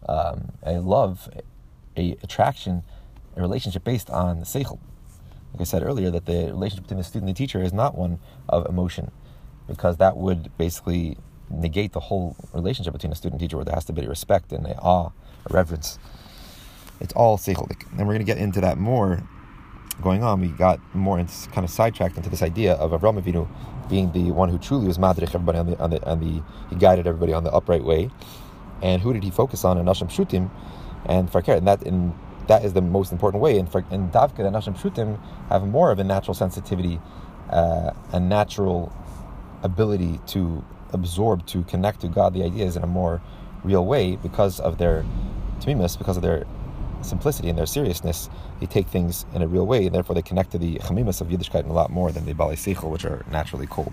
um, 0.09 0.53
a 0.63 0.81
love, 0.81 1.29
a 1.97 2.17
attraction, 2.23 2.83
a 3.37 3.41
relationship 3.41 3.85
based 3.85 4.11
on 4.11 4.41
the 4.41 4.47
seichel. 4.47 4.79
Like 5.53 5.63
I 5.63 5.65
said 5.65 5.83
earlier, 5.83 6.11
that 6.11 6.27
the 6.27 6.47
relationship 6.47 6.85
between 6.85 6.99
the 6.99 7.05
student 7.05 7.29
and 7.29 7.37
the 7.37 7.39
teacher 7.39 7.63
is 7.63 7.73
not 7.73 7.97
one 7.97 8.19
of 8.49 8.67
emotion, 8.67 9.11
because 9.67 9.97
that 9.97 10.17
would 10.17 10.57
basically 10.59 11.19
negate 11.51 11.93
the 11.93 12.01
whole 12.01 12.37
relationship 12.53 12.93
between 12.93 13.13
a 13.13 13.17
student 13.17 13.41
and 13.41 13.49
teacher, 13.49 13.57
where 13.57 13.65
there 13.65 13.75
has 13.75 13.85
to 13.87 13.93
be 13.93 14.07
respect 14.07 14.53
and 14.53 14.67
a 14.67 14.77
awe, 14.79 15.11
a 15.47 15.53
reverence. 15.53 15.99
It's 17.01 17.13
all 17.15 17.39
seichelic, 17.39 17.89
and 17.91 18.07
we're 18.07 18.15
going 18.15 18.19
to 18.19 18.25
get 18.25 18.39
into 18.39 18.61
that 18.61 18.79
more. 18.79 19.23
Going 20.03 20.23
on, 20.23 20.41
we 20.41 20.49
got 20.49 20.81
more 20.95 21.19
into, 21.19 21.35
kind 21.51 21.65
of 21.65 21.71
sidetracked 21.71 22.17
into 22.17 22.31
this 22.31 22.43
idea 22.43 22.75
of 22.75 22.93
Avram 22.93 23.21
Avinu 23.21 23.47
being 23.91 24.13
the 24.13 24.31
one 24.31 24.49
who 24.49 24.57
truly 24.57 24.87
was 24.87 24.99
madrich 24.99 25.35
everybody 25.35 25.59
on 25.59 25.67
the 25.67 25.79
on 25.79 25.91
the 25.91 26.03
on 26.09 26.21
the 26.21 26.43
he 26.71 26.77
guided 26.77 27.07
everybody 27.07 27.35
on 27.35 27.45
the 27.45 27.53
upright 27.53 27.85
way, 27.85 28.09
and 28.83 29.03
who 29.03 29.13
did 29.13 29.23
he 29.23 29.31
focus 29.31 29.65
on 29.65 29.77
in 29.77 29.85
Nashim 29.85 30.09
Shutim? 30.09 30.49
And 31.07 31.31
farker, 31.31 31.57
and 31.57 31.67
that 31.67 31.83
in 31.83 32.15
that 32.49 32.65
is 32.65 32.73
the 32.73 32.83
most 32.83 33.13
important 33.13 33.43
way. 33.43 33.59
And 33.59 33.69
in 33.91 34.11
davka, 34.11 34.39
the 34.39 34.43
nashim 34.45 34.77
shutim 34.77 35.19
have 35.49 35.67
more 35.67 35.93
of 35.93 35.99
a 35.99 36.05
natural 36.05 36.35
sensitivity, 36.35 37.01
uh, 37.51 37.93
a 38.13 38.21
natural 38.21 38.93
ability 39.63 40.21
to 40.29 40.65
absorb, 40.93 41.47
to 41.47 41.63
connect 41.65 42.01
to 42.01 42.09
godly 42.09 42.43
ideas 42.43 42.77
in 42.77 42.83
a 42.83 42.89
more 42.89 43.23
real 43.63 43.87
way 43.87 44.17
because 44.17 44.59
of 44.59 44.79
their 44.79 45.05
tamimus, 45.61 45.97
because 45.97 46.17
of 46.17 46.23
their 46.23 46.45
simplicity 47.03 47.49
and 47.49 47.59
their 47.59 47.67
seriousness. 47.67 48.29
They 48.59 48.67
take 48.67 48.89
things 48.89 49.27
in 49.35 49.43
a 49.43 49.47
real 49.47 49.67
way, 49.67 49.87
and 49.87 49.95
therefore 49.95 50.15
they 50.15 50.23
connect 50.23 50.51
to 50.53 50.59
the 50.59 50.77
chamimus 50.79 51.21
of 51.21 51.29
Yiddishkeit 51.29 51.69
a 51.69 51.73
lot 51.73 51.91
more 51.91 52.11
than 52.11 52.25
the 52.25 52.35
seichel, 52.35 52.91
which 52.91 53.05
are 53.05 53.25
naturally 53.31 53.67
cold. 53.67 53.93